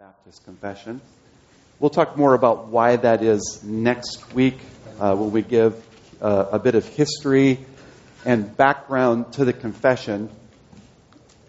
Baptist 0.00 0.46
Confession. 0.46 0.98
We'll 1.78 1.90
talk 1.90 2.16
more 2.16 2.32
about 2.32 2.68
why 2.68 2.96
that 2.96 3.22
is 3.22 3.60
next 3.62 4.32
week 4.32 4.58
uh, 4.98 5.14
when 5.14 5.30
we 5.30 5.42
give 5.42 5.74
uh, 6.22 6.46
a 6.52 6.58
bit 6.58 6.74
of 6.74 6.88
history 6.88 7.58
and 8.24 8.56
background 8.56 9.34
to 9.34 9.44
the 9.44 9.52
confession. 9.52 10.30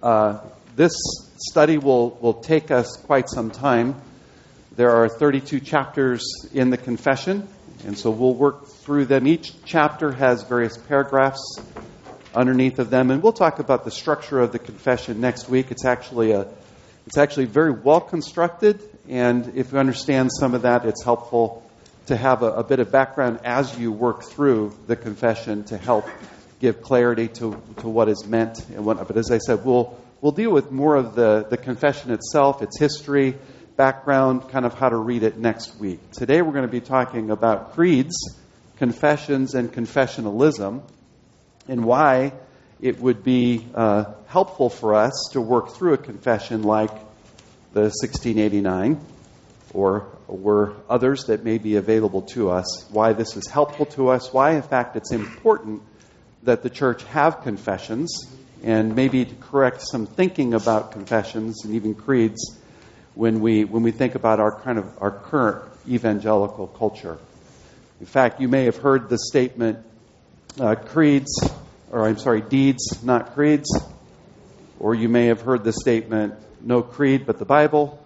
Uh, 0.04 0.42
this 0.76 0.92
study 1.38 1.78
will, 1.78 2.10
will 2.20 2.42
take 2.42 2.72
us 2.72 2.98
quite 3.06 3.29
some 3.29 3.52
time. 3.52 3.96
There 4.76 4.92
are 4.92 5.08
32 5.08 5.62
chapters 5.62 6.22
in 6.54 6.72
the 6.72 6.78
confession, 6.78 7.47
and 7.86 7.97
so 7.97 8.12
we'll 8.12 8.36
work 8.36 8.68
through 8.68 9.06
them. 9.06 9.28
Each 9.28 9.54
chapter 9.63 10.12
has 10.12 10.44
various 10.44 10.76
paragraphs 10.76 11.58
underneath 12.36 12.79
of 12.79 12.90
them, 12.90 13.12
and 13.12 13.24
we'll 13.24 13.31
talk 13.31 13.60
about 13.60 13.86
the 13.86 13.92
structure 13.92 14.42
of 14.42 14.52
the 14.52 14.60
confession 14.60 15.22
next 15.22 15.47
week. 15.47 15.72
It's 15.72 15.86
actually 15.86 16.31
a 16.31 16.49
it's 17.05 17.18
actually 17.18 17.45
very 17.45 17.72
well 17.72 18.02
constructed, 18.02 18.81
and 19.09 19.54
if 19.55 19.71
you 19.71 19.80
understand 19.80 20.31
some 20.31 20.53
of 20.53 20.63
that, 20.63 20.85
it's 20.85 21.03
helpful 21.03 21.63
to 22.08 22.16
have 22.16 22.44
a, 22.44 22.52
a 22.53 22.63
bit 22.63 22.80
of 22.80 22.91
background 22.91 23.39
as 23.44 23.77
you 23.77 23.91
work 23.91 24.23
through 24.23 24.75
the 24.88 24.95
confession 24.95 25.63
to 25.66 25.77
help 25.77 26.05
give 26.59 26.81
clarity 26.81 27.27
to, 27.27 27.61
to 27.77 27.89
what 27.89 28.09
is 28.09 28.25
meant 28.25 28.59
and 28.70 28.85
whatnot. 28.85 29.08
But 29.08 29.17
as 29.17 29.31
I 29.31 29.39
said, 29.39 29.66
we'll 29.66 29.98
we'll 30.22 30.31
deal 30.31 30.52
with 30.52 30.72
more 30.72 30.95
of 30.95 31.16
the, 31.16 31.45
the 31.49 31.58
confession 31.58 32.11
itself, 32.11 32.61
its 32.61 32.80
history, 32.80 33.36
background, 33.75 34.49
kind 34.49 34.66
of 34.66 34.75
how 34.75 34.89
to 34.89 34.95
read 34.95 35.23
it 35.23 35.38
next 35.38 35.80
week. 35.80 35.99
Today 36.11 36.41
we're 36.41 36.53
going 36.53 36.67
to 36.67 36.72
be 36.72 36.81
talking 36.81 37.31
about 37.31 37.73
creeds, 37.73 38.38
confessions, 38.77 39.55
and 39.55 39.72
confessionalism, 39.72 40.83
and 41.67 41.83
why 41.83 42.33
it 42.81 42.99
would 42.99 43.23
be 43.23 43.66
uh, 43.76 44.05
helpful 44.27 44.70
for 44.70 44.95
us 44.95 45.30
to 45.34 45.41
work 45.41 45.70
through 45.70 45.94
a 45.94 45.98
confession 45.98 46.63
like 46.63 46.89
the 47.73 47.81
1689 47.81 48.99
or 49.73 50.08
were 50.27 50.76
others 50.89 51.25
that 51.25 51.44
may 51.44 51.58
be 51.58 51.75
available 51.75 52.23
to 52.23 52.50
us, 52.50 52.86
why 52.89 53.14
this 53.14 53.38
is 53.38 53.47
helpful 53.47 53.86
to 53.86 54.09
us, 54.09 54.33
why, 54.33 54.55
in 54.55 54.61
fact, 54.61 54.95
it's 54.95 55.11
important 55.11 55.81
that 56.44 56.64
the 56.64 56.70
church 56.70 57.03
have 57.05 57.44
confessions, 57.44 58.28
and 58.64 58.95
maybe 58.95 59.23
to 59.23 59.36
correct 59.36 59.81
some 59.81 60.05
thinking 60.05 60.53
about 60.53 60.92
confessions 60.92 61.64
and 61.64 61.75
even 61.75 61.95
creeds 61.95 62.58
when 63.14 63.39
we, 63.39 63.64
when 63.64 63.83
we 63.83 63.92
think 63.92 64.16
about 64.16 64.39
our 64.39 64.59
kind 64.61 64.77
of 64.77 64.86
our 65.00 65.11
current 65.11 65.64
evangelical 65.88 66.67
culture. 66.67 67.17
In 68.00 68.05
fact, 68.05 68.42
you 68.42 68.48
may 68.48 68.66
have 68.66 68.77
heard 68.77 69.09
the 69.09 69.17
statement 69.17 69.80
uh, 70.59 70.75
creeds 70.75 71.31
or 71.92 72.08
I'm 72.08 72.17
sorry, 72.17 72.42
deeds, 72.42 73.03
not 73.03 73.34
creeds. 73.34 73.70
Or 74.80 74.95
you 74.95 75.09
may 75.09 75.28
have 75.28 75.42
heard 75.42 75.64
the 75.64 75.73
statement, 75.73 76.33
no 76.61 76.81
creed 76.81 77.25
but 77.25 77.38
the 77.38 77.45
Bible. 77.45 78.03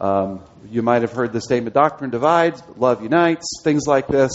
Um, 0.00 0.40
you 0.70 0.82
might 0.82 1.02
have 1.02 1.12
heard 1.12 1.32
the 1.32 1.40
statement, 1.40 1.74
doctrine 1.74 2.10
divides, 2.10 2.62
but 2.62 2.78
love 2.78 3.02
unites, 3.02 3.60
things 3.62 3.86
like 3.86 4.06
this. 4.06 4.32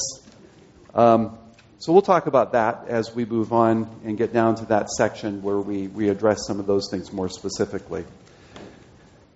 Um, 0.93 1.37
so 1.79 1.93
we'll 1.93 2.01
talk 2.01 2.27
about 2.27 2.53
that 2.53 2.85
as 2.87 3.13
we 3.13 3.25
move 3.25 3.53
on 3.53 3.89
and 4.03 4.17
get 4.17 4.33
down 4.33 4.55
to 4.55 4.65
that 4.65 4.89
section 4.89 5.41
where 5.41 5.57
we, 5.57 5.87
we 5.87 6.09
address 6.09 6.45
some 6.47 6.59
of 6.59 6.67
those 6.67 6.89
things 6.91 7.11
more 7.11 7.29
specifically. 7.29 8.05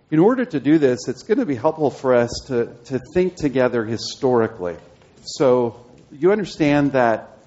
In 0.09 0.19
order 0.19 0.43
to 0.43 0.59
do 0.59 0.77
this, 0.77 1.07
it's 1.07 1.23
going 1.23 1.37
to 1.37 1.45
be 1.45 1.55
helpful 1.55 1.89
for 1.89 2.15
us 2.15 2.31
to, 2.47 2.73
to 2.85 2.99
think 3.13 3.35
together 3.35 3.85
historically. 3.85 4.75
So 5.23 5.85
you 6.11 6.31
understand 6.31 6.93
that 6.93 7.37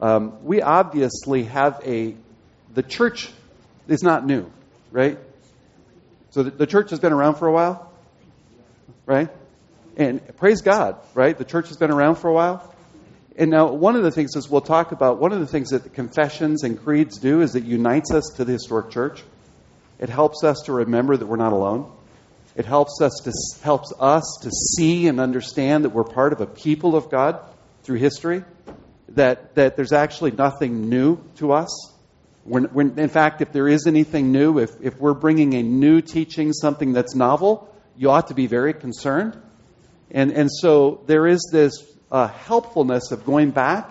um, 0.00 0.44
we 0.44 0.60
obviously 0.62 1.44
have 1.44 1.80
a, 1.84 2.14
the 2.74 2.82
church 2.82 3.30
is 3.88 4.02
not 4.02 4.26
new, 4.26 4.50
right? 4.90 5.18
So 6.30 6.42
the, 6.42 6.50
the 6.50 6.66
church 6.66 6.90
has 6.90 7.00
been 7.00 7.12
around 7.12 7.36
for 7.36 7.48
a 7.48 7.52
while, 7.52 7.90
right? 9.06 9.30
And 9.96 10.36
praise 10.36 10.60
God, 10.60 10.98
right? 11.14 11.36
The 11.36 11.44
church 11.44 11.68
has 11.68 11.78
been 11.78 11.90
around 11.90 12.16
for 12.16 12.28
a 12.28 12.32
while. 12.32 12.74
And 13.38 13.50
now, 13.50 13.72
one 13.72 13.96
of 13.96 14.02
the 14.02 14.10
things 14.10 14.36
as 14.36 14.48
we'll 14.48 14.62
talk 14.62 14.92
about, 14.92 15.18
one 15.18 15.32
of 15.32 15.40
the 15.40 15.46
things 15.46 15.70
that 15.70 15.82
the 15.82 15.90
confessions 15.90 16.62
and 16.62 16.82
creeds 16.82 17.18
do 17.18 17.42
is 17.42 17.54
it 17.54 17.64
unites 17.64 18.10
us 18.10 18.24
to 18.36 18.44
the 18.44 18.52
historic 18.52 18.90
church. 18.90 19.22
It 19.98 20.08
helps 20.08 20.42
us 20.44 20.62
to 20.66 20.72
remember 20.72 21.16
that 21.16 21.26
we're 21.26 21.36
not 21.36 21.52
alone. 21.52 21.92
It 22.54 22.64
helps 22.64 23.00
us 23.02 23.20
to 23.24 23.62
helps 23.62 23.92
us 23.98 24.38
to 24.42 24.50
see 24.50 25.08
and 25.08 25.20
understand 25.20 25.84
that 25.84 25.90
we're 25.90 26.04
part 26.04 26.32
of 26.32 26.40
a 26.40 26.46
people 26.46 26.96
of 26.96 27.10
God 27.10 27.40
through 27.82 27.98
history 27.98 28.42
that, 29.10 29.54
that 29.54 29.76
there's 29.76 29.92
actually 29.92 30.32
nothing 30.32 30.88
new 30.88 31.18
to 31.36 31.52
us. 31.52 31.92
When, 32.44 32.64
when, 32.64 32.98
in 32.98 33.08
fact, 33.08 33.40
if 33.40 33.52
there 33.52 33.68
is 33.68 33.86
anything 33.86 34.32
new, 34.32 34.58
if, 34.58 34.70
if 34.80 34.98
we're 34.98 35.14
bringing 35.14 35.54
a 35.54 35.62
new 35.62 36.00
teaching, 36.00 36.52
something 36.52 36.92
that's 36.92 37.14
novel, 37.14 37.72
you 37.96 38.10
ought 38.10 38.28
to 38.28 38.34
be 38.34 38.46
very 38.46 38.74
concerned. 38.74 39.40
And, 40.10 40.30
and 40.32 40.50
so 40.50 41.02
there 41.06 41.26
is 41.26 41.48
this 41.52 41.84
uh, 42.10 42.28
helpfulness 42.28 43.10
of 43.10 43.24
going 43.24 43.50
back 43.50 43.90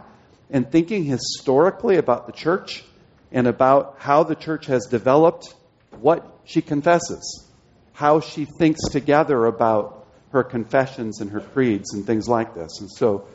and 0.49 0.71
thinking 0.71 1.03
historically 1.03 1.97
about 1.97 2.27
the 2.27 2.31
church 2.31 2.83
and 3.31 3.47
about 3.47 3.95
how 3.99 4.23
the 4.23 4.35
church 4.35 4.67
has 4.67 4.85
developed 4.85 5.53
what 5.99 6.39
she 6.45 6.61
confesses, 6.61 7.49
how 7.93 8.19
she 8.19 8.45
thinks 8.45 8.81
together 8.89 9.45
about 9.45 10.07
her 10.31 10.43
confessions 10.43 11.19
and 11.19 11.31
her 11.31 11.39
creeds 11.39 11.93
and 11.93 12.05
things 12.05 12.27
like 12.27 12.53
this. 12.53 12.79
And 12.79 12.89
so 12.89 13.27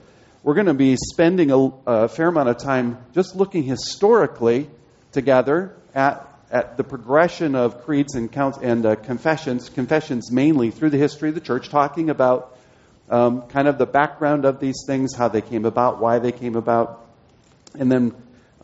we're 0.43 0.55
going 0.55 0.67
to 0.67 0.75
be 0.75 0.97
spending 0.97 1.51
a, 1.51 1.59
a, 1.87 2.09
fair 2.09 2.29
amount 2.29 2.49
of 2.49 2.59
time 2.59 2.99
just 3.15 3.37
looking 3.37 3.63
historically 3.63 4.71
together 5.13 5.77
at, 5.95 6.27
at 6.51 6.77
the 6.77 6.85
progression 6.85 7.55
of 7.55 7.85
creeds 7.85 8.15
and, 8.15 8.33
count, 8.33 8.57
and 8.63 8.87
uh, 8.87 8.97
confessions, 8.97 9.69
confessions 9.69 10.33
mainly 10.33 10.71
through 10.71 10.91
the 10.91 10.99
history 10.99 11.29
of 11.29 11.35
the 11.35 11.41
church, 11.41 11.69
talking 11.69 12.09
about 12.09 12.59
um, 13.11 13.43
kind 13.49 13.69
of 13.69 13.77
the 13.77 13.87
background 13.87 14.45
of 14.45 14.61
these 14.61 14.85
things, 14.87 15.15
how 15.15 15.29
they 15.29 15.43
came 15.43 15.65
about, 15.65 16.01
why 16.01 16.19
they 16.19 16.33
came 16.33 16.57
about, 16.57 17.07
and 17.79 17.93
then 17.93 18.15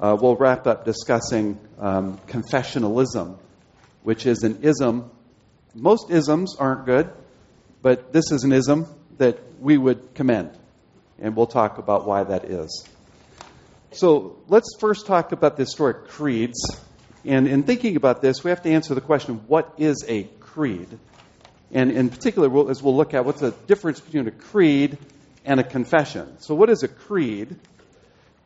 uh, 0.00 0.16
we'll 0.18 0.36
wrap 0.36 0.66
up 0.66 0.84
discussing 0.84 1.58
um, 1.78 2.18
confessionalism, 2.26 3.36
which 4.02 4.24
is 4.24 4.44
an 4.44 4.60
ism. 4.62 5.10
Most 5.74 6.10
isms 6.10 6.56
aren't 6.58 6.86
good, 6.86 7.10
but 7.82 8.12
this 8.12 8.30
is 8.32 8.44
an 8.44 8.52
ism 8.52 8.86
that 9.18 9.38
we 9.60 9.76
would 9.76 10.14
commend 10.14 10.56
and 11.18 11.36
we'll 11.36 11.46
talk 11.46 11.78
about 11.78 12.06
why 12.06 12.24
that 12.24 12.44
is. 12.44 12.86
So 13.92 14.36
let's 14.48 14.76
first 14.78 15.06
talk 15.06 15.32
about 15.32 15.56
the 15.56 15.62
historic 15.62 16.08
creeds. 16.08 16.60
And 17.24 17.48
in 17.48 17.62
thinking 17.62 17.96
about 17.96 18.22
this, 18.22 18.44
we 18.44 18.50
have 18.50 18.62
to 18.62 18.70
answer 18.70 18.94
the 18.94 19.00
question 19.00 19.36
what 19.46 19.74
is 19.78 20.04
a 20.06 20.24
creed? 20.40 20.98
And 21.72 21.90
in 21.90 22.10
particular, 22.10 22.48
we'll, 22.48 22.70
as 22.70 22.82
we'll 22.82 22.96
look 22.96 23.14
at 23.14 23.24
what's 23.24 23.40
the 23.40 23.52
difference 23.66 24.00
between 24.00 24.28
a 24.28 24.30
creed 24.30 24.98
and 25.44 25.58
a 25.58 25.64
confession. 25.64 26.40
So, 26.40 26.54
what 26.54 26.70
is 26.70 26.82
a 26.82 26.88
creed? 26.88 27.56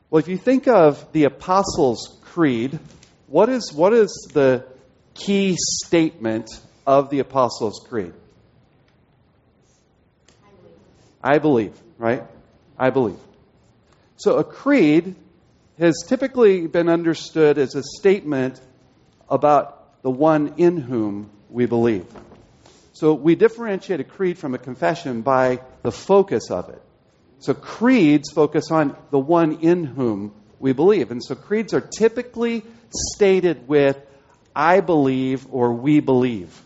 Well, 0.09 0.21
if 0.21 0.29
you 0.29 0.39
think 0.39 0.67
of 0.67 1.13
the 1.13 1.25
Apostles' 1.25 2.19
Creed, 2.23 2.79
what 3.27 3.49
is, 3.49 3.73
what 3.73 3.93
is 3.93 4.29
the 4.33 4.67
key 5.15 5.57
statement 5.59 6.51
of 6.87 7.11
the 7.11 7.21
Apostles' 7.21 7.85
Creed? 7.89 8.13
I 10.43 10.49
believe, 10.51 10.75
I 11.23 11.39
believe 11.39 11.81
right? 11.99 12.25
I 12.81 12.89
believe. 12.89 13.19
So 14.17 14.39
a 14.39 14.45
creed 14.45 15.15
has 15.79 16.03
typically 16.09 16.67
been 16.67 16.89
understood 16.89 17.59
as 17.59 17.75
a 17.75 17.83
statement 17.99 18.59
about 19.29 20.03
the 20.03 20.11
one 20.11 20.55
in 20.57 20.79
whom 20.79 21.31
we 21.51 21.67
believe. 21.67 22.07
So 22.95 23.13
we 23.13 23.35
differentiate 23.35 24.01
a 24.01 24.05
creed 24.05 24.39
from 24.39 24.55
a 24.55 24.59
confession 24.59 25.21
by 25.21 25.61
the 25.83 25.93
focus 25.93 26.51
of 26.51 26.71
it. 26.71 26.83
So 27.41 27.53
creeds 27.53 28.31
focus 28.31 28.71
on 28.71 28.97
the 29.11 29.19
one 29.19 29.61
in 29.61 29.85
whom 29.85 30.33
we 30.59 30.73
believe. 30.73 31.11
And 31.11 31.23
so 31.23 31.35
creeds 31.35 31.75
are 31.75 31.81
typically 31.81 32.63
stated 32.91 33.69
with 33.69 33.99
I 34.57 34.81
believe 34.81 35.47
or 35.51 35.73
we 35.75 36.01
believe. 36.01 36.59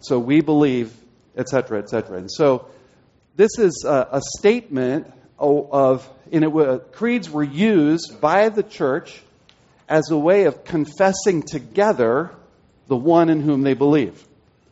So 0.00 0.18
we 0.18 0.40
believe, 0.40 0.92
etc., 1.36 1.78
etc. 1.80 2.18
And 2.18 2.30
so 2.30 2.66
this 3.36 3.58
is 3.58 3.84
a, 3.86 4.08
a 4.12 4.22
statement 4.38 5.12
of, 5.72 6.08
and 6.32 6.44
it 6.44 6.92
creeds 6.92 7.30
were 7.30 7.44
used 7.44 8.20
by 8.20 8.48
the 8.48 8.62
church 8.62 9.20
as 9.88 10.10
a 10.10 10.16
way 10.16 10.44
of 10.44 10.64
confessing 10.64 11.42
together 11.42 12.30
the 12.86 12.96
one 12.96 13.28
in 13.30 13.40
whom 13.40 13.62
they 13.62 13.74
believe, 13.74 14.26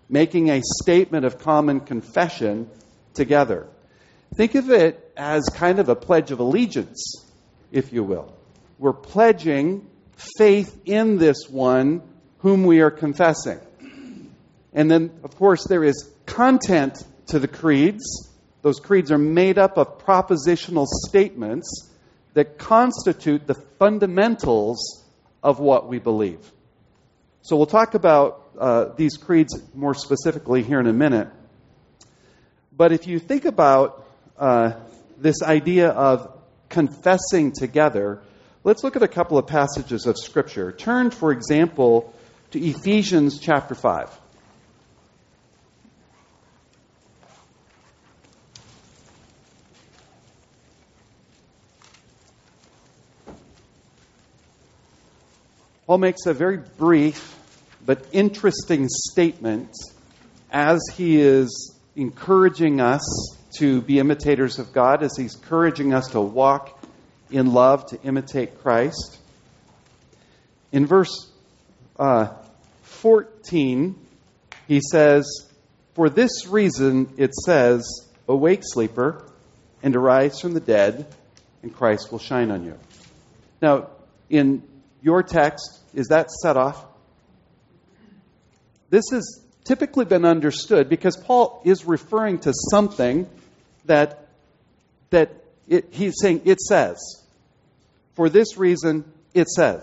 making 0.08 0.50
a 0.50 0.60
statement 0.82 1.24
of 1.24 1.38
common 1.38 1.80
confession 1.80 2.68
together. 3.14 3.66
Think 4.34 4.54
of 4.54 4.70
it 4.70 5.12
as 5.16 5.44
kind 5.54 5.78
of 5.78 5.88
a 5.88 5.96
pledge 5.96 6.30
of 6.30 6.40
allegiance, 6.40 7.24
if 7.70 7.92
you 7.92 8.02
will. 8.02 8.34
We're 8.78 8.92
pledging 8.92 9.86
faith 10.38 10.80
in 10.86 11.18
this 11.18 11.48
one 11.48 12.02
whom 12.38 12.64
we 12.64 12.80
are 12.80 12.90
confessing. 12.90 13.60
And 14.72 14.90
then, 14.90 15.10
of 15.22 15.36
course, 15.36 15.66
there 15.68 15.84
is 15.84 16.10
content 16.24 17.04
to 17.26 17.38
the 17.38 17.48
creeds 17.48 18.31
those 18.62 18.78
creeds 18.78 19.10
are 19.10 19.18
made 19.18 19.58
up 19.58 19.76
of 19.76 19.98
propositional 19.98 20.86
statements 20.86 21.90
that 22.34 22.58
constitute 22.58 23.46
the 23.46 23.54
fundamentals 23.54 25.04
of 25.42 25.58
what 25.58 25.88
we 25.88 25.98
believe. 25.98 26.50
So 27.42 27.56
we'll 27.56 27.66
talk 27.66 27.94
about 27.94 28.50
uh, 28.58 28.86
these 28.96 29.16
creeds 29.16 29.60
more 29.74 29.94
specifically 29.94 30.62
here 30.62 30.78
in 30.78 30.86
a 30.86 30.92
minute. 30.92 31.28
But 32.74 32.92
if 32.92 33.06
you 33.06 33.18
think 33.18 33.44
about 33.44 34.06
uh, 34.38 34.74
this 35.18 35.42
idea 35.42 35.90
of 35.90 36.32
confessing 36.68 37.52
together, 37.52 38.22
let's 38.64 38.84
look 38.84 38.96
at 38.96 39.02
a 39.02 39.08
couple 39.08 39.38
of 39.38 39.46
passages 39.46 40.06
of 40.06 40.16
Scripture. 40.16 40.72
Turn, 40.72 41.10
for 41.10 41.32
example, 41.32 42.14
to 42.52 42.60
Ephesians 42.60 43.40
chapter 43.40 43.74
5. 43.74 44.08
Paul 55.86 55.98
makes 55.98 56.26
a 56.26 56.32
very 56.32 56.58
brief 56.58 57.36
but 57.84 58.06
interesting 58.12 58.86
statement 58.88 59.74
as 60.52 60.80
he 60.94 61.20
is 61.20 61.76
encouraging 61.96 62.80
us 62.80 63.02
to 63.58 63.82
be 63.82 63.98
imitators 63.98 64.60
of 64.60 64.72
God, 64.72 65.02
as 65.02 65.16
he's 65.16 65.34
encouraging 65.34 65.92
us 65.92 66.08
to 66.10 66.20
walk 66.20 66.80
in 67.32 67.52
love, 67.52 67.86
to 67.86 68.00
imitate 68.02 68.60
Christ. 68.62 69.18
In 70.70 70.86
verse 70.86 71.30
uh, 71.98 72.28
14, 72.82 73.96
he 74.68 74.80
says, 74.80 75.26
For 75.94 76.08
this 76.08 76.46
reason, 76.46 77.12
it 77.16 77.34
says, 77.34 77.82
Awake, 78.28 78.60
sleeper, 78.62 79.28
and 79.82 79.96
arise 79.96 80.40
from 80.40 80.54
the 80.54 80.60
dead, 80.60 81.12
and 81.64 81.74
Christ 81.74 82.12
will 82.12 82.20
shine 82.20 82.52
on 82.52 82.64
you. 82.64 82.78
Now, 83.60 83.88
in 84.30 84.62
your 85.02 85.22
text, 85.22 85.80
is 85.94 86.08
that 86.08 86.30
set 86.30 86.56
off? 86.56 86.84
This 88.90 89.04
has 89.10 89.40
typically 89.64 90.04
been 90.04 90.24
understood 90.24 90.88
because 90.88 91.16
Paul 91.16 91.60
is 91.64 91.84
referring 91.84 92.38
to 92.40 92.52
something 92.70 93.28
that, 93.86 94.28
that 95.10 95.30
it, 95.68 95.88
he's 95.90 96.14
saying 96.20 96.42
it 96.44 96.60
says. 96.60 96.98
For 98.14 98.28
this 98.28 98.56
reason, 98.56 99.04
it 99.34 99.48
says. 99.48 99.82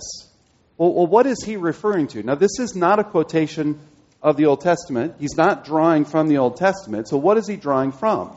Well, 0.77 0.93
well, 0.93 1.07
what 1.07 1.25
is 1.25 1.43
he 1.43 1.57
referring 1.57 2.07
to? 2.09 2.23
Now, 2.23 2.35
this 2.35 2.59
is 2.59 2.75
not 2.75 2.99
a 2.99 3.03
quotation 3.03 3.79
of 4.21 4.37
the 4.37 4.45
Old 4.45 4.61
Testament. 4.61 5.15
He's 5.19 5.35
not 5.35 5.65
drawing 5.65 6.05
from 6.05 6.27
the 6.27 6.37
Old 6.37 6.57
Testament. 6.57 7.09
So, 7.09 7.17
what 7.17 7.37
is 7.37 7.47
he 7.47 7.55
drawing 7.55 7.91
from? 7.91 8.31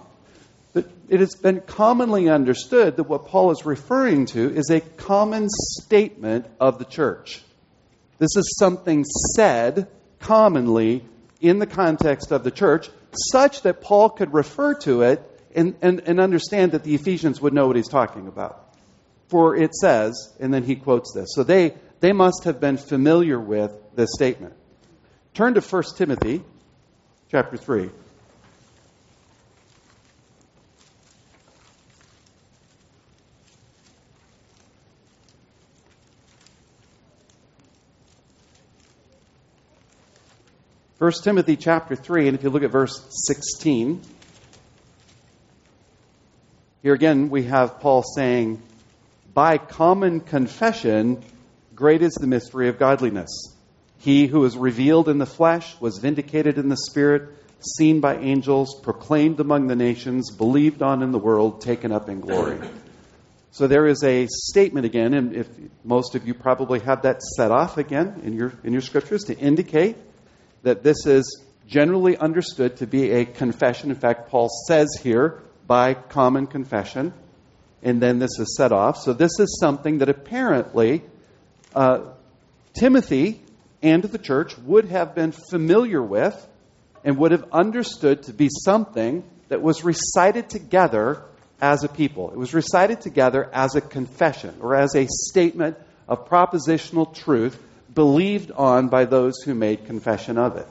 It 1.09 1.21
has 1.21 1.35
been 1.35 1.61
commonly 1.61 2.29
understood 2.29 2.97
that 2.97 3.05
what 3.05 3.27
Paul 3.27 3.51
is 3.51 3.67
referring 3.67 4.27
to 4.27 4.55
is 4.55 4.71
a 4.71 4.81
common 4.81 5.49
statement 5.51 6.47
of 6.61 6.79
the 6.79 6.85
church. 6.85 7.43
This 8.19 8.37
is 8.37 8.57
something 8.59 9.05
said 9.35 9.89
commonly 10.21 11.05
in 11.41 11.59
the 11.59 11.67
context 11.67 12.31
of 12.31 12.45
the 12.45 12.51
church, 12.51 12.89
such 13.33 13.63
that 13.63 13.81
Paul 13.81 14.11
could 14.11 14.33
refer 14.33 14.75
to 14.75 15.03
it 15.03 15.29
and, 15.55 15.75
and, 15.83 16.01
and 16.01 16.21
understand 16.21 16.73
that 16.73 16.85
the 16.85 16.95
Ephesians 16.95 17.41
would 17.41 17.53
know 17.53 17.67
what 17.67 17.77
he's 17.77 17.89
talking 17.89 18.29
about. 18.29 18.75
For 19.29 19.57
it 19.57 19.75
says, 19.75 20.33
and 20.41 20.53
then 20.55 20.63
he 20.63 20.77
quotes 20.77 21.13
this. 21.15 21.31
So 21.35 21.43
they, 21.43 21.75
they 22.01 22.13
must 22.13 22.45
have 22.45 22.61
been 22.61 22.77
familiar 22.77 23.41
with 23.41 23.73
this 23.95 24.11
statement. 24.15 24.55
Turn 25.35 25.55
to 25.55 25.61
1 25.61 25.83
Timothy 25.97 26.43
chapter 27.31 27.57
3. 27.57 27.91
1 41.03 41.11
Timothy 41.25 41.57
chapter 41.57 41.97
3, 41.97 42.29
and 42.29 42.37
if 42.37 42.45
you 42.45 42.51
look 42.51 42.63
at 42.63 42.71
verse 42.71 43.05
16, 43.27 44.01
here 46.85 46.95
again 46.95 47.29
we 47.29 47.43
have 47.43 47.81
Paul 47.81 48.05
saying, 48.05 48.63
By 49.35 49.59
common 49.59 50.21
confession, 50.21 51.21
great 51.75 52.03
is 52.03 52.13
the 52.13 52.29
mystery 52.29 52.69
of 52.69 52.79
godliness. 52.79 53.53
He 53.99 54.29
who 54.29 54.39
was 54.39 54.57
revealed 54.57 55.09
in 55.09 55.19
the 55.19 55.27
flesh 55.27 55.75
was 55.81 55.99
vindicated 55.99 56.57
in 56.57 56.69
the 56.69 56.77
spirit, 56.77 57.31
seen 57.59 57.99
by 57.99 58.19
angels, 58.19 58.81
proclaimed 58.81 59.41
among 59.41 59.67
the 59.67 59.75
nations, 59.75 60.31
believed 60.31 60.83
on 60.83 61.03
in 61.03 61.11
the 61.11 61.19
world, 61.19 61.63
taken 61.63 61.91
up 61.91 62.09
in 62.09 62.21
glory. 62.21 62.61
So 63.51 63.67
there 63.67 63.89
is 63.89 64.05
a 64.05 64.29
statement 64.31 64.87
again, 64.87 65.15
and 65.15 65.35
if 65.35 65.49
most 65.83 66.15
of 66.15 66.29
you 66.29 66.33
probably 66.33 66.79
have 66.79 67.03
that 67.03 67.23
set 67.25 67.51
off 67.51 67.77
again 67.77 68.21
in 68.23 68.35
your 68.35 68.53
in 68.63 68.73
your 68.73 68.83
scriptures 68.83 69.25
to 69.25 69.37
indicate 69.37 69.97
that 70.63 70.83
this 70.83 71.07
is 71.07 71.43
generally 71.67 72.17
understood 72.17 72.77
to 72.79 72.87
be 72.87 73.11
a 73.11 73.25
confession. 73.25 73.91
In 73.91 73.97
fact, 73.97 74.29
Paul 74.29 74.49
says 74.67 74.89
here, 75.03 75.41
by 75.67 75.95
common 75.95 76.47
confession, 76.47 77.13
and 77.83 78.01
then 78.01 78.19
this 78.19 78.39
is 78.39 78.57
set 78.57 78.73
off. 78.73 78.99
So 78.99 79.13
this 79.13 79.39
is 79.39 79.59
something 79.61 79.99
that 79.99 80.09
apparently 80.09 81.03
uh, 81.75 82.01
Timothy 82.75 83.41
and 83.83 84.03
the 84.03 84.19
church 84.19 84.57
would 84.59 84.87
have 84.87 85.15
been 85.15 85.33
familiar 85.33 86.03
with 86.03 86.49
and 87.05 87.19
would 87.19 87.33
have 87.33 87.45
understood 87.53 88.25
to 88.25 88.33
be 88.33 88.49
something 88.51 89.25
that 89.49 89.63
was 89.63 89.85
recited 89.85 90.49
together 90.49 91.23
as 91.61 91.85
a 91.85 91.89
people. 91.89 92.31
It 92.31 92.37
was 92.37 92.55
recited 92.55 93.01
together 93.01 93.49
as 93.53 93.75
a 93.75 93.81
confession 93.81 94.57
or 94.61 94.75
as 94.75 94.95
a 94.95 95.07
statement 95.09 95.77
of 96.09 96.29
propositional 96.29 97.15
truth 97.15 97.61
believed 97.95 98.51
on 98.53 98.89
by 98.89 99.05
those 99.05 99.35
who 99.45 99.55
made 99.55 99.87
confession 99.87 100.39
of 100.39 100.57
it. 100.57 100.67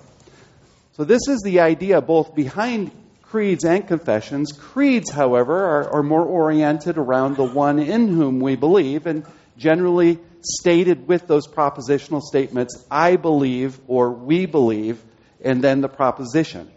So, 0.93 1.03
this 1.03 1.27
is 1.27 1.41
the 1.43 1.61
idea 1.61 2.01
both 2.01 2.35
behind 2.35 2.91
creeds 3.23 3.63
and 3.63 3.87
confessions. 3.87 4.51
Creeds, 4.51 5.09
however, 5.09 5.55
are, 5.55 5.89
are 5.95 6.03
more 6.03 6.25
oriented 6.25 6.97
around 6.97 7.37
the 7.37 7.45
one 7.45 7.79
in 7.79 8.09
whom 8.09 8.39
we 8.39 8.55
believe 8.55 9.07
and 9.07 9.25
generally 9.57 10.19
stated 10.41 11.07
with 11.07 11.27
those 11.27 11.47
propositional 11.47 12.21
statements, 12.21 12.85
I 12.89 13.15
believe 13.15 13.79
or 13.87 14.11
we 14.11 14.47
believe, 14.47 15.01
and 15.43 15.63
then 15.63 15.81
the 15.81 15.87
proposition. 15.87 16.69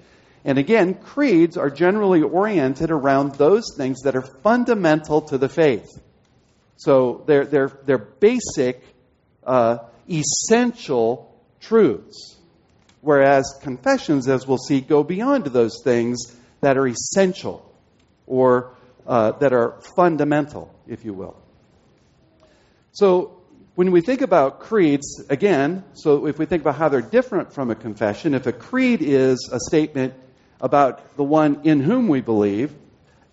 And 0.45 0.59
again, 0.59 0.95
creeds 0.95 1.57
are 1.57 1.71
generally 1.71 2.23
oriented 2.23 2.91
around 2.91 3.35
those 3.35 3.65
things 3.77 4.03
that 4.03 4.15
are 4.15 4.23
fundamental 4.23 5.23
to 5.23 5.39
the 5.39 5.49
faith. 5.49 5.89
So 6.77 7.25
they're, 7.27 7.47
they're, 7.47 7.73
they're 7.85 7.99
basic 7.99 8.83
uh, 9.43 9.79
essential 10.09 11.35
truths. 11.61 12.37
Whereas 13.01 13.59
confessions, 13.63 14.29
as 14.29 14.47
we'll 14.47 14.59
see, 14.59 14.81
go 14.81 15.03
beyond 15.03 15.47
those 15.47 15.83
things 15.85 16.35
that 16.61 16.79
are 16.79 16.87
essential 16.87 17.71
or 18.27 18.75
uh, 19.07 19.33
that 19.33 19.53
are 19.53 19.81
fundamental, 19.97 20.75
if 20.87 21.05
you 21.05 21.13
will. 21.13 21.37
So, 22.93 23.43
when 23.75 23.91
we 23.91 24.01
think 24.01 24.21
about 24.21 24.61
creeds, 24.61 25.25
again, 25.29 25.85
so 25.95 26.27
if 26.27 26.39
we 26.39 26.47
think 26.47 26.63
about 26.63 26.77
how 26.77 26.89
they're 26.89 27.03
different 27.03 27.53
from 27.53 27.71
a 27.71 27.75
confession, 27.75 28.33
if 28.33 28.47
a 28.47 28.53
creed 28.53 29.03
is 29.03 29.51
a 29.53 29.59
statement 29.59 30.15
about 30.61 31.17
the 31.17 31.25
one 31.25 31.63
in 31.65 31.81
whom 31.81 32.07
we 32.07 32.21
believe, 32.21 32.73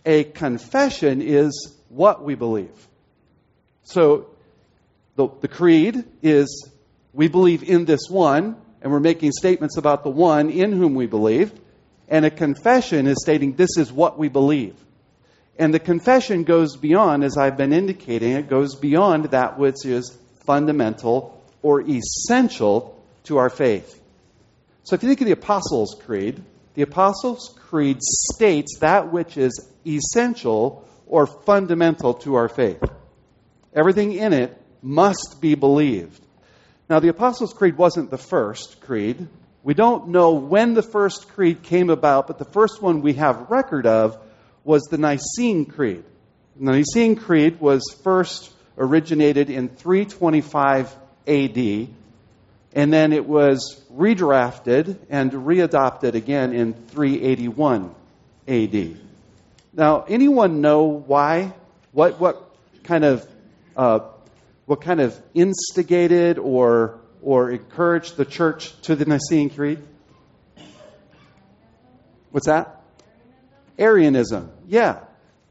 a 0.03 0.23
confession 0.23 1.21
is 1.21 1.77
what 1.89 2.23
we 2.23 2.33
believe. 2.33 2.87
So 3.83 4.30
the, 5.27 5.41
the 5.41 5.47
creed 5.47 6.03
is 6.21 6.69
we 7.13 7.27
believe 7.27 7.63
in 7.63 7.85
this 7.85 8.09
one, 8.09 8.55
and 8.81 8.91
we're 8.91 8.99
making 8.99 9.31
statements 9.31 9.77
about 9.77 10.03
the 10.03 10.09
one 10.09 10.49
in 10.49 10.71
whom 10.71 10.95
we 10.95 11.05
believe. 11.05 11.51
And 12.07 12.25
a 12.25 12.31
confession 12.31 13.07
is 13.07 13.17
stating 13.21 13.53
this 13.53 13.77
is 13.77 13.91
what 13.91 14.17
we 14.17 14.27
believe. 14.27 14.75
And 15.57 15.73
the 15.73 15.79
confession 15.79 16.43
goes 16.43 16.75
beyond, 16.75 17.23
as 17.23 17.37
I've 17.37 17.57
been 17.57 17.73
indicating, 17.73 18.31
it 18.31 18.49
goes 18.49 18.75
beyond 18.75 19.25
that 19.25 19.59
which 19.59 19.85
is 19.85 20.17
fundamental 20.45 21.41
or 21.61 21.81
essential 21.81 23.01
to 23.25 23.37
our 23.37 23.49
faith. 23.49 24.01
So 24.83 24.95
if 24.95 25.03
you 25.03 25.09
think 25.09 25.21
of 25.21 25.27
the 25.27 25.33
Apostles' 25.33 25.95
Creed, 26.03 26.43
the 26.73 26.81
Apostles' 26.81 27.55
Creed 27.69 27.97
states 28.01 28.79
that 28.79 29.11
which 29.11 29.37
is 29.37 29.69
essential 29.85 30.87
or 31.05 31.27
fundamental 31.27 32.15
to 32.15 32.35
our 32.35 32.49
faith. 32.49 32.83
Everything 33.73 34.13
in 34.13 34.33
it 34.33 34.60
must 34.81 35.38
be 35.39 35.55
believed. 35.55 36.21
Now, 36.89 37.00
the 37.00 37.09
Apostles' 37.09 37.53
Creed 37.53 37.77
wasn't 37.77 38.11
the 38.11 38.17
first 38.17 38.81
creed. 38.81 39.27
We 39.63 39.73
don't 39.73 40.09
know 40.09 40.33
when 40.33 40.73
the 40.73 40.81
first 40.81 41.29
creed 41.29 41.61
came 41.61 41.89
about, 41.89 42.27
but 42.27 42.39
the 42.39 42.45
first 42.45 42.81
one 42.81 43.01
we 43.01 43.13
have 43.13 43.51
record 43.51 43.85
of 43.85 44.17
was 44.63 44.83
the 44.83 44.97
Nicene 44.97 45.65
Creed. 45.65 46.03
The 46.59 46.71
Nicene 46.71 47.15
Creed 47.15 47.61
was 47.61 47.83
first 48.03 48.51
originated 48.77 49.50
in 49.50 49.69
325 49.69 50.95
AD, 51.27 51.88
and 52.73 52.93
then 52.93 53.13
it 53.13 53.25
was 53.25 53.81
redrafted 53.93 54.97
and 55.09 55.31
readopted 55.31 56.15
again 56.15 56.53
in 56.53 56.73
381 56.73 57.93
AD. 58.47 58.97
Now, 59.73 60.05
anyone 60.07 60.61
know 60.61 60.83
why? 60.83 61.53
What, 61.91 62.19
what 62.19 62.43
kind 62.83 63.05
of 63.05 63.27
uh, 63.77 64.00
what 64.65 64.81
kind 64.81 64.99
of 65.01 65.19
instigated 65.33 66.37
or 66.37 66.99
or 67.21 67.51
encouraged 67.51 68.17
the 68.17 68.25
church 68.25 68.79
to 68.81 68.95
the 68.95 69.05
Nicene 69.05 69.49
Creed? 69.49 69.79
What's 72.31 72.47
that? 72.47 72.81
Arianism. 73.77 74.51
Yeah. 74.67 74.99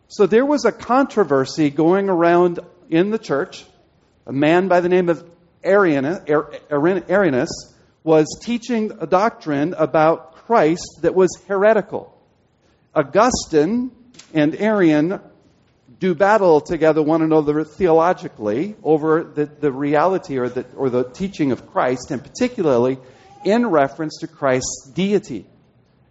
So 0.09 0.27
there 0.27 0.45
was 0.45 0.65
a 0.65 0.73
controversy 0.73 1.71
going 1.71 2.09
around 2.09 2.61
in 2.89 3.11
the 3.11 3.19
church. 3.19 3.65
A 4.27 4.33
man 4.33 4.69
by 4.69 4.81
the 4.81 4.89
name 4.89 5.09
of 5.09 5.29
Arianus, 5.63 6.27
Arianus 6.27 7.49
was 8.03 8.41
teaching 8.43 8.93
a 9.01 9.07
doctrine 9.07 9.75
about 9.75 10.35
Christ 10.35 11.01
that 11.03 11.15
was 11.15 11.31
heretical. 11.47 12.17
Augustine 12.95 13.93
and 14.35 14.55
Arian 14.57 15.21
do 16.01 16.15
battle 16.15 16.63
together 16.63 17.03
one 17.03 17.21
another 17.21 17.63
theologically 17.63 18.75
over 18.83 19.23
the, 19.23 19.45
the 19.45 19.71
reality 19.71 20.39
or 20.39 20.49
the, 20.49 20.65
or 20.75 20.89
the 20.89 21.05
teaching 21.05 21.53
of 21.53 21.71
Christ, 21.71 22.11
and 22.11 22.23
particularly 22.23 22.99
in 23.45 23.67
reference 23.67 24.19
to 24.21 24.27
Christ's 24.27 24.91
deity. 24.95 25.47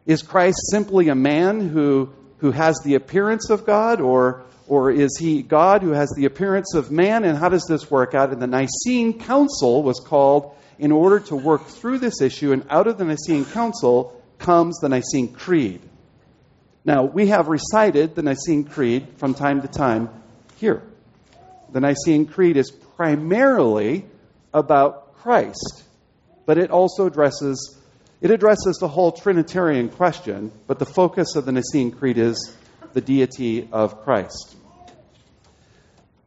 Is 0.06 0.22
Christ 0.22 0.60
simply 0.72 1.10
a 1.10 1.16
man 1.16 1.68
who, 1.70 2.14
who 2.38 2.52
has 2.52 2.80
the 2.86 2.96
appearance 2.96 3.50
of 3.50 3.66
God, 3.66 4.00
or, 4.00 4.44
or 4.68 4.92
is 4.92 5.18
he 5.20 5.42
God 5.42 5.82
who 5.82 5.92
has 5.92 6.14
the 6.16 6.26
appearance 6.26 6.76
of 6.76 6.92
man? 6.92 7.24
And 7.24 7.36
how 7.36 7.50
does 7.50 7.66
this 7.68 7.90
work 7.90 8.14
out? 8.14 8.32
And 8.32 8.42
the 8.42 8.48
Nicene 8.48 9.20
Council 9.20 9.82
was 9.82 10.00
called 10.00 10.56
in 10.78 10.92
order 10.92 11.20
to 11.20 11.36
work 11.36 11.66
through 11.66 11.98
this 11.98 12.22
issue, 12.22 12.52
and 12.52 12.64
out 12.70 12.86
of 12.86 13.00
the 13.00 13.06
Nicene 13.06 13.44
Council 13.44 14.22
comes 14.38 14.78
the 14.78 14.90
Nicene 14.90 15.34
Creed. 15.34 15.82
Now, 16.86 17.04
we 17.04 17.28
have 17.28 17.48
recited 17.48 18.16
the 18.16 18.24
Nicene 18.24 18.64
Creed 18.64 19.08
from 19.18 19.34
time 19.34 19.62
to 19.62 19.68
time 19.68 20.10
here. 20.58 20.82
The 21.72 21.82
Nicene 21.82 22.26
Creed 22.26 22.58
is 22.58 22.72
primarily 22.72 24.06
about 24.54 25.16
Christ, 25.16 25.84
but 26.46 26.58
it 26.58 26.72
also 26.72 27.06
addresses 27.06 27.80
it 28.22 28.32
addresses 28.32 28.78
the 28.82 28.88
whole 28.90 29.14
Trinitarian 29.14 29.88
question, 29.88 30.52
but 30.68 30.78
the 30.78 30.86
focus 30.86 31.38
of 31.38 31.46
the 31.46 31.54
Nicene 31.54 31.92
Creed 31.92 32.18
is 32.18 32.54
the 32.92 33.00
deity 33.00 33.70
of 33.72 34.04
Christ. 34.04 34.58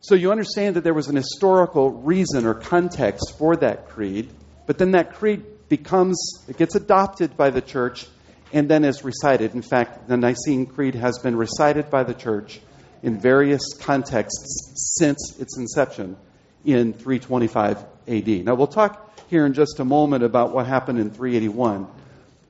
So 0.00 0.14
you 0.14 0.32
understand 0.32 0.76
that 0.76 0.85
there 0.85 0.94
was 0.94 1.09
an 1.09 1.16
historical 1.16 1.90
reason 1.90 2.47
or 2.47 2.54
context 2.54 3.35
for 3.38 3.56
that 3.56 3.90
creed, 3.90 4.30
but 4.66 4.78
then 4.78 4.92
that 4.92 5.14
creed 5.14 5.44
becomes, 5.68 6.18
it 6.49 6.56
gets 6.56 6.75
adopted 6.75 7.37
by 7.37 7.50
the 7.50 7.61
church 7.61 8.06
and 8.52 8.68
then 8.68 8.85
is 8.85 9.04
recited. 9.04 9.54
In 9.54 9.62
fact, 9.62 10.09
the 10.09 10.16
Nicene 10.16 10.66
Creed 10.66 10.94
has 10.94 11.18
been 11.18 11.37
recited 11.37 11.90
by 11.90 12.04
the 12.04 12.14
church 12.14 12.61
in 13.02 13.18
various 13.18 13.75
contexts 13.75 14.97
since 14.99 15.37
its 15.38 15.56
inception 15.59 16.16
in 16.64 16.92
325 16.92 17.85
AD. 18.09 18.28
Now, 18.44 18.54
we'll 18.54 18.66
talk 18.66 19.18
here 19.28 19.47
in 19.47 19.54
just 19.54 19.80
a 19.80 19.85
moment 19.85 20.23
about 20.23 20.52
what 20.52 20.66
happened 20.66 20.99
in 20.99 21.11
381, 21.11 21.88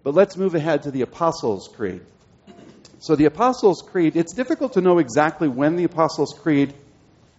but 0.02 0.14
let's 0.14 0.36
move 0.36 0.54
ahead 0.54 0.82
to 0.82 0.90
the 0.90 1.02
Apostles' 1.02 1.70
Creed. 1.74 2.02
So, 2.98 3.16
the 3.16 3.24
Apostles' 3.24 3.82
Creed, 3.82 4.16
it's 4.16 4.34
difficult 4.34 4.74
to 4.74 4.80
know 4.80 4.98
exactly 4.98 5.48
when 5.48 5.76
the 5.76 5.84
Apostles' 5.84 6.38
Creed 6.40 6.74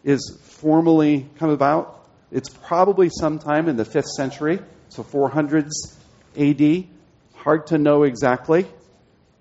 is 0.03 0.37
formally 0.43 1.29
come 1.37 1.49
about. 1.49 2.07
It's 2.31 2.49
probably 2.49 3.09
sometime 3.09 3.69
in 3.69 3.77
the 3.77 3.85
5th 3.85 4.09
century, 4.17 4.59
so 4.89 5.03
400s 5.03 5.71
AD. 6.37 6.87
Hard 7.43 7.67
to 7.67 7.77
know 7.77 8.03
exactly. 8.03 8.65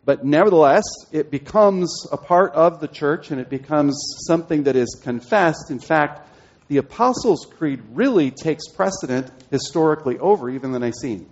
But 0.04 0.25
nevertheless, 0.25 0.82
it 1.12 1.30
becomes 1.30 2.04
a 2.11 2.16
part 2.16 2.52
of 2.52 2.80
the 2.80 2.88
church 2.88 3.30
and 3.30 3.40
it 3.40 3.49
becomes 3.49 3.97
something 4.26 4.64
that 4.64 4.75
is 4.75 5.00
confessed. 5.00 5.71
In 5.71 5.78
fact, 5.78 6.28
the 6.66 6.78
Apostles' 6.78 7.47
Creed 7.47 7.80
really 7.92 8.32
takes 8.32 8.66
precedent 8.66 9.30
historically 9.52 10.18
over 10.18 10.50
even 10.50 10.73
the 10.73 10.80
Nicene. 10.80 11.30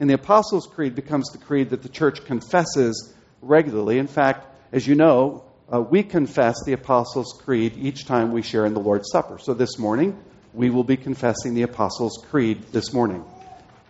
And 0.00 0.08
the 0.08 0.14
Apostles' 0.14 0.66
Creed 0.66 0.94
becomes 0.94 1.30
the 1.32 1.38
creed 1.38 1.68
that 1.68 1.82
the 1.82 1.90
church 1.90 2.24
confesses 2.24 3.12
regularly. 3.42 3.98
In 3.98 4.06
fact, 4.06 4.46
as 4.72 4.86
you 4.86 4.94
know, 4.94 5.44
uh, 5.70 5.82
we 5.82 6.02
confess 6.02 6.56
the 6.64 6.72
Apostles' 6.72 7.38
Creed 7.44 7.74
each 7.76 8.06
time 8.06 8.32
we 8.32 8.40
share 8.40 8.64
in 8.64 8.72
the 8.72 8.80
Lord's 8.80 9.10
Supper. 9.12 9.38
So 9.38 9.52
this 9.52 9.78
morning, 9.78 10.18
we 10.54 10.70
will 10.70 10.84
be 10.84 10.96
confessing 10.96 11.52
the 11.52 11.62
Apostles' 11.62 12.24
Creed 12.30 12.62
this 12.72 12.94
morning. 12.94 13.22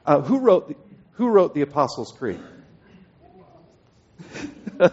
Uh, 0.04 0.20
who 0.20 0.38
wrote 0.38 0.76
who 1.16 1.28
wrote 1.28 1.54
the 1.54 1.62
Apostles' 1.62 2.12
Creed? 2.16 2.40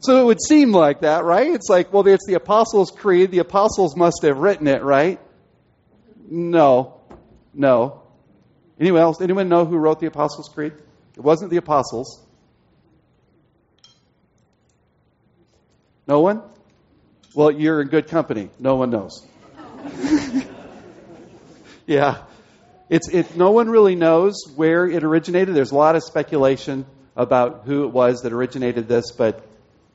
so 0.00 0.22
it 0.22 0.24
would 0.24 0.40
seem 0.40 0.72
like 0.72 1.00
that, 1.00 1.24
right? 1.24 1.52
It's 1.52 1.68
like, 1.68 1.92
well, 1.92 2.06
it's 2.06 2.26
the 2.26 2.34
Apostles' 2.34 2.90
Creed. 2.90 3.30
The 3.30 3.40
Apostles 3.40 3.96
must 3.96 4.22
have 4.22 4.38
written 4.38 4.68
it, 4.68 4.82
right? 4.82 5.20
No. 6.28 7.00
No. 7.52 8.02
Anyone 8.78 9.00
else? 9.00 9.20
Anyone 9.20 9.48
know 9.48 9.64
who 9.64 9.76
wrote 9.76 10.00
the 10.00 10.06
Apostles' 10.06 10.50
Creed? 10.54 10.72
It 11.16 11.20
wasn't 11.20 11.50
the 11.50 11.56
Apostles. 11.56 12.24
No 16.06 16.20
one? 16.20 16.42
Well, 17.34 17.50
you're 17.50 17.82
in 17.82 17.88
good 17.88 18.06
company. 18.08 18.50
No 18.60 18.76
one 18.76 18.90
knows. 18.90 19.26
yeah. 21.86 22.22
It's, 22.88 23.08
it, 23.08 23.36
no 23.36 23.50
one 23.50 23.68
really 23.68 23.96
knows 23.96 24.44
where 24.54 24.86
it 24.86 25.02
originated. 25.02 25.54
There's 25.54 25.72
a 25.72 25.76
lot 25.76 25.96
of 25.96 26.04
speculation 26.04 26.86
about 27.16 27.62
who 27.64 27.84
it 27.84 27.88
was 27.88 28.22
that 28.22 28.32
originated 28.32 28.86
this, 28.86 29.10
but, 29.10 29.44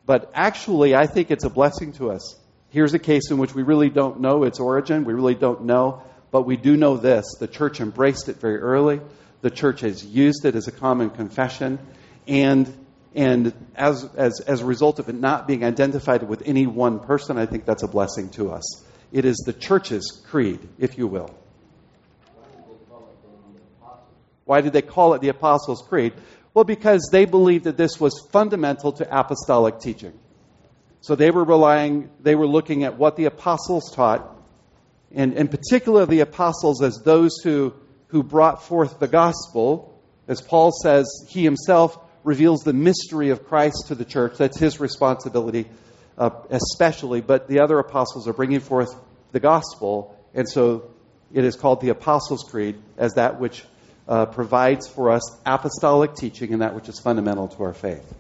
but 0.05 0.29
actually, 0.33 0.93
I 0.95 1.07
think 1.07 1.31
it's 1.31 1.45
a 1.45 1.49
blessing 1.49 1.93
to 1.93 2.11
us. 2.11 2.35
Here's 2.69 2.93
a 2.93 2.99
case 2.99 3.31
in 3.31 3.37
which 3.37 3.55
we 3.55 3.63
really 3.63 3.89
don't 3.89 4.19
know 4.19 4.43
its 4.43 4.59
origin. 4.59 5.05
We 5.05 5.13
really 5.13 5.35
don't 5.35 5.65
know, 5.65 6.03
but 6.31 6.43
we 6.43 6.57
do 6.57 6.75
know 6.75 6.97
this. 6.97 7.25
The 7.39 7.47
church 7.47 7.79
embraced 7.79 8.27
it 8.27 8.37
very 8.37 8.57
early. 8.57 8.99
The 9.41 9.51
church 9.51 9.81
has 9.81 10.03
used 10.05 10.45
it 10.45 10.55
as 10.55 10.67
a 10.67 10.71
common 10.71 11.11
confession. 11.11 11.79
And, 12.27 12.73
and 13.13 13.53
as, 13.75 14.03
as, 14.15 14.39
as 14.41 14.61
a 14.61 14.65
result 14.65 14.99
of 14.99 15.09
it 15.09 15.15
not 15.15 15.47
being 15.47 15.63
identified 15.63 16.23
with 16.23 16.43
any 16.45 16.67
one 16.67 16.99
person, 16.99 17.37
I 17.37 17.45
think 17.45 17.65
that's 17.65 17.83
a 17.83 17.87
blessing 17.87 18.29
to 18.31 18.51
us. 18.51 18.83
It 19.11 19.25
is 19.25 19.37
the 19.45 19.53
church's 19.53 20.21
creed, 20.27 20.59
if 20.77 20.97
you 20.97 21.07
will. 21.07 21.35
Why 24.51 24.59
did 24.59 24.73
they 24.73 24.81
call 24.81 25.13
it 25.13 25.21
the 25.21 25.29
Apostles' 25.29 25.81
Creed? 25.87 26.11
Well, 26.53 26.65
because 26.65 27.07
they 27.09 27.23
believed 27.23 27.63
that 27.63 27.77
this 27.77 28.01
was 28.01 28.27
fundamental 28.33 28.91
to 28.91 29.07
apostolic 29.09 29.79
teaching. 29.79 30.11
So 30.99 31.15
they 31.15 31.31
were 31.31 31.45
relying, 31.45 32.09
they 32.19 32.35
were 32.35 32.45
looking 32.45 32.83
at 32.83 32.97
what 32.97 33.15
the 33.15 33.27
apostles 33.27 33.93
taught, 33.95 34.29
and 35.15 35.35
in 35.35 35.47
particular 35.47 36.05
the 36.05 36.19
apostles 36.19 36.83
as 36.83 36.97
those 36.97 37.37
who, 37.41 37.73
who 38.07 38.23
brought 38.23 38.61
forth 38.61 38.99
the 38.99 39.07
gospel. 39.07 39.97
As 40.27 40.41
Paul 40.41 40.73
says, 40.83 41.07
he 41.29 41.45
himself 41.45 41.97
reveals 42.25 42.59
the 42.65 42.73
mystery 42.73 43.29
of 43.29 43.45
Christ 43.45 43.85
to 43.87 43.95
the 43.95 44.03
church. 44.03 44.37
That's 44.37 44.59
his 44.59 44.81
responsibility, 44.81 45.69
uh, 46.17 46.31
especially. 46.49 47.21
But 47.21 47.47
the 47.47 47.61
other 47.61 47.79
apostles 47.79 48.27
are 48.27 48.33
bringing 48.33 48.59
forth 48.59 48.93
the 49.31 49.39
gospel, 49.39 50.13
and 50.33 50.45
so 50.49 50.91
it 51.33 51.45
is 51.45 51.55
called 51.55 51.79
the 51.79 51.87
Apostles' 51.87 52.43
Creed 52.43 52.77
as 52.97 53.13
that 53.13 53.39
which 53.39 53.63
uh, 54.11 54.25
provides 54.25 54.89
for 54.89 55.09
us 55.09 55.21
apostolic 55.45 56.15
teaching 56.15 56.51
and 56.51 56.61
that 56.61 56.75
which 56.75 56.89
is 56.89 56.99
fundamental 56.99 57.47
to 57.47 57.63
our 57.63 57.73
faith. 57.73 58.13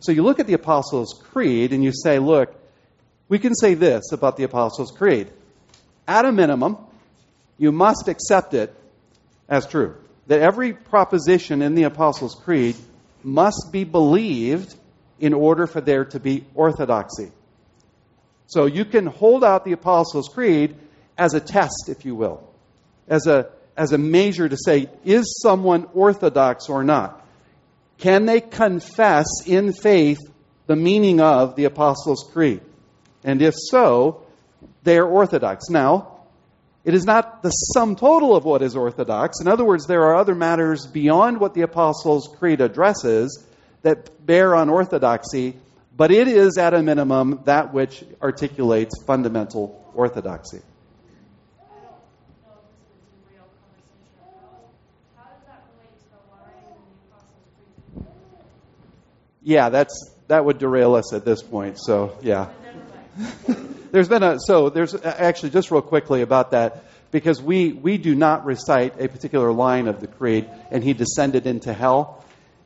So 0.00 0.10
you 0.10 0.24
look 0.24 0.40
at 0.40 0.48
the 0.48 0.54
Apostles' 0.54 1.22
Creed 1.30 1.72
and 1.72 1.84
you 1.84 1.92
say, 1.92 2.18
look, 2.18 2.52
we 3.28 3.38
can 3.38 3.54
say 3.54 3.74
this 3.74 4.10
about 4.10 4.36
the 4.36 4.42
Apostles' 4.42 4.90
Creed. 4.90 5.30
At 6.08 6.24
a 6.24 6.32
minimum, 6.32 6.78
you 7.58 7.70
must 7.70 8.08
accept 8.08 8.54
it 8.54 8.74
as 9.48 9.68
true. 9.68 9.94
That 10.26 10.40
every 10.40 10.72
proposition 10.72 11.62
in 11.62 11.76
the 11.76 11.84
Apostles' 11.84 12.34
Creed 12.34 12.74
must 13.22 13.68
be 13.70 13.84
believed 13.84 14.74
in 15.20 15.32
order 15.32 15.68
for 15.68 15.80
there 15.80 16.06
to 16.06 16.18
be 16.18 16.44
orthodoxy. 16.56 17.30
So 18.48 18.66
you 18.66 18.84
can 18.84 19.06
hold 19.06 19.44
out 19.44 19.64
the 19.64 19.72
Apostles' 19.72 20.28
Creed 20.28 20.74
as 21.16 21.34
a 21.34 21.40
test, 21.40 21.88
if 21.88 22.04
you 22.04 22.16
will, 22.16 22.42
as 23.06 23.28
a 23.28 23.50
as 23.76 23.92
a 23.92 23.98
measure 23.98 24.48
to 24.48 24.56
say, 24.56 24.88
is 25.04 25.38
someone 25.42 25.86
orthodox 25.94 26.68
or 26.68 26.84
not? 26.84 27.24
Can 27.98 28.26
they 28.26 28.40
confess 28.40 29.26
in 29.46 29.72
faith 29.72 30.18
the 30.66 30.76
meaning 30.76 31.20
of 31.20 31.56
the 31.56 31.64
Apostles' 31.64 32.28
Creed? 32.32 32.60
And 33.22 33.40
if 33.40 33.54
so, 33.56 34.22
they 34.82 34.98
are 34.98 35.06
orthodox. 35.06 35.68
Now, 35.70 36.20
it 36.84 36.94
is 36.94 37.04
not 37.04 37.42
the 37.42 37.50
sum 37.50 37.96
total 37.96 38.36
of 38.36 38.44
what 38.44 38.62
is 38.62 38.76
orthodox. 38.76 39.40
In 39.40 39.48
other 39.48 39.64
words, 39.64 39.86
there 39.86 40.02
are 40.02 40.16
other 40.16 40.34
matters 40.34 40.86
beyond 40.86 41.40
what 41.40 41.54
the 41.54 41.62
Apostles' 41.62 42.28
Creed 42.38 42.60
addresses 42.60 43.44
that 43.82 44.24
bear 44.24 44.54
on 44.54 44.68
orthodoxy, 44.68 45.56
but 45.96 46.10
it 46.10 46.28
is 46.28 46.58
at 46.58 46.74
a 46.74 46.82
minimum 46.82 47.40
that 47.44 47.72
which 47.72 48.04
articulates 48.20 49.02
fundamental 49.06 49.90
orthodoxy. 49.94 50.60
Yeah, 59.44 59.68
that's 59.68 60.10
that 60.26 60.44
would 60.44 60.58
derail 60.58 60.96
us 60.96 61.12
at 61.12 61.24
this 61.24 61.42
point. 61.42 61.78
So 61.78 62.18
yeah. 62.22 62.50
there's 63.92 64.08
been 64.08 64.24
a 64.24 64.40
so 64.40 64.70
there's 64.70 64.94
actually 65.04 65.50
just 65.50 65.70
real 65.70 65.82
quickly 65.82 66.22
about 66.22 66.50
that 66.50 66.84
because 67.14 67.40
we, 67.40 67.70
we 67.72 67.96
do 67.96 68.12
not 68.12 68.44
recite 68.44 69.00
a 69.00 69.08
particular 69.08 69.52
line 69.52 69.86
of 69.86 70.00
the 70.00 70.08
creed, 70.08 70.50
and 70.72 70.82
he 70.82 70.94
descended 70.94 71.46
into 71.46 71.72
hell. 71.72 72.24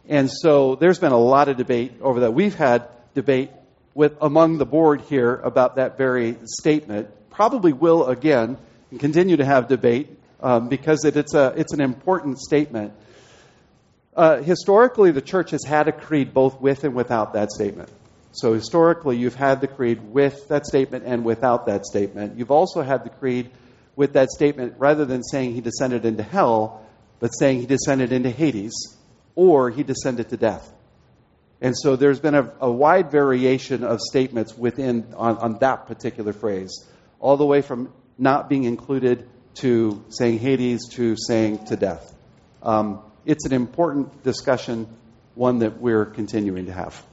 And 0.08 0.30
so 0.30 0.74
there's 0.74 0.98
been 0.98 1.12
a 1.12 1.18
lot 1.18 1.50
of 1.50 1.58
debate 1.58 1.92
over 2.00 2.20
that. 2.20 2.32
We've 2.32 2.54
had 2.54 2.88
debate 3.14 3.50
with 3.92 4.16
among 4.22 4.56
the 4.56 4.64
board 4.64 5.02
here 5.02 5.34
about 5.34 5.76
that 5.76 5.98
very 5.98 6.38
statement. 6.44 7.10
Probably 7.28 7.74
will 7.74 8.06
again 8.06 8.56
and 8.90 8.98
continue 8.98 9.36
to 9.36 9.44
have 9.44 9.68
debate 9.68 10.08
um, 10.40 10.70
because 10.70 11.04
it, 11.04 11.18
it's 11.18 11.34
a 11.34 11.52
it's 11.54 11.74
an 11.74 11.82
important 11.82 12.38
statement. 12.38 12.94
Uh, 14.18 14.42
historically, 14.42 15.12
the 15.12 15.22
church 15.22 15.52
has 15.52 15.62
had 15.64 15.86
a 15.86 15.92
creed 15.92 16.34
both 16.34 16.60
with 16.60 16.82
and 16.82 16.92
without 16.92 17.34
that 17.34 17.52
statement. 17.52 17.88
So 18.32 18.52
historically, 18.52 19.16
you've 19.16 19.36
had 19.36 19.60
the 19.60 19.68
creed 19.68 20.02
with 20.10 20.48
that 20.48 20.66
statement 20.66 21.04
and 21.06 21.24
without 21.24 21.66
that 21.66 21.86
statement. 21.86 22.36
You've 22.36 22.50
also 22.50 22.82
had 22.82 23.04
the 23.04 23.10
creed 23.10 23.48
with 23.94 24.14
that 24.14 24.30
statement 24.30 24.74
rather 24.78 25.04
than 25.04 25.22
saying 25.22 25.54
he 25.54 25.60
descended 25.60 26.04
into 26.04 26.24
hell, 26.24 26.84
but 27.20 27.28
saying 27.28 27.60
he 27.60 27.66
descended 27.66 28.10
into 28.10 28.28
Hades 28.28 28.74
or 29.36 29.70
he 29.70 29.84
descended 29.84 30.30
to 30.30 30.36
death. 30.36 30.68
And 31.60 31.78
so 31.78 31.94
there's 31.94 32.18
been 32.18 32.34
a, 32.34 32.52
a 32.60 32.70
wide 32.70 33.12
variation 33.12 33.84
of 33.84 34.00
statements 34.00 34.58
within 34.58 35.14
on, 35.16 35.38
on, 35.38 35.58
that 35.60 35.86
particular 35.86 36.32
phrase, 36.32 36.88
all 37.20 37.36
the 37.36 37.46
way 37.46 37.62
from 37.62 37.92
not 38.18 38.48
being 38.48 38.64
included 38.64 39.28
to 39.54 40.04
saying 40.08 40.40
Hades 40.40 40.88
to 40.94 41.14
saying 41.16 41.66
to 41.66 41.76
death. 41.76 42.12
Um, 42.64 43.02
it's 43.28 43.44
an 43.44 43.52
important 43.52 44.22
discussion, 44.24 44.88
one 45.34 45.58
that 45.58 45.78
we're 45.78 46.06
continuing 46.06 46.64
to 46.64 46.72
have. 46.72 47.04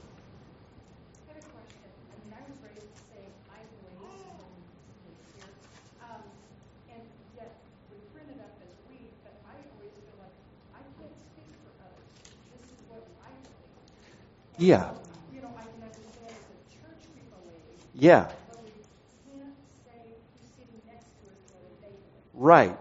Yeah. 14.58 14.90
Yeah. 17.94 18.32
Right. 22.32 22.74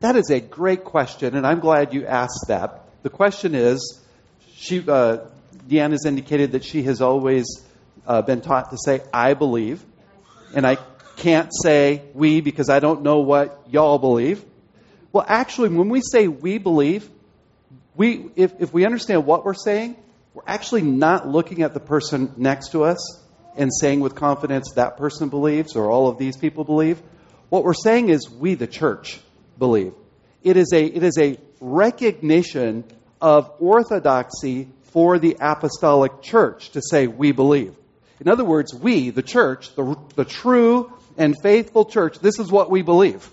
That 0.00 0.16
is 0.16 0.28
a 0.30 0.40
great 0.40 0.84
question, 0.84 1.34
and 1.34 1.46
I'm 1.46 1.60
glad 1.60 1.94
you 1.94 2.04
asked 2.06 2.44
that. 2.48 2.81
The 3.02 3.10
question 3.10 3.54
is, 3.54 4.00
she, 4.54 4.78
uh, 4.86 5.18
Deanne 5.68 5.90
has 5.90 6.06
indicated 6.06 6.52
that 6.52 6.64
she 6.64 6.84
has 6.84 7.00
always 7.00 7.46
uh, 8.06 8.22
been 8.22 8.40
taught 8.40 8.70
to 8.70 8.78
say, 8.78 9.02
I 9.12 9.34
believe, 9.34 9.84
and 10.54 10.66
I 10.66 10.78
can't 11.16 11.50
say 11.62 12.02
we 12.14 12.40
because 12.40 12.68
I 12.68 12.78
don't 12.80 13.02
know 13.02 13.20
what 13.20 13.66
y'all 13.70 13.98
believe. 13.98 14.44
Well, 15.12 15.24
actually, 15.26 15.70
when 15.70 15.88
we 15.88 16.00
say 16.00 16.28
we 16.28 16.58
believe, 16.58 17.08
we, 17.94 18.30
if, 18.36 18.52
if 18.60 18.72
we 18.72 18.86
understand 18.86 19.26
what 19.26 19.44
we're 19.44 19.54
saying, 19.54 19.96
we're 20.32 20.44
actually 20.46 20.82
not 20.82 21.28
looking 21.28 21.62
at 21.62 21.74
the 21.74 21.80
person 21.80 22.32
next 22.36 22.70
to 22.70 22.84
us 22.84 23.20
and 23.56 23.70
saying 23.72 24.00
with 24.00 24.14
confidence 24.14 24.72
that 24.76 24.96
person 24.96 25.28
believes 25.28 25.76
or 25.76 25.90
all 25.90 26.08
of 26.08 26.18
these 26.18 26.36
people 26.36 26.64
believe. 26.64 27.02
What 27.50 27.64
we're 27.64 27.74
saying 27.74 28.08
is 28.08 28.30
we, 28.30 28.54
the 28.54 28.66
church, 28.66 29.20
believe. 29.58 29.92
It 30.42 30.56
is 30.56 30.72
a, 30.72 30.84
it 30.84 31.02
is 31.02 31.18
a 31.18 31.36
recognition 31.62 32.84
of 33.20 33.50
orthodoxy 33.60 34.68
for 34.90 35.18
the 35.18 35.36
apostolic 35.40 36.20
church 36.20 36.70
to 36.70 36.82
say 36.82 37.06
we 37.06 37.32
believe. 37.32 37.74
In 38.20 38.28
other 38.28 38.44
words, 38.44 38.74
we, 38.74 39.10
the 39.10 39.22
church, 39.22 39.74
the, 39.74 39.96
the 40.16 40.24
true 40.24 40.92
and 41.16 41.34
faithful 41.42 41.84
church, 41.84 42.18
this 42.18 42.38
is 42.38 42.50
what 42.50 42.70
we 42.70 42.82
believe. 42.82 43.30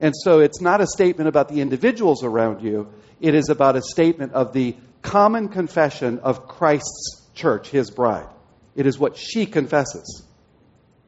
And 0.00 0.14
so 0.16 0.40
it's 0.40 0.60
not 0.60 0.80
a 0.80 0.86
statement 0.86 1.28
about 1.28 1.48
the 1.48 1.60
individuals 1.60 2.24
around 2.24 2.62
you, 2.62 2.92
it 3.20 3.34
is 3.34 3.50
about 3.50 3.76
a 3.76 3.82
statement 3.82 4.32
of 4.32 4.54
the 4.54 4.74
common 5.02 5.48
confession 5.48 6.20
of 6.20 6.48
Christ's 6.48 7.26
church, 7.34 7.68
his 7.68 7.90
bride. 7.90 8.28
It 8.74 8.86
is 8.86 8.98
what 8.98 9.16
she 9.16 9.44
confesses. 9.44 10.24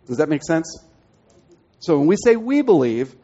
Does 0.07 0.18
that 0.18 0.29
make 0.29 0.42
sense? 0.44 0.85
So 1.79 1.98
when 1.98 2.07
we 2.07 2.16
say 2.22 2.37
we 2.37 2.61
believe, 2.62 3.14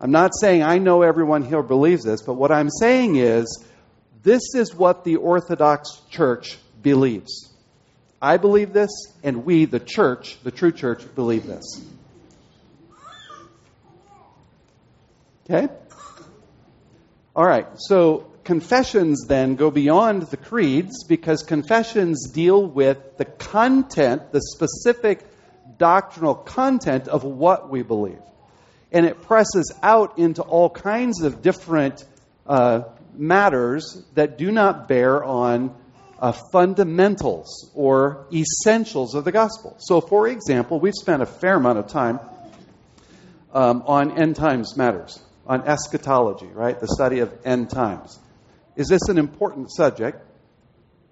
I'm 0.00 0.10
not 0.10 0.32
saying 0.38 0.62
I 0.62 0.78
know 0.78 1.02
everyone 1.02 1.44
here 1.44 1.62
believes 1.62 2.04
this, 2.04 2.22
but 2.22 2.34
what 2.34 2.50
I'm 2.50 2.70
saying 2.70 3.16
is 3.16 3.64
this 4.22 4.54
is 4.54 4.74
what 4.74 5.04
the 5.04 5.16
Orthodox 5.16 6.00
Church 6.10 6.58
believes. 6.82 7.52
I 8.20 8.38
believe 8.38 8.72
this, 8.72 8.90
and 9.22 9.44
we, 9.44 9.66
the 9.66 9.80
church, 9.80 10.38
the 10.42 10.50
true 10.50 10.72
church, 10.72 11.02
believe 11.14 11.46
this. 11.46 11.82
Okay? 15.44 15.68
All 17.36 17.44
right, 17.44 17.66
so 17.76 18.30
confessions 18.44 19.26
then 19.26 19.56
go 19.56 19.70
beyond 19.70 20.22
the 20.22 20.36
creeds 20.36 21.04
because 21.04 21.42
confessions 21.42 22.30
deal 22.30 22.64
with 22.64 23.16
the 23.18 23.24
content, 23.24 24.32
the 24.32 24.40
specific 24.40 25.24
doctrinal 25.76 26.34
content 26.34 27.08
of 27.08 27.24
what 27.24 27.70
we 27.70 27.82
believe. 27.82 28.20
And 28.94 29.04
it 29.04 29.20
presses 29.22 29.74
out 29.82 30.18
into 30.18 30.42
all 30.42 30.70
kinds 30.70 31.22
of 31.22 31.42
different 31.42 32.04
uh, 32.46 32.82
matters 33.16 34.02
that 34.14 34.38
do 34.38 34.50
not 34.50 34.88
bear 34.88 35.22
on 35.22 35.74
uh, 36.18 36.32
fundamentals 36.52 37.70
or 37.74 38.26
essentials 38.32 39.14
of 39.14 39.24
the 39.24 39.32
gospel. 39.32 39.76
So, 39.80 40.00
for 40.00 40.28
example, 40.28 40.80
we've 40.80 40.94
spent 40.94 41.22
a 41.22 41.26
fair 41.26 41.56
amount 41.56 41.78
of 41.78 41.88
time 41.88 42.20
um, 43.52 43.82
on 43.86 44.18
end 44.18 44.36
times 44.36 44.76
matters, 44.76 45.20
on 45.46 45.62
eschatology, 45.66 46.46
right? 46.46 46.78
The 46.78 46.88
study 46.88 47.18
of 47.18 47.32
end 47.44 47.70
times. 47.70 48.18
Is 48.76 48.88
this 48.88 49.08
an 49.08 49.18
important 49.18 49.72
subject? 49.72 50.18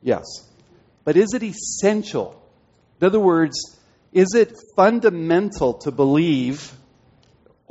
Yes. 0.02 0.24
But 1.04 1.16
is 1.16 1.34
it 1.34 1.42
essential? 1.42 2.40
In 3.00 3.06
other 3.06 3.20
words, 3.20 3.78
is 4.12 4.34
it 4.34 4.56
fundamental 4.76 5.74
to 5.74 5.90
believe, 5.90 6.72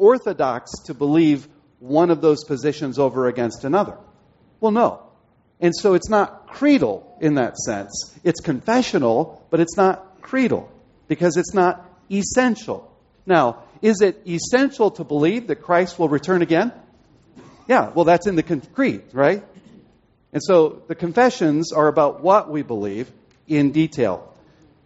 orthodox 0.02 0.72
to 0.86 0.94
believe 0.94 1.48
one 1.80 2.10
of 2.10 2.22
those 2.22 2.44
positions 2.44 2.98
over 3.00 3.28
against 3.28 3.64
another? 3.64 3.98
Well, 4.60 4.72
no. 4.72 5.04
And 5.60 5.76
so 5.76 5.94
it's 5.94 6.10
not 6.10 6.48
creedal 6.48 7.18
in 7.22 7.36
that 7.36 7.58
sense. 7.58 8.20
It's 8.24 8.42
confessional, 8.42 9.46
but 9.52 9.60
it's 9.60 9.78
not 9.78 10.22
creedal 10.22 10.72
because 11.08 11.38
it's 11.38 11.54
not 11.54 11.88
essential. 12.12 12.92
Now, 13.26 13.64
is 13.82 14.02
it 14.02 14.24
essential 14.28 14.92
to 14.92 15.04
believe 15.04 15.48
that 15.48 15.58
Christ 15.58 16.00
will 16.00 16.10
return 16.10 16.42
again? 16.42 16.74
Yeah, 17.68 17.90
well, 17.90 18.06
that's 18.06 18.28
in 18.28 18.36
the 18.36 18.44
creed, 18.44 19.04
right? 19.14 19.44
And 20.34 20.42
so 20.44 20.82
the 20.88 20.96
confessions 20.96 21.72
are 21.72 21.88
about 21.88 22.22
what 22.22 22.50
we 22.50 22.64
believe 22.64 23.12
in 23.48 23.72
detail. 23.72 24.34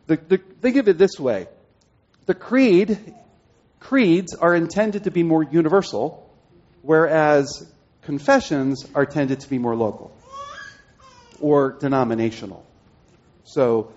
The, 0.08 0.18
the, 0.18 0.38
think 0.38 0.76
of 0.76 0.88
it 0.88 0.98
this 0.98 1.20
way 1.20 1.48
the 2.26 2.34
creed, 2.34 3.16
creeds 3.88 4.34
are 4.36 4.56
intended 4.56 5.04
to 5.06 5.12
be 5.12 5.24
more 5.24 5.44
universal, 5.44 6.30
whereas 6.82 7.66
confessions 8.02 8.86
are 8.94 9.06
tended 9.06 9.40
to 9.40 9.50
be 9.50 9.58
more 9.58 9.76
local 9.76 10.16
or 11.40 11.72
denominational. 11.74 12.66
So, 13.44 13.92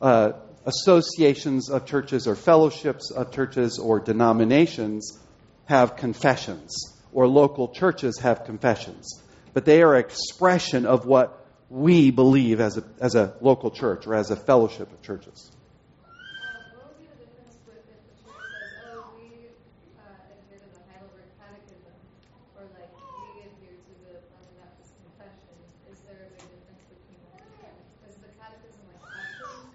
uh, 0.00 0.32
associations 0.66 1.70
of 1.70 1.86
churches 1.86 2.26
or 2.26 2.34
fellowships 2.34 3.10
of 3.10 3.32
churches 3.32 3.78
or 3.78 4.00
denominations 4.00 5.18
have 5.64 5.96
confessions, 5.96 6.70
or 7.12 7.26
local 7.26 7.68
churches 7.68 8.18
have 8.18 8.44
confessions 8.44 9.20
but 9.52 9.64
they 9.64 9.82
are 9.82 9.96
expression 9.96 10.86
of 10.86 11.06
what 11.06 11.46
we 11.68 12.10
believe 12.10 12.60
as 12.60 12.76
a, 12.76 12.84
as 13.00 13.14
a 13.14 13.34
local 13.40 13.70
church 13.70 14.06
or 14.06 14.14
as 14.14 14.30
a 14.30 14.36
fellowship 14.36 14.92
of 14.92 15.02
churches. 15.02 15.50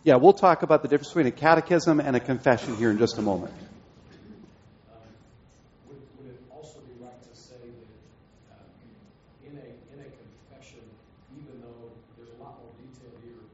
Yeah, 0.06 0.18
we'll 0.18 0.34
talk 0.38 0.62
about 0.62 0.84
the 0.84 0.88
difference 0.88 1.10
between 1.10 1.26
a 1.26 1.32
catechism 1.32 2.00
and 2.00 2.16
a 2.16 2.20
confession 2.20 2.78
here 2.78 2.92
in 2.92 3.00
just 3.00 3.18
a 3.18 3.24
moment. 3.24 3.52
Uh, 4.86 5.02
would 5.90 5.98
would 6.22 6.30
it 6.30 6.38
also 6.54 6.78
be 6.86 6.94
right 7.02 7.18
to 7.26 7.34
say 7.34 7.58
that 7.58 8.54
uh, 8.54 9.50
in 9.50 9.58
a 9.58 9.66
in 9.66 10.06
a 10.06 10.10
confession, 10.14 10.86
even 11.34 11.58
though 11.58 11.90
there's 12.22 12.30
a 12.38 12.44
lot 12.44 12.54
more 12.62 12.70
detail 12.78 13.18
here, 13.26 13.50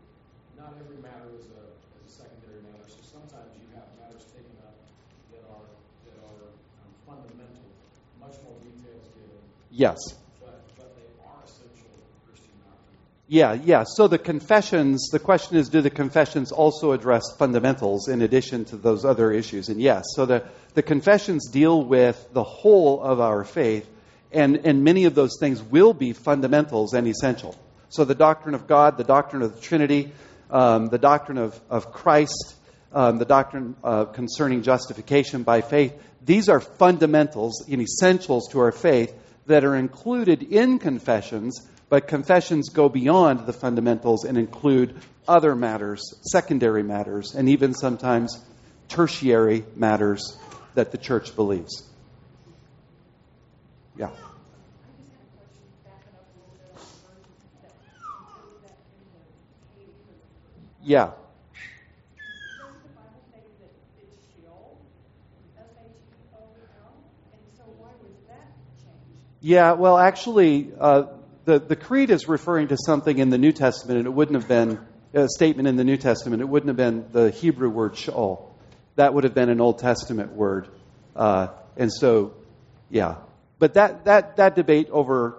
not 0.59 0.75
every 0.75 0.99
matter 0.99 1.31
is 1.39 1.47
a 1.55 1.63
is 2.03 2.19
a 2.19 2.19
secondary 2.19 2.59
matter. 2.67 2.83
So 2.91 2.99
sometimes 2.99 3.47
you 3.55 3.71
have 3.79 3.87
matters 3.95 4.27
taken 4.35 4.51
up 4.67 4.75
that 5.31 5.47
are 5.55 5.71
that 6.03 6.19
are 6.19 6.51
um, 6.51 6.91
fundamental. 7.07 7.63
Much 8.19 8.35
more 8.43 8.59
detail 8.59 8.99
given. 9.15 9.39
Yes. 9.71 9.95
But, 10.43 10.59
but 10.75 10.99
they 10.99 11.07
are 11.23 11.39
essential 11.47 11.95
Christian 12.27 12.59
doctrine. 12.67 12.99
Yeah, 13.31 13.53
yeah. 13.53 13.85
So 13.85 14.09
the 14.09 14.17
confessions, 14.17 15.07
the 15.09 15.17
question 15.17 15.55
is, 15.55 15.69
do 15.69 15.79
the 15.79 15.89
confessions 15.89 16.51
also 16.51 16.91
address 16.91 17.23
fundamentals 17.37 18.09
in 18.09 18.21
addition 18.21 18.65
to 18.65 18.75
those 18.75 19.05
other 19.05 19.31
issues? 19.31 19.69
And 19.69 19.79
yes. 19.79 20.03
So 20.17 20.25
the, 20.25 20.43
the 20.73 20.83
confessions 20.83 21.49
deal 21.49 21.81
with 21.81 22.27
the 22.33 22.43
whole 22.43 23.01
of 23.01 23.21
our 23.21 23.45
faith, 23.45 23.89
and, 24.33 24.57
and 24.65 24.83
many 24.83 25.05
of 25.05 25.15
those 25.15 25.37
things 25.39 25.63
will 25.63 25.93
be 25.93 26.11
fundamentals 26.11 26.93
and 26.93 27.07
essential. 27.07 27.57
So 27.87 28.03
the 28.03 28.15
doctrine 28.15 28.53
of 28.53 28.67
God, 28.67 28.97
the 28.97 29.05
doctrine 29.05 29.43
of 29.43 29.55
the 29.55 29.61
Trinity, 29.61 30.11
um, 30.49 30.89
the 30.89 30.97
doctrine 30.97 31.37
of, 31.37 31.57
of 31.69 31.93
Christ, 31.93 32.55
um, 32.91 33.17
the 33.17 33.23
doctrine 33.23 33.77
uh, 33.81 34.03
concerning 34.03 34.61
justification 34.61 35.43
by 35.43 35.61
faith, 35.61 35.93
these 36.21 36.49
are 36.49 36.59
fundamentals 36.59 37.65
and 37.69 37.81
essentials 37.81 38.49
to 38.49 38.59
our 38.59 38.73
faith 38.73 39.17
that 39.45 39.63
are 39.63 39.77
included 39.77 40.43
in 40.43 40.79
confessions 40.79 41.65
but 41.91 42.07
confessions 42.07 42.69
go 42.69 42.87
beyond 42.87 43.45
the 43.45 43.51
fundamentals 43.51 44.23
and 44.23 44.37
include 44.37 44.95
other 45.27 45.57
matters, 45.57 46.01
secondary 46.21 46.83
matters, 46.83 47.35
and 47.35 47.49
even 47.49 47.73
sometimes 47.73 48.39
tertiary 48.87 49.65
matters 49.75 50.37
that 50.73 50.93
the 50.93 50.97
church 50.97 51.35
believes. 51.35 51.83
Yeah. 53.97 54.09
Yeah. 60.81 61.11
Yeah, 69.41 69.73
well, 69.73 69.97
actually, 69.97 70.71
uh, 70.79 71.05
the, 71.45 71.59
the 71.59 71.75
creed 71.75 72.09
is 72.09 72.27
referring 72.27 72.69
to 72.69 72.77
something 72.77 73.17
in 73.17 73.29
the 73.29 73.37
New 73.37 73.51
Testament, 73.51 73.97
and 73.97 74.07
it 74.07 74.11
wouldn't 74.11 74.39
have 74.39 74.47
been 74.47 74.79
a 75.13 75.27
statement 75.27 75.67
in 75.67 75.75
the 75.75 75.83
New 75.83 75.97
Testament. 75.97 76.41
It 76.41 76.47
wouldn't 76.47 76.67
have 76.67 76.77
been 76.77 77.05
the 77.11 77.31
Hebrew 77.31 77.69
word 77.69 77.97
Sheol. 77.97 78.55
That 78.95 79.13
would 79.13 79.23
have 79.23 79.33
been 79.33 79.49
an 79.49 79.59
Old 79.59 79.79
Testament 79.79 80.33
word. 80.33 80.67
Uh, 81.15 81.47
and 81.77 81.91
so, 81.91 82.33
yeah. 82.89 83.15
But 83.59 83.73
that, 83.73 84.05
that, 84.05 84.37
that 84.37 84.55
debate 84.55 84.89
over 84.91 85.35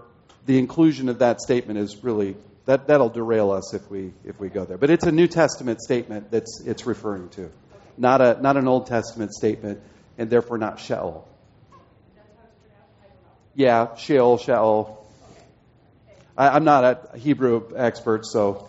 the 0.47 0.59
inclusion 0.59 1.09
of 1.09 1.21
that 1.21 1.41
statement 1.41 1.79
is 1.79 2.03
really, 2.03 2.37
that, 2.67 2.89
that'll 2.89 3.09
derail 3.09 3.51
us 3.51 3.75
if 3.75 3.89
we, 3.91 4.13
if 4.25 4.39
we 4.41 4.49
go 4.49 4.65
there. 4.65 4.79
But 4.79 4.91
it's 4.91 5.05
a 5.05 5.13
New 5.13 5.29
Testament 5.29 5.81
statement 5.81 6.31
that's 6.31 6.63
it's 6.67 6.87
referring 6.87 7.29
to, 7.31 7.51
not, 7.97 8.21
a, 8.21 8.39
not 8.41 8.57
an 8.57 8.67
Old 8.67 8.87
Testament 8.87 9.33
statement, 9.33 9.81
and 10.19 10.29
therefore 10.29 10.59
not 10.59 10.81
Sheol. 10.81 11.29
Yeah, 13.55 13.95
Sheol, 13.97 14.39
Sheol. 14.39 15.02
I, 16.37 16.57
am 16.57 16.65
not 16.65 16.85
a 16.85 17.19
Hebrew 17.19 17.73
expert, 17.77 18.25
so 18.25 18.69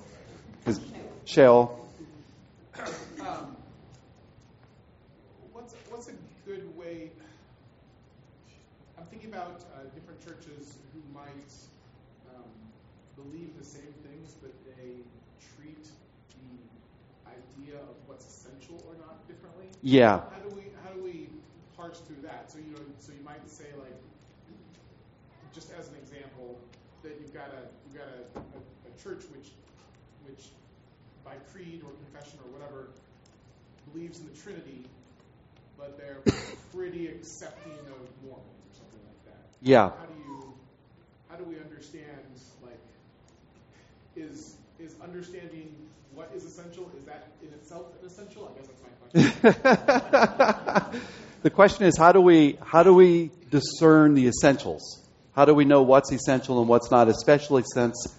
Sheol. 1.26 1.80
Um, 3.22 3.56
what's, 5.54 5.74
what's 5.90 6.10
a 6.10 6.14
good 6.46 6.78
way? 6.78 7.10
I'm 8.98 9.06
thinking 9.06 9.30
about 9.30 9.64
uh, 9.76 9.84
different 9.96 10.20
churches 10.26 10.76
who 10.94 11.00
might 11.14 11.54
um, 12.36 12.44
believe 13.16 13.58
the 13.58 13.66
same 13.66 13.94
things, 14.04 14.36
but 14.42 14.52
they 14.76 15.00
treat 15.56 15.88
the 16.36 17.32
idea 17.32 17.80
of 17.80 17.96
what's 18.08 18.26
essential 18.28 18.84
or 18.90 18.96
not 18.98 19.26
differently. 19.30 19.68
Yeah. 19.82 20.20
How 20.20 20.50
do 20.50 20.56
we 20.56 20.64
how 20.84 20.92
do 20.92 21.02
we 21.02 21.30
parse 21.78 22.00
through 22.00 22.24
that? 22.24 22.52
So 22.52 22.58
you 22.58 22.74
know, 22.74 22.82
so 23.00 23.14
you 23.14 23.24
might 23.24 23.50
say 23.50 23.68
like, 23.80 23.96
just 25.54 25.72
as 25.80 25.88
an 25.88 25.96
example 25.96 26.60
that 27.04 27.18
you've 27.20 27.34
got 27.34 27.52
a 27.52 27.62
you've 27.86 28.00
got 28.00 28.08
a, 28.08 28.40
a, 28.40 28.60
a 28.90 29.04
church 29.04 29.24
which 29.36 29.52
which 30.26 30.48
by 31.24 31.36
creed 31.52 31.82
or 31.84 31.92
confession 31.92 32.40
or 32.44 32.52
whatever 32.52 32.88
believes 33.92 34.20
in 34.20 34.26
the 34.26 34.34
Trinity, 34.42 34.86
but 35.78 35.98
they're 35.98 36.22
pretty 36.74 37.08
accepting 37.08 37.78
of 37.88 38.00
mormons 38.24 38.48
or 38.66 38.74
something 38.74 39.00
like 39.06 39.26
that. 39.26 39.46
Yeah. 39.62 39.90
How 39.90 40.06
do 40.06 40.20
you 40.28 40.54
how 41.30 41.36
do 41.36 41.44
we 41.44 41.60
understand 41.60 42.20
like 42.64 42.80
is 44.16 44.56
is 44.80 44.96
understanding 45.04 45.76
what 46.16 46.32
is 46.36 46.46
essential 46.46 46.90
is 46.98 47.04
that 47.06 47.28
in 47.42 47.54
itself 47.54 47.88
an 48.02 48.08
essential? 48.08 48.50
I 48.50 48.58
guess 48.58 48.68
that's 48.68 48.82
my 48.82 48.90
question. 49.52 51.02
the 51.44 51.50
question 51.50 51.86
is 51.86 51.98
how 51.98 52.14
do 52.14 52.22
we 52.22 52.58
how 52.64 52.84
do 52.84 52.94
we 52.94 53.32
discern 53.52 54.14
the 54.14 54.28
essentials? 54.28 55.03
How 55.36 55.46
do 55.46 55.54
we 55.54 55.66
know 55.66 55.82
what's 55.82 56.12
essential 56.12 56.60
and 56.60 56.70
what's 56.70 56.92
not, 56.92 57.08
especially 57.08 57.64
since 57.74 58.16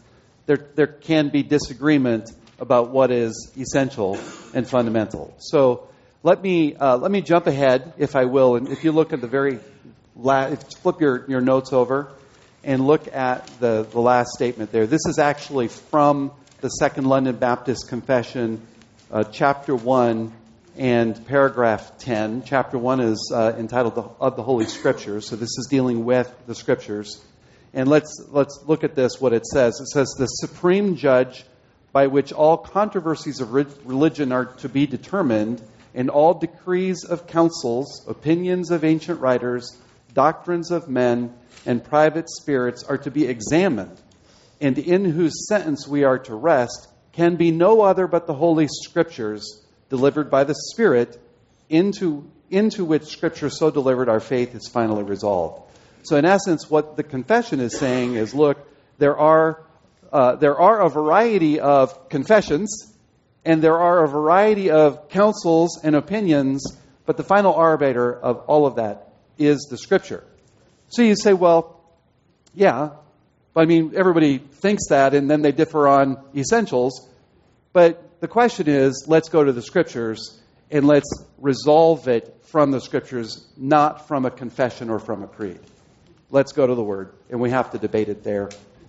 there, 0.46 0.68
there 0.74 0.88
can 0.88 1.29
be 1.29 1.42
disagreement 1.42 2.31
about 2.59 2.90
what 2.90 3.12
is 3.12 3.53
essential 3.57 4.18
and 4.53 4.68
fundamental? 4.68 5.35
So 5.38 5.88
let 6.24 6.42
me, 6.42 6.74
uh, 6.74 6.96
let 6.96 7.11
me 7.11 7.20
jump 7.20 7.46
ahead, 7.46 7.92
if 7.98 8.16
I 8.16 8.24
will. 8.24 8.57
And 8.57 8.68
if 8.68 8.83
you 8.83 8.90
look 8.90 9.12
at 9.12 9.20
the 9.20 9.29
very 9.29 9.61
last, 10.16 10.79
flip 10.79 11.00
your, 11.00 11.24
your 11.29 11.40
notes 11.40 11.72
over 11.72 12.11
and 12.64 12.85
look 12.85 13.12
at 13.14 13.46
the, 13.61 13.87
the 13.90 14.00
last 14.00 14.31
statement 14.33 14.72
there. 14.72 14.87
This 14.87 15.07
is 15.07 15.18
actually 15.18 15.68
from 15.68 16.33
the 16.62 16.68
Second 16.68 17.07
London 17.07 17.37
Baptist 17.37 17.88
Confession, 17.88 18.61
uh, 19.12 19.22
chapter 19.22 19.77
1, 19.77 20.33
and 20.77 21.25
paragraph 21.27 21.99
10. 21.99 22.43
Chapter 22.45 22.79
1 22.79 23.01
is 23.01 23.33
uh, 23.33 23.53
entitled 23.57 23.95
the, 23.95 24.03
Of 24.21 24.37
the 24.37 24.43
Holy 24.43 24.67
Scriptures, 24.67 25.29
so 25.29 25.37
this 25.37 25.57
is 25.59 25.69
dealing 25.71 26.05
with 26.05 26.33
the 26.47 26.55
Scriptures. 26.55 27.25
And 27.73 27.89
let's, 27.89 28.27
let's 28.31 28.61
look 28.67 28.83
at 28.83 28.95
this, 28.95 29.21
what 29.21 29.33
it 29.33 29.47
says. 29.47 29.79
It 29.81 29.89
says, 29.89 30.15
The 30.19 30.27
supreme 30.27 30.97
judge 30.97 31.45
by 31.93 32.09
which 32.09 32.33
all 32.33 32.57
controversies 32.57 33.41
of 33.41 33.53
religion 33.53 34.33
are 34.33 34.47
to 34.47 34.69
be 34.69 34.87
determined, 34.87 35.63
and 35.95 36.11
all 36.11 36.35
decrees 36.35 37.05
of 37.05 37.29
councils, 37.29 38.05
opinions 38.09 38.73
of 38.73 38.83
ancient 38.83 39.21
writers, 39.21 39.79
doctrines 40.13 40.73
of 40.73 40.89
men, 40.89 41.33
and 41.67 41.85
private 41.85 42.29
spirits 42.29 42.83
are 42.83 42.99
to 42.99 43.13
be 43.13 43.27
examined, 43.27 44.01
and 44.61 44.77
in 44.77 45.05
whose 45.05 45.47
sentence 45.47 45.87
we 45.87 46.03
are 46.03 46.19
to 46.19 46.35
rest, 46.35 46.89
can 47.13 47.37
be 47.37 47.53
no 47.53 47.83
other 47.83 48.09
but 48.09 48.27
the 48.27 48.35
Holy 48.35 48.67
Scriptures 48.67 49.63
delivered 49.88 50.31
by 50.31 50.44
the 50.44 50.55
Spirit, 50.55 51.20
into, 51.68 52.31
into 52.51 52.85
which 52.85 53.05
Scripture 53.05 53.51
so 53.51 53.70
delivered 53.70 54.09
our 54.09 54.20
faith 54.20 54.55
is 54.55 54.68
finally 54.68 55.03
resolved. 55.03 55.62
So, 56.05 56.16
in 56.16 56.25
essence, 56.25 56.68
what 56.68 56.97
the 56.97 57.03
confession 57.03 57.61
is 57.61 57.79
saying 57.79 58.14
is 58.14 58.35
look, 58.35 58.59
there 58.99 59.16
are, 59.16 59.62
uh, 60.12 60.37
there 60.37 60.59
are 60.59 60.83
a 60.83 60.90
variety 60.90 61.61
of 61.61 62.09
confessions, 62.09 62.92
and 63.44 63.62
there 63.62 63.79
are 63.79 64.05
a 64.05 64.09
variety 64.09 64.70
of 64.70 65.09
counsels 65.09 65.81
and 65.83 65.97
opinions, 65.97 66.77
but 67.07 67.16
the 67.16 67.25
final 67.25 67.55
arbiter 67.55 68.14
of 68.14 68.38
all 68.47 68.66
of 68.66 68.77
that 68.77 69.12
is 69.38 69.66
the 69.70 69.79
Scripture. 69.79 70.25
So 70.88 71.03
you 71.03 71.16
say, 71.16 71.33
well, 71.33 71.81
yeah, 72.55 72.90
but 73.55 73.62
I 73.62 73.64
mean, 73.66 73.92
everybody 73.97 74.38
thinks 74.38 74.88
that, 74.88 75.14
and 75.14 75.31
then 75.31 75.42
they 75.42 75.53
differ 75.53 75.88
on 75.88 76.23
essentials. 76.37 77.09
But 77.73 78.03
the 78.25 78.29
question 78.29 78.69
is 78.69 79.05
let's 79.07 79.29
go 79.29 79.45
to 79.45 79.53
the 79.53 79.61
scriptures 79.61 80.41
and 80.71 80.87
let's 80.87 81.13
resolve 81.37 82.09
it 82.09 82.35
from 82.45 82.71
the 82.71 82.81
scriptures, 82.81 83.47
not 83.55 84.09
from 84.09 84.25
a 84.25 84.31
confession 84.31 84.89
or 84.89 84.99
from 84.99 85.23
a 85.23 85.27
creed. 85.27 85.61
Let's 86.31 86.53
go 86.53 86.67
to 86.67 86.75
the 86.75 86.83
word, 86.83 87.13
and 87.29 87.39
we 87.39 87.51
have 87.51 87.73
to 87.73 87.79
debate 87.79 88.09
it 88.09 88.25
there. 88.25 88.49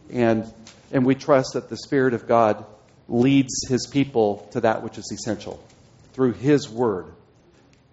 And, 0.09 0.49
and 0.93 1.05
we 1.05 1.15
trust 1.15 1.55
that 1.55 1.67
the 1.67 1.75
Spirit 1.75 2.13
of 2.13 2.29
God 2.29 2.65
leads 3.09 3.67
his 3.67 3.87
people 3.87 4.47
to 4.53 4.61
that 4.61 4.83
which 4.83 4.97
is 4.97 5.11
essential 5.11 5.61
through 6.13 6.31
his 6.31 6.69
word. 6.69 7.11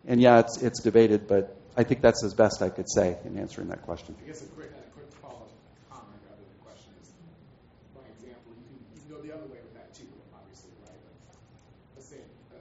And 0.07 0.21
yeah, 0.21 0.39
it's, 0.39 0.63
it's 0.63 0.81
debated, 0.81 1.27
but 1.27 1.57
I 1.77 1.83
think 1.83 2.03
that's 2.03 2.23
as 2.23 2.35
best 2.35 2.63
I 2.63 2.69
could 2.69 2.89
say 2.89 3.17
in 3.25 3.37
answering 3.37 3.67
that 3.71 3.83
question. 3.83 4.15
I 4.23 4.29
guess 4.29 4.43
a 4.43 4.47
quick, 4.47 4.71
a 4.71 4.91
quick 4.95 5.11
follow-up 5.21 5.51
comment 5.91 6.23
rather 6.31 6.39
than 6.39 6.55
question 6.63 6.93
is, 7.03 7.11
by 7.97 8.07
example, 8.15 8.53
you 8.55 8.63
can, 8.63 8.79
you 8.95 9.01
can 9.03 9.11
go 9.11 9.19
the 9.27 9.35
other 9.35 9.51
way 9.51 9.59
with 9.59 9.75
that 9.75 9.93
too, 9.93 10.07
obviously, 10.35 10.71
right? 10.87 11.01
Let's 11.97 12.09
say 12.09 12.17
uh, 12.53 12.59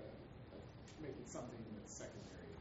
making 1.01 1.25
something 1.27 1.57
that's 1.75 1.97
secondary. 1.97 2.55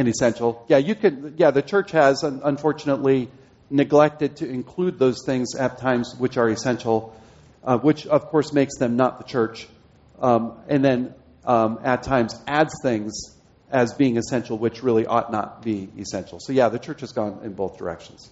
And 0.00 0.08
essential. 0.08 0.64
Yeah, 0.66 0.78
you 0.78 0.94
could. 0.94 1.34
Yeah, 1.36 1.50
the 1.50 1.60
church 1.60 1.90
has 1.90 2.22
unfortunately 2.22 3.28
neglected 3.68 4.36
to 4.36 4.48
include 4.48 4.98
those 4.98 5.26
things 5.26 5.54
at 5.54 5.76
times 5.76 6.14
which 6.16 6.38
are 6.38 6.48
essential, 6.48 7.14
uh, 7.62 7.76
which 7.76 8.06
of 8.06 8.28
course 8.28 8.54
makes 8.54 8.78
them 8.78 8.96
not 8.96 9.18
the 9.18 9.24
church, 9.24 9.68
um, 10.18 10.54
and 10.68 10.82
then 10.82 11.14
um, 11.44 11.80
at 11.84 12.02
times 12.02 12.34
adds 12.46 12.72
things 12.82 13.12
as 13.70 13.92
being 13.92 14.16
essential 14.16 14.56
which 14.56 14.82
really 14.82 15.04
ought 15.04 15.30
not 15.30 15.60
be 15.60 15.90
essential. 15.98 16.40
So 16.40 16.54
yeah, 16.54 16.70
the 16.70 16.78
church 16.78 17.02
has 17.02 17.12
gone 17.12 17.40
in 17.44 17.52
both 17.52 17.76
directions. 17.76 18.30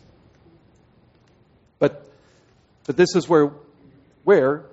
But 1.78 2.10
but 2.86 2.96
this 2.96 3.14
is 3.14 3.28
where 3.28 3.52
where 4.24 4.64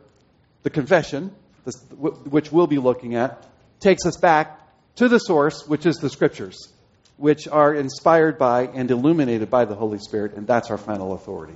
the 0.63 0.69
confession, 0.69 1.35
this, 1.65 1.75
which 1.91 2.53
we'll 2.53 2.67
be 2.67 2.79
looking 2.79 3.15
at, 3.15 3.45
takes 3.81 4.05
us 4.05 4.15
back 4.15 4.61
to 4.95 5.09
the 5.09 5.19
source, 5.19 5.67
which 5.67 5.85
is 5.85 5.97
the 5.97 6.09
scriptures 6.09 6.71
which 7.17 7.47
are 7.47 7.73
inspired 7.73 8.37
by 8.37 8.67
and 8.67 8.91
illuminated 8.91 9.49
by 9.49 9.65
the 9.65 9.75
Holy 9.75 9.99
Spirit, 9.99 10.33
and 10.35 10.45
that's 10.45 10.69
our 10.69 10.77
final 10.77 11.13
authority. 11.13 11.55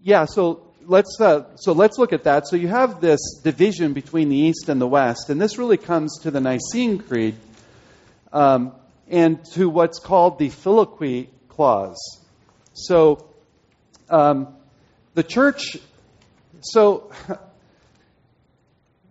yeah, 0.00 0.24
so 0.24 0.62
let's 0.86 1.20
uh, 1.20 1.44
so 1.56 1.72
let's 1.72 1.98
look 1.98 2.12
at 2.12 2.24
that. 2.24 2.48
So 2.48 2.56
you 2.56 2.68
have 2.68 3.00
this 3.00 3.40
division 3.44 3.92
between 3.92 4.30
the 4.30 4.36
East 4.36 4.68
and 4.68 4.80
the 4.80 4.86
West, 4.86 5.28
and 5.28 5.40
this 5.40 5.58
really 5.58 5.76
comes 5.76 6.20
to 6.22 6.30
the 6.30 6.40
Nicene 6.40 6.98
Creed 6.98 7.36
um, 8.32 8.72
and 9.08 9.44
to 9.52 9.68
what's 9.68 9.98
called 9.98 10.38
the 10.38 10.48
Filioque 10.48 11.28
clause. 11.48 12.24
So 12.72 13.28
um, 14.08 14.54
the 15.14 15.22
church. 15.22 15.76
So 16.60 17.12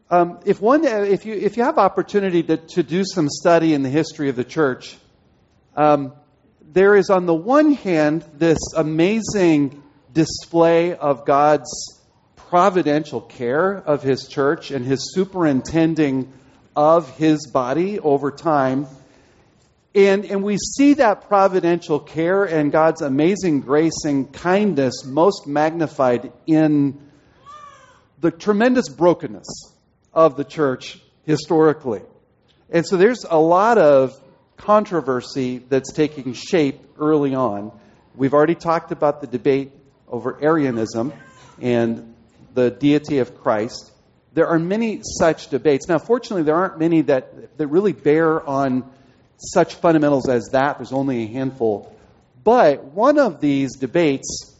um, 0.09 0.39
if 0.45 0.61
one, 0.61 0.85
if 0.85 1.25
you 1.25 1.33
if 1.33 1.57
you 1.57 1.63
have 1.63 1.77
opportunity 1.77 2.41
to, 2.43 2.57
to 2.57 2.83
do 2.83 3.03
some 3.03 3.27
study 3.27 3.73
in 3.73 3.83
the 3.83 3.89
history 3.89 4.29
of 4.29 4.37
the 4.37 4.45
church, 4.45 4.95
um, 5.75 6.13
there 6.61 6.95
is 6.95 7.09
on 7.09 7.25
the 7.25 7.33
one 7.33 7.73
hand 7.73 8.23
this 8.33 8.57
amazing 8.75 9.83
display 10.13 10.93
of 10.93 11.25
God's 11.25 12.01
providential 12.35 13.19
care 13.19 13.75
of 13.75 14.01
His 14.01 14.29
church 14.29 14.71
and 14.71 14.85
His 14.85 15.13
superintending 15.13 16.31
of 16.73 17.17
His 17.17 17.45
body 17.47 17.99
over 17.99 18.31
time. 18.31 18.87
And, 19.93 20.23
and 20.25 20.41
we 20.41 20.57
see 20.57 20.93
that 20.95 21.27
providential 21.27 21.99
care 21.99 22.45
and 22.45 22.71
God's 22.71 23.01
amazing 23.01 23.61
grace 23.61 24.05
and 24.05 24.31
kindness 24.31 25.03
most 25.05 25.47
magnified 25.47 26.31
in 26.45 26.97
the 28.21 28.31
tremendous 28.31 28.87
brokenness 28.87 29.73
of 30.17 30.35
the 30.35 30.43
church 30.43 30.99
historically. 31.25 32.01
And 32.71 32.85
so 32.85 32.97
there's 32.97 33.23
a 33.29 33.39
lot 33.39 33.77
of 33.77 34.19
controversy 34.57 35.59
that's 35.59 35.93
taking 35.93 36.33
shape 36.33 36.81
early 36.99 37.35
on. 37.35 37.71
We've 38.15 38.33
already 38.33 38.55
talked 38.55 38.91
about 38.91 39.21
the 39.21 39.27
debate 39.27 39.71
over 40.07 40.43
Arianism 40.43 41.13
and 41.61 42.15
the 42.55 42.71
deity 42.71 43.19
of 43.19 43.37
Christ. 43.37 43.91
There 44.33 44.47
are 44.47 44.57
many 44.57 45.01
such 45.03 45.49
debates. 45.49 45.87
Now, 45.87 45.99
fortunately, 45.99 46.43
there 46.43 46.55
aren't 46.55 46.79
many 46.79 47.01
that, 47.01 47.55
that 47.59 47.67
really 47.67 47.93
bear 47.93 48.43
on 48.43 48.89
such 49.37 49.75
fundamentals 49.75 50.27
as 50.27 50.49
that. 50.53 50.79
There's 50.79 50.93
only 50.93 51.25
a 51.25 51.27
handful. 51.27 51.95
But 52.43 52.85
one 52.85 53.19
of 53.19 53.39
these 53.39 53.75
debates 53.77 54.55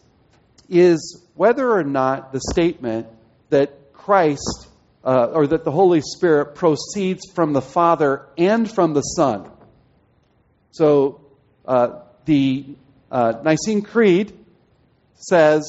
is 0.69 1.19
whether 1.33 1.67
or 1.71 1.83
not 1.83 2.31
the 2.31 2.41
statement 2.51 3.07
that 3.49 3.91
Christ 3.93 4.66
uh, 5.07 5.27
or 5.27 5.47
that 5.47 5.63
the 5.63 5.71
Holy 5.71 6.01
Spirit 6.01 6.55
proceeds 6.55 7.21
from 7.33 7.53
the 7.53 7.61
Father 7.61 8.27
and 8.37 8.69
from 8.69 8.93
the 8.93 9.01
Son. 9.01 9.49
So 10.71 11.21
uh, 11.65 12.01
the 12.25 12.65
uh, 13.09 13.35
Nicene 13.41 13.83
Creed 13.83 14.37
says, 15.13 15.63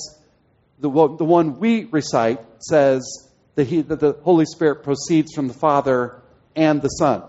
the, 0.81 0.91
the 0.91 1.25
one 1.25 1.61
we 1.61 1.85
recite 1.85 2.41
says 2.59 3.29
that, 3.55 3.69
he, 3.69 3.83
that 3.83 4.01
the 4.01 4.15
Holy 4.25 4.45
Spirit 4.45 4.83
proceeds 4.83 5.33
from 5.33 5.47
the 5.47 5.55
Father 5.55 6.21
and 6.57 6.83
the 6.83 6.89
Son. 6.89 7.23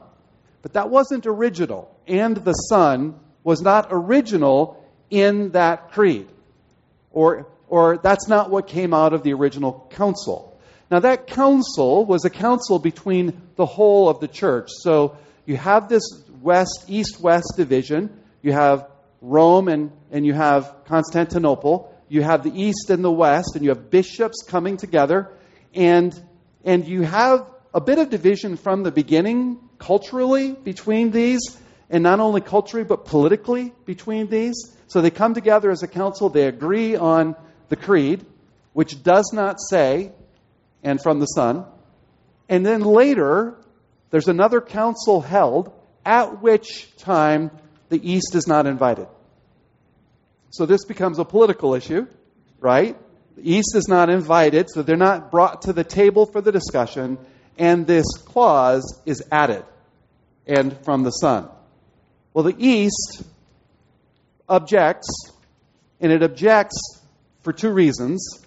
But 0.63 0.73
that 0.73 0.89
wasn't 0.89 1.27
original. 1.27 1.95
And 2.07 2.37
the 2.37 2.53
Son 2.53 3.19
was 3.43 3.61
not 3.61 3.89
original 3.91 4.83
in 5.11 5.51
that 5.51 5.91
creed. 5.91 6.27
Or, 7.11 7.45
or 7.67 7.97
that's 7.97 8.27
not 8.27 8.49
what 8.49 8.65
came 8.65 8.95
out 8.95 9.13
of 9.13 9.21
the 9.21 9.33
original 9.33 9.87
council. 9.91 10.48
Now, 10.91 10.99
that 11.02 11.28
council 11.28 12.06
was 12.06 12.25
a 12.25 12.30
council 12.30 12.80
between 12.80 13.41
the 13.56 13.65
whole 13.65 14.10
of 14.10 14.19
the 14.19 14.28
church. 14.28 14.69
So 14.71 15.17
you 15.45 15.56
have 15.58 15.88
this 15.88 16.04
west, 16.41 16.86
east 16.88 17.19
west 17.21 17.54
division. 17.58 18.21
You 18.41 18.54
have 18.54 18.88
Rome 19.21 19.67
and, 19.67 19.91
and 20.12 20.25
you 20.25 20.34
have 20.34 20.73
Constantinople 20.86 21.93
you 22.10 22.23
have 22.23 22.43
the 22.43 22.52
east 22.52 22.89
and 22.89 23.04
the 23.04 23.12
west, 23.12 23.56
and 23.56 23.63
you 23.63 23.69
have 23.69 23.89
bishops 23.89 24.43
coming 24.45 24.78
together, 24.78 25.30
and, 25.75 26.19
and 26.65 26.88
you 26.88 27.04
have 27.04 27.45
a 27.73 27.80
bit 27.80 27.99
of 27.99 28.10
division 28.10 28.58
from 28.58 28.82
the 28.82 28.91
beginning 28.91 29.60
culturally 29.78 30.54
between 30.54 31.12
these, 31.12 31.58
and 31.89 32.04
not 32.04 32.19
only 32.19 32.41
culturally, 32.41 32.84
but 32.84 33.06
politically 33.06 33.71
between 33.86 34.28
these. 34.28 34.75
So 34.88 35.02
they 35.02 35.12
come 35.12 35.36
together 35.36 35.69
as 35.69 35.84
a 35.84 35.88
council, 35.88 36.30
they 36.30 36.47
agree 36.47 36.95
on 36.95 37.36
the 37.69 37.75
creed, 37.75 38.25
which 38.73 39.04
does 39.04 39.32
not 39.32 39.58
say, 39.62 40.12
and 40.83 41.01
from 41.01 41.19
the 41.19 41.25
Son. 41.25 41.65
And 42.47 42.65
then 42.65 42.81
later, 42.81 43.57
there's 44.09 44.27
another 44.27 44.61
council 44.61 45.21
held, 45.21 45.71
at 46.05 46.41
which 46.41 46.95
time 46.97 47.51
the 47.89 48.11
East 48.11 48.35
is 48.35 48.47
not 48.47 48.65
invited. 48.65 49.07
So 50.51 50.65
this 50.65 50.85
becomes 50.85 51.19
a 51.19 51.25
political 51.25 51.75
issue, 51.75 52.07
right? 52.59 52.97
The 53.35 53.53
East 53.53 53.75
is 53.75 53.87
not 53.87 54.09
invited, 54.09 54.69
so 54.69 54.81
they're 54.81 54.97
not 54.97 55.31
brought 55.31 55.63
to 55.63 55.73
the 55.73 55.83
table 55.83 56.25
for 56.25 56.41
the 56.41 56.51
discussion, 56.51 57.17
and 57.57 57.85
this 57.85 58.05
clause 58.25 59.01
is 59.05 59.23
added, 59.31 59.63
and 60.47 60.75
from 60.83 61.03
the 61.03 61.11
Son. 61.11 61.49
Well, 62.33 62.43
the 62.43 62.55
East 62.57 63.23
objects, 64.47 65.07
and 66.01 66.11
it 66.11 66.23
objects 66.23 67.01
for 67.41 67.53
two 67.53 67.71
reasons, 67.71 68.43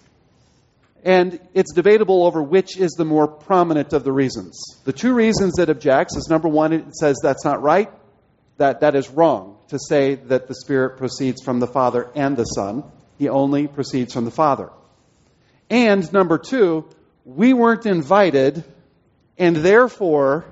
and 1.03 1.39
it's 1.53 1.73
debatable 1.73 2.25
over 2.25 2.41
which 2.41 2.77
is 2.77 2.91
the 2.91 3.05
more 3.05 3.27
prominent 3.27 3.93
of 3.93 4.03
the 4.03 4.11
reasons. 4.11 4.59
The 4.85 4.93
two 4.93 5.13
reasons 5.13 5.59
it 5.59 5.69
objects 5.69 6.15
is 6.15 6.29
number 6.29 6.47
one, 6.47 6.73
it 6.73 6.95
says 6.95 7.17
that's 7.21 7.43
not 7.43 7.61
right, 7.61 7.91
that 8.57 8.79
that 8.79 8.95
is 8.95 9.09
wrong 9.09 9.57
to 9.67 9.77
say 9.79 10.15
that 10.15 10.47
the 10.47 10.55
Spirit 10.55 10.97
proceeds 10.97 11.43
from 11.43 11.59
the 11.59 11.67
Father 11.67 12.09
and 12.15 12.37
the 12.37 12.45
Son. 12.45 12.83
He 13.17 13.27
only 13.27 13.67
proceeds 13.67 14.13
from 14.13 14.25
the 14.25 14.31
Father. 14.31 14.69
And 15.69 16.11
number 16.13 16.37
two, 16.37 16.87
we 17.25 17.53
weren't 17.53 17.85
invited, 17.85 18.63
and 19.37 19.55
therefore 19.57 20.45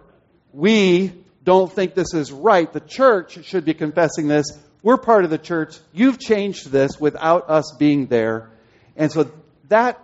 we 0.54 1.14
don't 1.44 1.72
think 1.72 1.94
this 1.94 2.14
is 2.14 2.32
right. 2.32 2.72
The 2.72 2.80
church 2.80 3.44
should 3.46 3.66
be 3.66 3.74
confessing 3.74 4.28
this. 4.28 4.46
We're 4.84 4.98
part 4.98 5.24
of 5.24 5.30
the 5.30 5.38
church. 5.38 5.78
You've 5.94 6.20
changed 6.20 6.72
this 6.72 7.00
without 7.00 7.50
us 7.50 7.76
being 7.78 8.08
there. 8.08 8.50
And 8.96 9.12
so 9.12 9.32
that, 9.70 10.00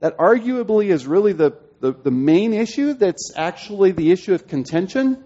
that 0.00 0.16
arguably 0.18 0.88
is 0.88 1.06
really 1.06 1.32
the, 1.32 1.56
the, 1.80 1.92
the 1.92 2.10
main 2.10 2.52
issue 2.52 2.94
that's 2.94 3.32
actually 3.36 3.92
the 3.92 4.10
issue 4.10 4.34
of 4.34 4.46
contention. 4.46 5.22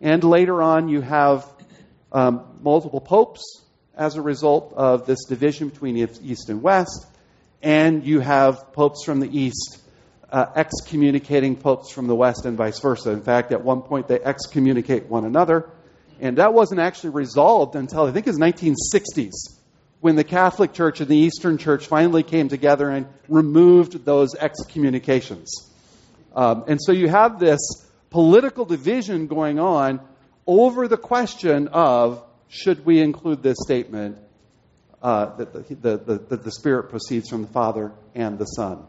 And 0.00 0.22
later 0.24 0.62
on, 0.62 0.88
you 0.88 1.00
have 1.00 1.46
um, 2.10 2.44
multiple 2.60 3.00
popes 3.00 3.62
as 3.96 4.16
a 4.16 4.22
result 4.22 4.72
of 4.76 5.06
this 5.06 5.24
division 5.26 5.68
between 5.68 5.96
East 5.96 6.48
and 6.48 6.62
West, 6.62 7.06
and 7.62 8.04
you 8.04 8.20
have 8.20 8.72
popes 8.72 9.04
from 9.04 9.20
the 9.20 9.38
East 9.38 9.78
uh, 10.30 10.46
excommunicating 10.56 11.56
popes 11.56 11.92
from 11.92 12.06
the 12.06 12.14
West 12.14 12.46
and 12.46 12.56
vice 12.56 12.80
versa. 12.80 13.10
In 13.10 13.22
fact, 13.22 13.52
at 13.52 13.62
one 13.62 13.82
point 13.82 14.08
they 14.08 14.18
excommunicate 14.18 15.06
one 15.06 15.24
another, 15.24 15.70
and 16.20 16.38
that 16.38 16.54
wasn't 16.54 16.80
actually 16.80 17.10
resolved 17.10 17.76
until 17.76 18.06
I 18.06 18.12
think 18.12 18.26
it 18.26 18.30
was 18.30 18.38
1960s 18.38 19.61
when 20.02 20.16
the 20.16 20.24
Catholic 20.24 20.72
Church 20.72 21.00
and 21.00 21.08
the 21.08 21.16
Eastern 21.16 21.58
Church 21.58 21.86
finally 21.86 22.24
came 22.24 22.48
together 22.48 22.90
and 22.90 23.06
removed 23.28 24.04
those 24.04 24.34
excommunications. 24.34 25.70
Um, 26.34 26.64
and 26.66 26.80
so 26.82 26.90
you 26.90 27.08
have 27.08 27.38
this 27.38 27.60
political 28.10 28.64
division 28.64 29.28
going 29.28 29.60
on 29.60 30.00
over 30.44 30.88
the 30.88 30.96
question 30.96 31.68
of 31.68 32.20
should 32.48 32.84
we 32.84 33.00
include 33.00 33.44
this 33.44 33.58
statement 33.64 34.18
uh, 35.02 35.36
that 35.36 35.52
the, 35.52 35.96
the, 35.96 36.18
the, 36.18 36.36
the 36.36 36.50
Spirit 36.50 36.90
proceeds 36.90 37.28
from 37.28 37.42
the 37.42 37.52
Father 37.52 37.92
and 38.16 38.40
the 38.40 38.46
Son. 38.46 38.84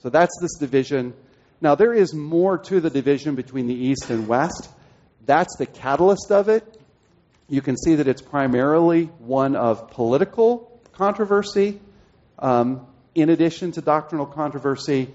So 0.00 0.10
that's 0.10 0.36
this 0.40 0.58
division. 0.58 1.14
Now, 1.60 1.76
there 1.76 1.94
is 1.94 2.12
more 2.12 2.58
to 2.58 2.80
the 2.80 2.90
division 2.90 3.36
between 3.36 3.68
the 3.68 3.74
East 3.74 4.10
and 4.10 4.26
West. 4.26 4.68
That's 5.24 5.56
the 5.56 5.66
catalyst 5.66 6.32
of 6.32 6.48
it. 6.48 6.77
You 7.48 7.62
can 7.62 7.76
see 7.78 7.94
that 7.94 8.06
it's 8.06 8.20
primarily 8.20 9.04
one 9.18 9.56
of 9.56 9.90
political 9.90 10.80
controversy. 10.92 11.80
Um, 12.38 12.86
in 13.14 13.30
addition 13.30 13.72
to 13.72 13.80
doctrinal 13.80 14.26
controversy, 14.26 15.08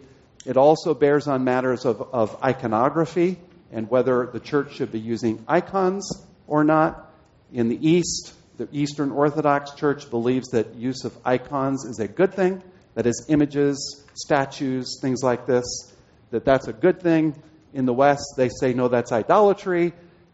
it 0.45 0.57
also 0.57 0.95
bears 0.95 1.27
on 1.27 1.43
matters 1.43 1.85
of, 1.85 2.01
of 2.01 2.35
iconography 2.43 3.37
and 3.71 3.89
whether 3.89 4.25
the 4.25 4.39
church 4.39 4.75
should 4.75 4.91
be 4.91 4.99
using 4.99 5.43
icons 5.47 6.25
or 6.47 6.63
not. 6.63 7.11
In 7.51 7.69
the 7.69 7.87
East, 7.87 8.33
the 8.57 8.67
Eastern 8.71 9.11
Orthodox 9.11 9.75
Church 9.75 10.09
believes 10.09 10.49
that 10.49 10.73
use 10.75 11.05
of 11.05 11.15
icons 11.23 11.85
is 11.85 11.99
a 11.99 12.07
good 12.07 12.33
thing, 12.33 12.63
that 12.95 13.05
is, 13.05 13.27
images, 13.29 14.03
statues, 14.15 14.99
things 15.01 15.21
like 15.21 15.45
this, 15.45 15.93
that 16.31 16.45
that's 16.45 16.67
a 16.67 16.73
good 16.73 16.99
thing. 16.99 17.35
In 17.73 17.85
the 17.85 17.93
West, 17.93 18.33
they 18.37 18.49
say, 18.49 18.73
no, 18.73 18.87
that's 18.87 19.11
idolatry. 19.11 19.93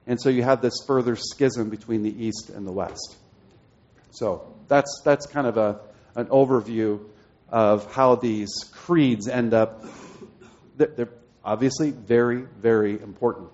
And 0.09 0.19
so 0.19 0.29
you 0.29 0.41
have 0.41 0.63
this 0.63 0.73
further 0.87 1.15
schism 1.15 1.69
between 1.69 2.01
the 2.01 2.25
East 2.25 2.49
and 2.49 2.65
the 2.65 2.71
West. 2.71 3.15
So 4.09 4.55
that's, 4.67 5.01
that's 5.05 5.27
kind 5.27 5.45
of 5.45 5.57
a, 5.57 5.81
an 6.15 6.25
overview 6.25 7.05
of 7.47 7.93
how 7.93 8.15
these 8.15 8.49
creeds 8.71 9.27
end 9.27 9.53
up. 9.53 9.85
They're, 10.77 11.09
obviously 11.45 11.91
very, 11.91 12.41
very 12.59 12.99
important 12.99 13.51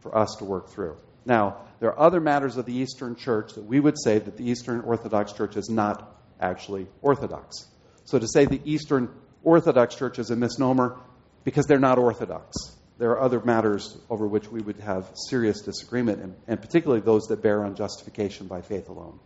for 0.00 0.16
us 0.16 0.36
to 0.38 0.44
work 0.44 0.70
through. 0.70 0.96
Now, 1.26 1.58
there 1.78 1.90
are 1.90 2.06
other 2.06 2.20
matters 2.20 2.56
of 2.56 2.64
the 2.64 2.74
Eastern 2.74 3.14
Church 3.14 3.52
that 3.52 3.64
we 3.64 3.78
would 3.78 3.96
say 4.02 4.18
that 4.18 4.38
the 4.38 4.50
Eastern 4.50 4.80
Orthodox 4.80 5.32
Church 5.34 5.56
is 5.56 5.68
not 5.68 6.18
actually 6.40 6.86
Orthodox. 7.02 7.68
So 8.06 8.18
to 8.18 8.26
say 8.26 8.46
the 8.46 8.62
Eastern 8.64 9.10
Orthodox 9.44 9.94
Church 9.94 10.18
is 10.18 10.30
a 10.30 10.36
misnomer 10.36 10.98
because 11.44 11.66
they're 11.66 11.78
not 11.78 11.98
Orthodox. 11.98 12.56
There 13.02 13.10
are 13.10 13.20
other 13.20 13.40
matters 13.40 13.98
over 14.08 14.28
which 14.28 14.46
we 14.46 14.60
would 14.60 14.78
have 14.78 15.10
serious 15.28 15.62
disagreement, 15.62 16.22
and, 16.22 16.36
and 16.46 16.60
particularly 16.60 17.00
those 17.00 17.24
that 17.24 17.42
bear 17.42 17.64
on 17.64 17.74
justification 17.74 18.46
by 18.46 18.62
faith 18.62 18.88
alone. 18.88 19.18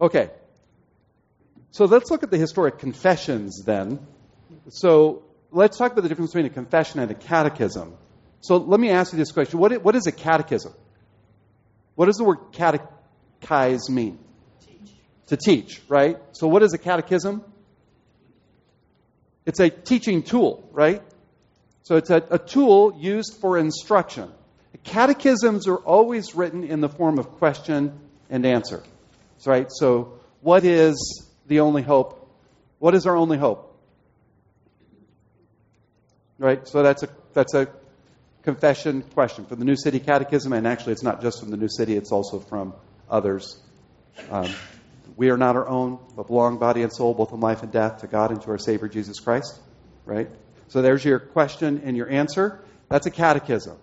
Okay, 0.00 0.28
so 1.70 1.84
let's 1.84 2.10
look 2.10 2.24
at 2.24 2.32
the 2.32 2.36
historic 2.36 2.80
confessions 2.80 3.62
then. 3.64 4.04
So 4.70 5.22
let's 5.52 5.78
talk 5.78 5.92
about 5.92 6.02
the 6.02 6.08
difference 6.08 6.32
between 6.32 6.46
a 6.46 6.52
confession 6.52 6.98
and 6.98 7.12
a 7.12 7.14
catechism. 7.14 7.94
So 8.40 8.56
let 8.56 8.80
me 8.80 8.90
ask 8.90 9.12
you 9.12 9.18
this 9.20 9.30
question 9.30 9.60
What, 9.60 9.80
what 9.84 9.94
is 9.94 10.08
a 10.08 10.12
catechism? 10.12 10.74
What 11.94 12.06
does 12.06 12.16
the 12.16 12.24
word 12.24 12.38
catechize 12.50 13.88
mean? 13.88 14.18
Teach. 14.66 14.94
To 15.28 15.36
teach, 15.36 15.80
right? 15.86 16.18
So 16.32 16.48
what 16.48 16.64
is 16.64 16.72
a 16.72 16.78
catechism? 16.78 17.44
It's 19.46 19.60
a 19.60 19.70
teaching 19.70 20.24
tool, 20.24 20.68
right? 20.72 21.00
So 21.84 21.96
it's 21.96 22.10
a, 22.10 22.24
a 22.30 22.38
tool 22.38 22.96
used 22.98 23.36
for 23.40 23.58
instruction. 23.58 24.30
Catechisms 24.84 25.68
are 25.68 25.76
always 25.76 26.34
written 26.34 26.64
in 26.64 26.80
the 26.80 26.88
form 26.88 27.18
of 27.18 27.30
question 27.32 27.98
and 28.28 28.44
answer. 28.44 28.82
Right? 29.46 29.66
So 29.70 30.18
what 30.40 30.64
is 30.64 31.30
the 31.46 31.60
only 31.60 31.82
hope? 31.82 32.26
What 32.78 32.94
is 32.94 33.06
our 33.06 33.16
only 33.16 33.36
hope? 33.36 33.78
Right? 36.38 36.66
So 36.66 36.82
that's 36.82 37.02
a 37.02 37.08
that's 37.34 37.54
a 37.54 37.68
confession 38.42 39.02
question 39.02 39.44
from 39.44 39.58
the 39.58 39.64
New 39.64 39.76
City 39.76 40.00
Catechism, 40.00 40.52
and 40.52 40.66
actually, 40.66 40.92
it's 40.92 41.02
not 41.02 41.22
just 41.22 41.40
from 41.40 41.50
the 41.50 41.56
New 41.56 41.68
City; 41.68 41.96
it's 41.96 42.12
also 42.12 42.40
from 42.40 42.74
others. 43.10 43.58
Um, 44.30 44.50
we 45.16 45.30
are 45.30 45.36
not 45.36 45.56
our 45.56 45.68
own, 45.68 45.98
but 46.16 46.26
belong 46.26 46.58
body 46.58 46.82
and 46.82 46.92
soul, 46.92 47.14
both 47.14 47.32
in 47.32 47.40
life 47.40 47.62
and 47.62 47.70
death, 47.70 48.00
to 48.00 48.06
God 48.06 48.30
and 48.30 48.42
to 48.42 48.50
our 48.50 48.58
Savior 48.58 48.88
Jesus 48.88 49.20
Christ. 49.20 49.58
Right? 50.04 50.28
So 50.68 50.82
there's 50.82 51.04
your 51.04 51.18
question 51.18 51.82
and 51.84 51.96
your 51.96 52.08
answer. 52.08 52.60
That's 52.88 53.06
a 53.06 53.10
catechism. 53.10 53.76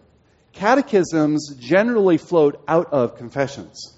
Catechisms 0.54 1.56
generally 1.58 2.18
float 2.18 2.62
out 2.68 2.92
of 2.92 3.18
confessions. 3.18 3.98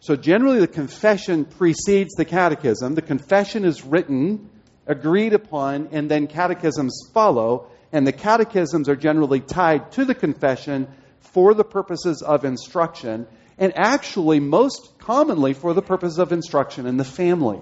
So 0.00 0.14
generally, 0.16 0.60
the 0.60 0.68
confession 0.68 1.44
precedes 1.44 2.14
the 2.14 2.24
catechism. 2.24 2.94
The 2.94 3.02
confession 3.02 3.64
is 3.64 3.84
written, 3.84 4.48
agreed 4.86 5.32
upon, 5.32 5.88
and 5.92 6.10
then 6.10 6.28
catechisms 6.28 7.10
follow. 7.12 7.68
And 7.92 8.06
the 8.06 8.12
catechisms 8.12 8.88
are 8.88 8.96
generally 8.96 9.40
tied 9.40 9.92
to 9.92 10.04
the 10.04 10.14
confession 10.14 10.88
for 11.20 11.54
the 11.54 11.64
purposes 11.64 12.22
of 12.22 12.44
instruction, 12.44 13.26
and 13.58 13.72
actually, 13.76 14.40
most 14.40 14.98
commonly, 14.98 15.52
for 15.52 15.74
the 15.74 15.82
purpose 15.82 16.18
of 16.18 16.32
instruction 16.32 16.86
in 16.86 16.96
the 16.96 17.04
family. 17.04 17.60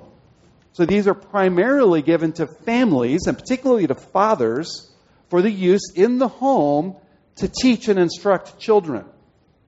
So 0.76 0.84
these 0.84 1.08
are 1.08 1.14
primarily 1.14 2.02
given 2.02 2.32
to 2.32 2.46
families, 2.46 3.22
and 3.26 3.38
particularly 3.38 3.86
to 3.86 3.94
fathers, 3.94 4.92
for 5.30 5.40
the 5.40 5.50
use 5.50 5.90
in 5.94 6.18
the 6.18 6.28
home 6.28 6.96
to 7.36 7.48
teach 7.48 7.88
and 7.88 7.98
instruct 7.98 8.58
children. 8.58 9.06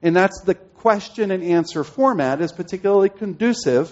And 0.03 0.15
that's 0.15 0.39
the 0.41 0.53
question 0.53 1.31
and 1.31 1.43
answer 1.43 1.83
format 1.83 2.41
is 2.41 2.51
particularly 2.51 3.09
conducive 3.09 3.91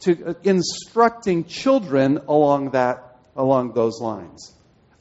to 0.00 0.26
uh, 0.26 0.34
instructing 0.44 1.44
children 1.44 2.18
along 2.28 2.72
that 2.72 3.16
along 3.34 3.72
those 3.72 3.98
lines. 4.02 4.54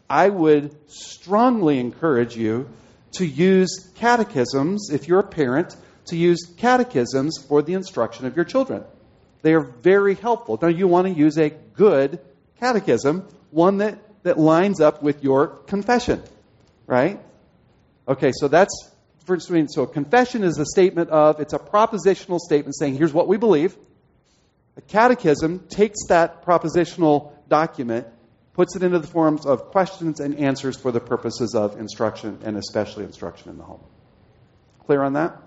I 0.10 0.30
would 0.30 0.73
strongly 0.89 1.80
encourage 1.80 2.38
you 2.38 2.69
to 3.17 3.25
use 3.25 3.91
catechisms 3.95 4.89
if 4.89 5.10
you're 5.10 5.19
a 5.19 5.27
parent 5.27 5.75
to 6.06 6.15
use 6.15 6.49
catechisms 6.56 7.45
for 7.45 7.62
the 7.62 7.73
instruction 7.73 8.25
of 8.25 8.38
your 8.38 8.45
children. 8.45 8.86
They 9.41 9.54
are 9.54 9.62
very 9.62 10.15
helpful. 10.15 10.58
Now 10.62 10.67
you 10.67 10.88
want 10.88 11.08
to 11.08 11.13
use 11.13 11.38
a 11.38 11.50
good 11.50 12.19
catechism, 12.60 13.28
one 13.52 13.78
that, 13.78 14.00
that 14.23 14.39
lines 14.39 14.82
up 14.82 15.04
with 15.04 15.23
your 15.23 15.47
confession, 15.47 16.23
right? 16.86 17.19
Okay, 18.08 18.32
so 18.34 18.47
that's 18.47 18.91
first 19.26 19.47
between 19.47 19.67
so 19.67 19.86
confession 19.86 20.43
is 20.43 20.58
a 20.58 20.65
statement 20.65 21.10
of 21.10 21.39
it's 21.39 21.54
a 21.54 21.60
propositional 21.60 22.39
statement 22.39 22.76
saying 22.78 22.95
here's 22.95 23.13
what 23.13 23.28
we 23.28 23.38
believe. 23.38 23.76
A 24.78 24.82
catechism 24.82 25.67
takes 25.67 26.08
that 26.08 26.45
propositional 26.45 27.34
document, 27.50 28.08
puts 28.54 28.76
it 28.76 28.84
into 28.84 29.00
the 29.00 29.08
forms 29.08 29.45
of 29.45 29.65
questions 29.71 30.19
and 30.19 30.39
answers 30.39 30.78
for 30.78 30.91
the 30.91 31.00
purposes 31.00 31.56
of 31.56 31.80
instruction 31.80 32.39
and 32.43 32.58
especially 32.58 33.04
instruction 33.04 33.50
in 33.50 33.58
the 33.58 33.63
home. 33.63 33.84
Clear 34.86 35.04
on 35.04 35.13
that? 35.13 35.41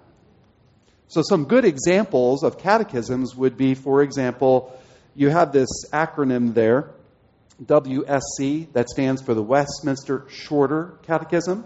So 1.11 1.23
some 1.23 1.47
good 1.47 1.65
examples 1.65 2.45
of 2.45 2.57
catechisms 2.57 3.35
would 3.35 3.57
be, 3.57 3.75
for 3.75 4.01
example, 4.01 4.81
you 5.17 5.29
have 5.29 5.51
this 5.53 5.69
acronym 5.93 6.55
there, 6.55 6.93
WSC, 7.61 8.73
that 8.75 8.89
stands 8.89 9.21
for 9.21 9.35
the 9.35 9.43
Westminster 9.43 10.25
Shorter 10.31 11.01
Catechism. 11.03 11.65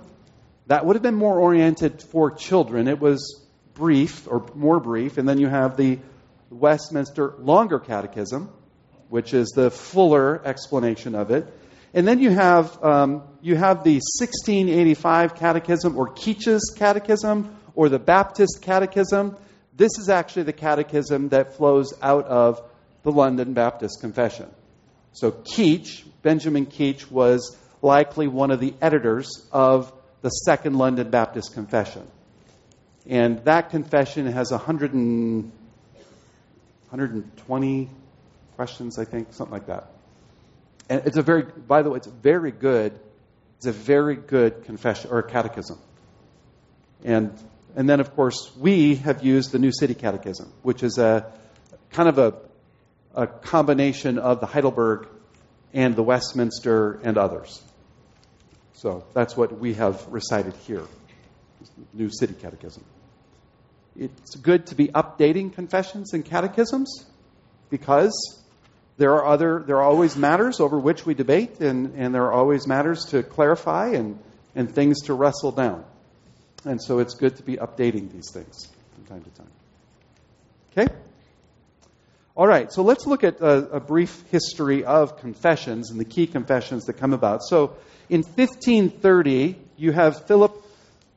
That 0.68 0.86
would 0.86 0.96
have 0.96 1.02
been 1.02 1.14
more 1.14 1.38
oriented 1.38 2.02
for 2.02 2.30
children. 2.30 2.88
It 2.88 2.98
was 2.98 3.44
brief 3.74 4.26
or 4.26 4.46
more 4.54 4.80
brief. 4.80 5.18
And 5.18 5.28
then 5.28 5.36
you 5.36 5.48
have 5.48 5.76
the 5.76 5.98
Westminster 6.48 7.34
Longer 7.38 7.80
Catechism, 7.80 8.50
which 9.10 9.34
is 9.34 9.50
the 9.50 9.70
fuller 9.70 10.40
explanation 10.46 11.14
of 11.14 11.30
it. 11.30 11.52
And 11.92 12.08
then 12.08 12.18
you 12.18 12.30
have, 12.30 12.82
um, 12.82 13.22
you 13.42 13.56
have 13.56 13.84
the 13.84 14.00
1685 14.20 15.34
Catechism 15.34 15.98
or 15.98 16.08
Keach's 16.14 16.74
Catechism 16.74 17.54
or 17.74 17.88
the 17.88 17.98
Baptist 17.98 18.62
Catechism. 18.62 19.36
This 19.76 19.98
is 19.98 20.08
actually 20.08 20.44
the 20.44 20.52
catechism 20.52 21.30
that 21.30 21.56
flows 21.56 21.92
out 22.00 22.26
of 22.26 22.62
the 23.02 23.12
London 23.12 23.52
Baptist 23.54 24.00
Confession. 24.00 24.48
So 25.12 25.30
Keach, 25.30 26.04
Benjamin 26.22 26.66
Keach, 26.66 27.10
was 27.10 27.56
likely 27.82 28.28
one 28.28 28.50
of 28.50 28.60
the 28.60 28.74
editors 28.80 29.28
of 29.52 29.92
the 30.22 30.30
Second 30.30 30.78
London 30.78 31.10
Baptist 31.10 31.52
Confession. 31.54 32.06
And 33.06 33.44
that 33.44 33.70
confession 33.70 34.26
has 34.26 34.50
100 34.50 34.94
and, 34.94 35.52
120 36.88 37.90
questions, 38.56 38.98
I 38.98 39.04
think, 39.04 39.32
something 39.34 39.52
like 39.52 39.66
that. 39.66 39.90
And 40.88 41.02
it's 41.06 41.16
a 41.16 41.22
very, 41.22 41.42
by 41.42 41.82
the 41.82 41.90
way, 41.90 41.96
it's 41.98 42.06
very 42.06 42.52
good. 42.52 42.98
It's 43.56 43.66
a 43.66 43.72
very 43.72 44.16
good 44.16 44.64
confession 44.64 45.10
or 45.10 45.22
catechism. 45.22 45.78
And 47.04 47.36
and 47.76 47.88
then, 47.88 48.00
of 48.00 48.14
course, 48.14 48.52
we 48.56 48.96
have 48.96 49.24
used 49.24 49.52
the 49.52 49.58
New 49.58 49.72
City 49.72 49.94
Catechism, 49.94 50.52
which 50.62 50.82
is 50.82 50.98
a 50.98 51.32
kind 51.90 52.08
of 52.08 52.18
a, 52.18 52.34
a 53.14 53.26
combination 53.26 54.18
of 54.18 54.40
the 54.40 54.46
Heidelberg 54.46 55.08
and 55.72 55.96
the 55.96 56.02
Westminster 56.02 57.00
and 57.02 57.18
others. 57.18 57.62
So 58.74 59.04
that's 59.12 59.36
what 59.36 59.58
we 59.58 59.74
have 59.74 60.06
recited 60.08 60.54
here, 60.66 60.84
New 61.92 62.10
City 62.10 62.34
Catechism. 62.34 62.84
It's 63.96 64.34
good 64.36 64.66
to 64.66 64.74
be 64.74 64.88
updating 64.88 65.52
confessions 65.52 66.12
and 66.12 66.24
catechisms 66.24 67.06
because 67.70 68.42
there 68.96 69.14
are 69.14 69.26
other 69.26 69.62
there 69.66 69.76
are 69.76 69.82
always 69.82 70.16
matters 70.16 70.60
over 70.60 70.78
which 70.78 71.06
we 71.06 71.14
debate 71.14 71.60
and, 71.60 71.94
and 71.96 72.14
there 72.14 72.24
are 72.24 72.32
always 72.32 72.66
matters 72.66 73.06
to 73.06 73.22
clarify 73.22 73.90
and, 73.90 74.18
and 74.54 74.72
things 74.72 75.02
to 75.02 75.14
wrestle 75.14 75.52
down. 75.52 75.84
And 76.64 76.82
so 76.82 76.98
it's 76.98 77.14
good 77.14 77.36
to 77.36 77.42
be 77.42 77.56
updating 77.56 78.10
these 78.10 78.30
things 78.32 78.68
from 78.94 79.04
time 79.04 79.22
to 79.22 79.30
time. 79.30 79.50
Okay? 80.72 80.94
All 82.36 82.46
right, 82.46 82.72
so 82.72 82.82
let's 82.82 83.06
look 83.06 83.22
at 83.22 83.40
a, 83.40 83.76
a, 83.76 83.80
brief 83.80 84.24
history 84.32 84.84
of 84.84 85.20
confessions 85.20 85.92
and 85.92 86.00
the 86.00 86.04
key 86.04 86.26
confessions 86.26 86.86
that 86.86 86.94
come 86.94 87.12
about. 87.12 87.44
So 87.44 87.76
in 88.08 88.22
1530, 88.22 89.56
you 89.76 89.92
have 89.92 90.26
Philip 90.26 90.52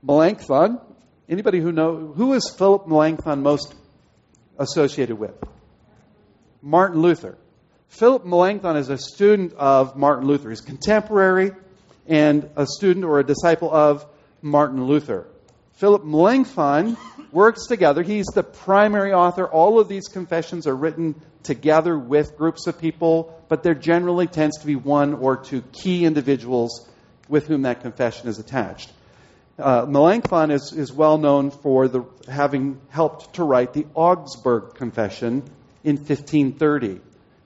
Melanchthon. 0.03 0.79
Anybody 1.27 1.59
who 1.59 1.71
know 1.71 2.13
who 2.15 2.33
is 2.33 2.53
Philip 2.55 2.87
Melanchthon 2.87 3.41
most 3.41 3.73
associated 4.59 5.17
with? 5.17 5.33
Martin 6.61 7.01
Luther. 7.01 7.35
Philip 7.89 8.23
Melanchthon 8.23 8.77
is 8.77 8.89
a 8.89 8.97
student 8.97 9.53
of 9.53 9.95
Martin 9.95 10.27
Luther. 10.27 10.49
He's 10.49 10.61
contemporary 10.61 11.51
and 12.05 12.49
a 12.55 12.67
student 12.67 13.05
or 13.05 13.19
a 13.19 13.23
disciple 13.23 13.73
of 13.73 14.05
Martin 14.41 14.85
Luther. 14.85 15.27
Philip 15.77 16.03
Melanchthon 16.03 16.97
works 17.31 17.67
together. 17.67 18.01
He's 18.01 18.25
the 18.33 18.41
primary 18.41 19.13
author. 19.13 19.45
All 19.45 19.79
of 19.79 19.87
these 19.87 20.07
confessions 20.07 20.65
are 20.65 20.75
written 20.75 21.21
together 21.43 21.95
with 21.95 22.35
groups 22.35 22.65
of 22.65 22.79
people, 22.79 23.39
but 23.47 23.61
there 23.61 23.75
generally 23.75 24.25
tends 24.25 24.57
to 24.57 24.65
be 24.65 24.75
one 24.75 25.13
or 25.13 25.37
two 25.37 25.61
key 25.61 26.03
individuals 26.03 26.89
with 27.29 27.45
whom 27.45 27.61
that 27.61 27.81
confession 27.81 28.27
is 28.27 28.39
attached. 28.39 28.91
Uh, 29.59 29.85
Melanchthon 29.87 30.49
is, 30.49 30.73
is 30.73 30.91
well 30.91 31.19
known 31.19 31.51
for 31.51 31.87
the, 31.87 32.05
having 32.27 32.81
helped 32.89 33.35
to 33.35 33.43
write 33.43 33.73
the 33.73 33.85
Augsburg 33.93 34.73
Confession 34.73 35.43
in 35.83 35.97
1530. 35.97 37.01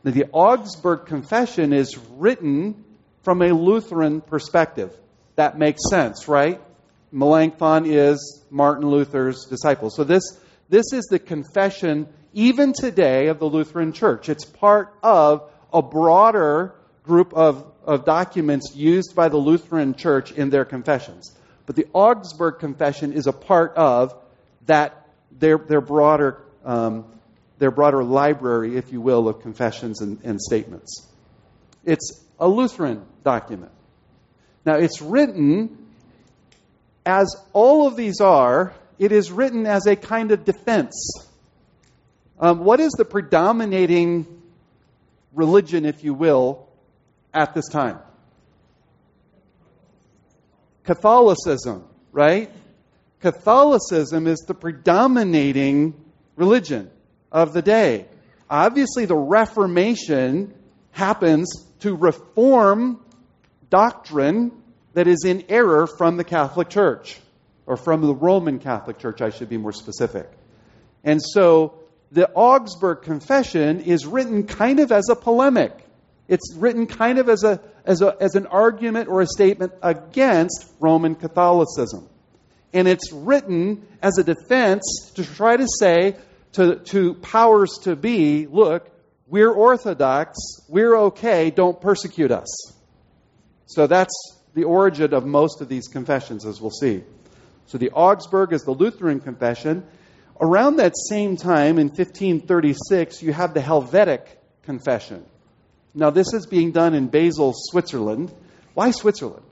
Now, 0.05 0.11
the 0.11 0.27
Augsburg 0.31 1.05
Confession 1.05 1.73
is 1.73 1.97
written 2.11 2.85
from 3.23 3.41
a 3.41 3.51
Lutheran 3.51 4.21
perspective. 4.21 4.97
That 5.35 5.59
makes 5.59 5.81
sense, 5.89 6.29
right? 6.29 6.61
Melanchthon 7.11 7.85
is 7.85 8.43
Martin 8.49 8.89
Luther's 8.89 9.45
disciple. 9.45 9.89
So 9.89 10.03
this, 10.03 10.23
this 10.69 10.93
is 10.93 11.05
the 11.09 11.19
confession, 11.19 12.07
even 12.33 12.73
today, 12.73 13.27
of 13.27 13.39
the 13.39 13.45
Lutheran 13.45 13.93
Church. 13.93 14.29
It's 14.29 14.45
part 14.45 14.93
of 15.03 15.49
a 15.73 15.81
broader 15.81 16.75
group 17.03 17.33
of, 17.33 17.65
of 17.83 18.05
documents 18.05 18.75
used 18.75 19.15
by 19.15 19.29
the 19.29 19.37
Lutheran 19.37 19.95
Church 19.95 20.31
in 20.31 20.49
their 20.49 20.65
confessions. 20.65 21.35
But 21.65 21.75
the 21.75 21.87
Augsburg 21.93 22.59
Confession 22.59 23.13
is 23.13 23.27
a 23.27 23.33
part 23.33 23.73
of 23.75 24.15
that, 24.65 25.07
their, 25.31 25.57
their, 25.57 25.81
broader, 25.81 26.41
um, 26.63 27.05
their 27.59 27.71
broader 27.71 28.03
library, 28.03 28.77
if 28.77 28.91
you 28.91 29.01
will, 29.01 29.27
of 29.27 29.41
confessions 29.41 30.01
and, 30.01 30.19
and 30.23 30.39
statements. 30.39 31.07
It's 31.85 32.23
a 32.39 32.47
Lutheran 32.47 33.05
document. 33.23 33.71
Now, 34.65 34.75
it's 34.75 35.01
written, 35.01 35.80
as 37.05 37.35
all 37.53 37.87
of 37.87 37.95
these 37.95 38.21
are, 38.21 38.73
it 38.99 39.11
is 39.11 39.31
written 39.31 39.65
as 39.65 39.87
a 39.87 39.95
kind 39.95 40.31
of 40.31 40.45
defense. 40.45 40.93
Um, 42.39 42.59
what 42.59 42.79
is 42.79 42.91
the 42.93 43.05
predominating 43.05 44.41
religion, 45.33 45.85
if 45.85 46.03
you 46.03 46.13
will, 46.13 46.67
at 47.33 47.53
this 47.53 47.67
time? 47.69 47.99
Catholicism, 50.83 51.83
right? 52.11 52.51
Catholicism 53.19 54.27
is 54.27 54.39
the 54.47 54.53
predominating 54.53 55.93
religion 56.35 56.89
of 57.31 57.53
the 57.53 57.61
day. 57.61 58.07
Obviously, 58.49 59.05
the 59.05 59.15
Reformation 59.15 60.53
happens 60.91 61.47
to 61.79 61.95
reform 61.95 62.99
doctrine 63.69 64.51
that 64.93 65.07
is 65.07 65.23
in 65.25 65.45
error 65.49 65.87
from 65.87 66.17
the 66.17 66.23
Catholic 66.23 66.69
Church, 66.69 67.19
or 67.65 67.77
from 67.77 68.01
the 68.01 68.13
Roman 68.13 68.59
Catholic 68.59 68.99
Church, 68.99 69.21
I 69.21 69.29
should 69.29 69.49
be 69.49 69.57
more 69.57 69.71
specific. 69.71 70.29
And 71.03 71.21
so 71.21 71.79
the 72.11 72.29
Augsburg 72.31 73.03
Confession 73.03 73.81
is 73.81 74.05
written 74.05 74.45
kind 74.45 74.79
of 74.79 74.91
as 74.91 75.09
a 75.09 75.15
polemic. 75.15 75.71
It's 76.27 76.53
written 76.55 76.87
kind 76.87 77.17
of 77.17 77.29
as, 77.29 77.43
a, 77.43 77.61
as, 77.85 78.01
a, 78.01 78.15
as 78.19 78.35
an 78.35 78.47
argument 78.47 79.09
or 79.09 79.21
a 79.21 79.27
statement 79.27 79.73
against 79.81 80.71
Roman 80.79 81.15
Catholicism. 81.15 82.07
And 82.73 82.87
it's 82.87 83.11
written 83.11 83.85
as 84.01 84.17
a 84.17 84.23
defense 84.23 85.11
to 85.15 85.25
try 85.25 85.57
to 85.57 85.67
say 85.79 86.15
to, 86.53 86.75
to 86.75 87.15
powers 87.15 87.79
to 87.83 87.95
be 87.95 88.47
look, 88.47 88.89
we're 89.27 89.51
Orthodox, 89.51 90.37
we're 90.67 90.95
okay, 90.95 91.51
don't 91.51 91.79
persecute 91.79 92.31
us. 92.31 92.73
So 93.65 93.87
that's 93.87 94.40
the 94.53 94.63
origin 94.63 95.13
of 95.13 95.25
most 95.25 95.61
of 95.61 95.69
these 95.69 95.87
confessions, 95.87 96.45
as 96.45 96.59
we'll 96.59 96.71
see. 96.71 97.03
So 97.67 97.77
the 97.77 97.91
Augsburg 97.91 98.53
is 98.53 98.63
the 98.63 98.71
Lutheran 98.71 99.19
confession. 99.19 99.85
Around 100.39 100.77
that 100.77 100.93
same 100.97 101.37
time, 101.37 101.77
in 101.77 101.87
1536, 101.87 103.21
you 103.21 103.31
have 103.31 103.53
the 103.53 103.61
Helvetic 103.61 104.39
confession. 104.63 105.25
Now, 105.93 106.09
this 106.09 106.33
is 106.33 106.45
being 106.45 106.71
done 106.71 106.93
in 106.93 107.07
Basel, 107.07 107.53
Switzerland. 107.55 108.31
Why 108.73 108.91
Switzerland? 108.91 109.43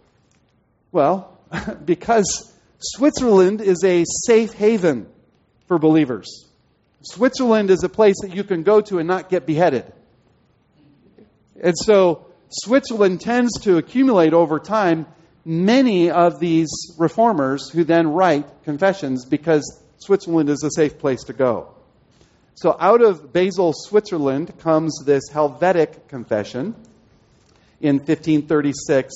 Well, 0.91 1.37
because 1.85 2.51
Switzerland 2.79 3.61
is 3.61 3.83
a 3.83 4.05
safe 4.25 4.53
haven 4.53 5.07
for 5.67 5.79
believers. 5.79 6.45
Switzerland 7.01 7.69
is 7.69 7.83
a 7.83 7.89
place 7.89 8.15
that 8.21 8.35
you 8.35 8.43
can 8.43 8.63
go 8.63 8.81
to 8.81 8.99
and 8.99 9.07
not 9.07 9.29
get 9.29 9.45
beheaded. 9.45 9.91
And 11.61 11.77
so 11.77 12.28
Switzerland 12.49 13.21
tends 13.21 13.51
to 13.61 13.77
accumulate 13.77 14.33
over 14.33 14.59
time 14.59 15.05
many 15.45 16.09
of 16.09 16.39
these 16.39 16.69
reformers 16.97 17.69
who 17.69 17.83
then 17.83 18.07
write 18.07 18.63
confessions 18.63 19.25
because 19.25 19.81
Switzerland 19.97 20.49
is 20.49 20.63
a 20.63 20.71
safe 20.71 20.97
place 20.97 21.23
to 21.25 21.33
go. 21.33 21.73
So 22.55 22.75
out 22.79 23.01
of 23.01 23.31
Basel, 23.31 23.73
Switzerland 23.73 24.59
comes 24.59 25.03
this 25.05 25.29
Helvetic 25.31 26.07
confession 26.07 26.75
in 27.79 27.97
1536. 27.97 29.13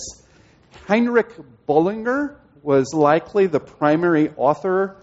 Heinrich 0.87 1.31
Bullinger 1.65 2.39
was 2.61 2.93
likely 2.93 3.47
the 3.47 3.59
primary 3.59 4.31
author 4.37 4.95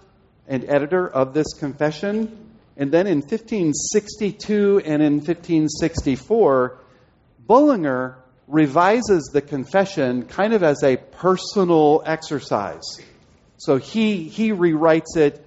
and 0.49 0.65
editor 0.65 1.07
of 1.07 1.35
this 1.35 1.53
confession. 1.59 2.51
And 2.77 2.91
then 2.91 3.07
in 3.07 3.19
1562 3.19 4.83
and 4.85 5.03
in 5.03 5.15
1564, 5.17 6.79
Bullinger 7.51 8.17
revises 8.47 9.29
the 9.33 9.43
confession 9.43 10.25
kind 10.27 10.53
of 10.53 10.63
as 10.63 10.85
a 10.85 10.97
personal 10.97 12.01
exercise. 12.07 12.85
So 13.57 13.77
he, 13.77 14.29
he 14.29 14.53
rewrites 14.53 15.17
it 15.17 15.45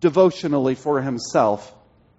devotionally 0.00 0.76
for 0.76 1.02
himself, 1.02 1.74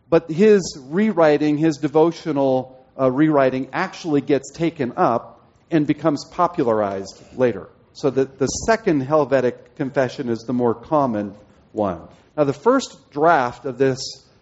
but 0.08 0.30
his 0.30 0.78
rewriting, 0.80 1.58
his 1.58 1.78
devotional 1.78 2.86
uh, 2.96 3.10
rewriting, 3.10 3.70
actually 3.74 4.22
gets 4.22 4.52
taken 4.52 4.94
up 4.98 5.42
and 5.72 5.88
becomes 5.88 6.24
popularized 6.26 7.24
later. 7.36 7.70
So 7.94 8.12
the, 8.12 8.26
the 8.26 8.46
second 8.46 9.02
Helvetic 9.02 9.78
confession 9.78 10.30
is 10.30 10.44
the 10.44 10.54
more 10.54 10.76
common 10.76 11.34
one. 11.72 12.08
Now, 12.38 12.44
the 12.44 12.54
first 12.54 13.10
draft 13.10 13.66
of 13.66 13.80
this 13.80 13.98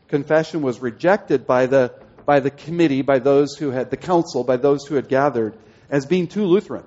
confession 0.10 0.62
was 0.62 0.82
rejected 0.82 1.48
by 1.48 1.68
the, 1.68 1.94
by 2.26 2.40
the 2.40 2.52
committee, 2.52 3.02
by 3.02 3.20
those 3.20 3.56
who 3.56 3.72
had, 3.72 3.90
the 3.90 3.98
council, 3.98 4.44
by 4.44 4.58
those 4.58 4.86
who 4.86 4.96
had 4.96 5.08
gathered, 5.08 5.58
as 5.90 6.06
being 6.06 6.28
too 6.28 6.46
Lutheran. 6.46 6.86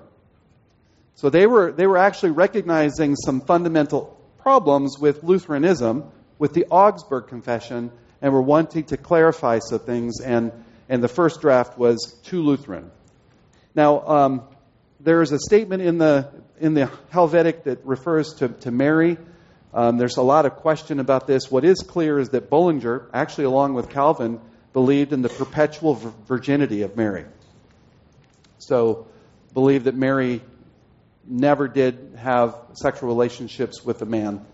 So 1.15 1.29
they 1.29 1.45
were, 1.45 1.71
they 1.71 1.87
were 1.87 1.97
actually 1.97 2.31
recognizing 2.31 3.15
some 3.15 3.41
fundamental 3.41 4.19
problems 4.39 4.97
with 4.99 5.23
Lutheranism, 5.23 6.05
with 6.39 6.53
the 6.53 6.65
Augsburg 6.65 7.27
Confession, 7.27 7.91
and 8.21 8.33
were 8.33 8.41
wanting 8.41 8.85
to 8.85 8.97
clarify 8.97 9.59
some 9.59 9.79
things, 9.79 10.21
and, 10.21 10.51
and 10.89 11.03
the 11.03 11.07
first 11.07 11.41
draft 11.41 11.77
was 11.77 12.19
too 12.23 12.41
Lutheran. 12.41 12.89
Now, 13.75 14.01
um, 14.07 14.41
there 14.99 15.21
is 15.21 15.31
a 15.31 15.39
statement 15.39 15.81
in 15.81 15.97
the, 15.97 16.29
in 16.59 16.73
the 16.73 16.89
Helvetic 17.11 17.63
that 17.65 17.85
refers 17.85 18.33
to, 18.35 18.49
to 18.49 18.71
Mary. 18.71 19.17
Um, 19.73 19.97
there's 19.97 20.17
a 20.17 20.21
lot 20.21 20.45
of 20.45 20.55
question 20.55 20.99
about 20.99 21.27
this. 21.27 21.51
What 21.51 21.65
is 21.65 21.79
clear 21.79 22.19
is 22.19 22.29
that 22.29 22.49
Bullinger, 22.49 23.09
actually 23.13 23.45
along 23.45 23.73
with 23.73 23.89
Calvin, 23.89 24.39
believed 24.73 25.13
in 25.13 25.21
the 25.21 25.29
perpetual 25.29 25.95
virginity 26.27 26.81
of 26.81 26.97
Mary. 26.97 27.25
So, 28.57 29.07
believed 29.53 29.85
that 29.85 29.95
Mary 29.95 30.41
never 31.25 31.67
did 31.67 32.17
have 32.17 32.55
sexual 32.73 33.07
relationships 33.07 33.83
with 33.83 34.01
a 34.01 34.05
man. 34.05 34.45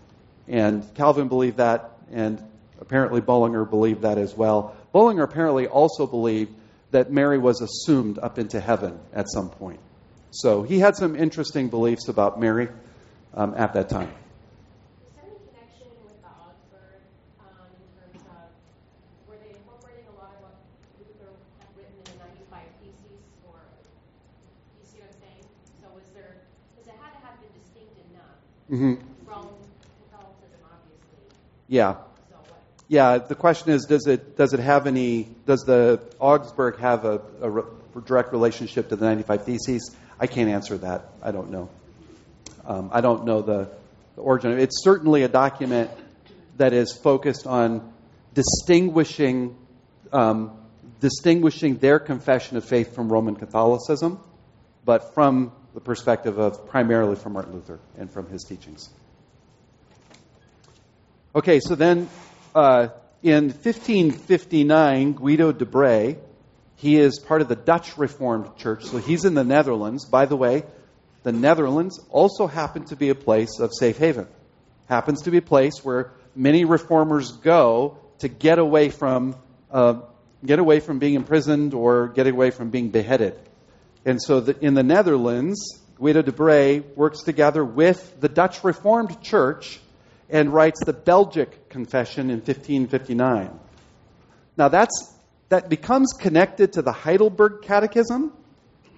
And 0.46 0.94
Calvin 0.94 1.28
believed 1.28 1.56
that, 1.56 1.92
and 2.12 2.42
apparently 2.80 3.20
Bullinger 3.20 3.64
believed 3.64 4.02
that 4.02 4.18
as 4.18 4.34
well. 4.34 4.76
Bullinger 4.92 5.22
apparently 5.22 5.66
also 5.66 6.06
believed 6.06 6.54
that 6.90 7.10
Mary 7.10 7.38
was 7.38 7.60
assumed 7.60 8.18
up 8.18 8.38
into 8.38 8.60
heaven 8.60 8.98
at 9.12 9.26
some 9.28 9.50
point. 9.50 9.80
So 10.32 10.62
he 10.62 10.78
had 10.78 10.96
some 10.96 11.16
interesting 11.16 11.68
beliefs 11.68 12.08
about 12.08 12.40
Mary 12.40 12.68
um, 13.34 13.54
at 13.56 13.74
that 13.74 13.88
time. 13.88 14.12
Mm-hmm. 28.70 28.94
Yeah. 31.66 31.96
Yeah. 32.88 33.18
The 33.18 33.34
question 33.34 33.70
is, 33.72 33.84
does 33.86 34.06
it 34.06 34.36
does 34.36 34.52
it 34.52 34.60
have 34.60 34.86
any? 34.86 35.28
Does 35.46 35.60
the 35.60 36.00
Augsburg 36.20 36.78
have 36.78 37.04
a, 37.04 37.20
a 37.40 37.50
re- 37.50 37.62
direct 38.06 38.32
relationship 38.32 38.88
to 38.90 38.96
the 38.96 39.04
95 39.04 39.44
Theses? 39.44 39.96
I 40.20 40.26
can't 40.26 40.50
answer 40.50 40.78
that. 40.78 41.06
I 41.22 41.32
don't 41.32 41.50
know. 41.50 41.68
Um, 42.64 42.90
I 42.92 43.00
don't 43.00 43.24
know 43.24 43.42
the, 43.42 43.68
the 44.14 44.22
origin. 44.22 44.58
It's 44.58 44.84
certainly 44.84 45.22
a 45.22 45.28
document 45.28 45.90
that 46.58 46.72
is 46.72 46.92
focused 46.96 47.46
on 47.46 47.92
distinguishing 48.34 49.56
um, 50.12 50.56
distinguishing 51.00 51.78
their 51.78 51.98
confession 51.98 52.56
of 52.56 52.64
faith 52.64 52.94
from 52.94 53.10
Roman 53.10 53.34
Catholicism, 53.34 54.20
but 54.84 55.14
from 55.14 55.52
the 55.74 55.80
perspective 55.80 56.38
of 56.38 56.68
primarily 56.68 57.16
from 57.16 57.34
Martin 57.34 57.52
Luther 57.54 57.78
and 57.96 58.10
from 58.10 58.28
his 58.28 58.42
teachings. 58.44 58.90
Okay, 61.34 61.60
so 61.60 61.74
then 61.74 62.08
uh, 62.54 62.88
in 63.22 63.44
1559, 63.50 65.12
Guido 65.12 65.52
de 65.52 65.64
Brès, 65.64 66.18
he 66.76 66.96
is 66.96 67.18
part 67.18 67.42
of 67.42 67.48
the 67.48 67.56
Dutch 67.56 67.98
Reformed 67.98 68.56
Church, 68.56 68.84
so 68.84 68.98
he's 68.98 69.24
in 69.24 69.34
the 69.34 69.44
Netherlands. 69.44 70.06
By 70.06 70.26
the 70.26 70.36
way, 70.36 70.64
the 71.22 71.32
Netherlands 71.32 72.00
also 72.10 72.46
happen 72.46 72.84
to 72.86 72.96
be 72.96 73.10
a 73.10 73.14
place 73.14 73.60
of 73.60 73.72
safe 73.78 73.98
haven. 73.98 74.26
Happens 74.88 75.22
to 75.22 75.30
be 75.30 75.36
a 75.36 75.42
place 75.42 75.84
where 75.84 76.12
many 76.34 76.64
reformers 76.64 77.32
go 77.32 77.98
to 78.20 78.28
get 78.28 78.58
away 78.58 78.88
from 78.88 79.36
uh, 79.70 80.00
get 80.44 80.58
away 80.58 80.80
from 80.80 80.98
being 80.98 81.14
imprisoned 81.14 81.74
or 81.74 82.08
get 82.08 82.26
away 82.26 82.50
from 82.50 82.70
being 82.70 82.88
beheaded. 82.88 83.38
And 84.04 84.20
so 84.22 84.40
the, 84.40 84.58
in 84.64 84.74
the 84.74 84.82
Netherlands, 84.82 85.80
Guido 85.96 86.22
de 86.22 86.32
Brès 86.32 86.84
works 86.96 87.22
together 87.22 87.64
with 87.64 88.20
the 88.20 88.28
Dutch 88.28 88.64
Reformed 88.64 89.20
Church 89.22 89.80
and 90.30 90.52
writes 90.52 90.80
the 90.84 90.92
Belgic 90.92 91.68
Confession 91.68 92.30
in 92.30 92.36
1559. 92.36 93.50
Now 94.56 94.68
that's 94.68 95.14
that 95.50 95.68
becomes 95.68 96.12
connected 96.12 96.74
to 96.74 96.82
the 96.82 96.92
Heidelberg 96.92 97.62
Catechism, 97.62 98.32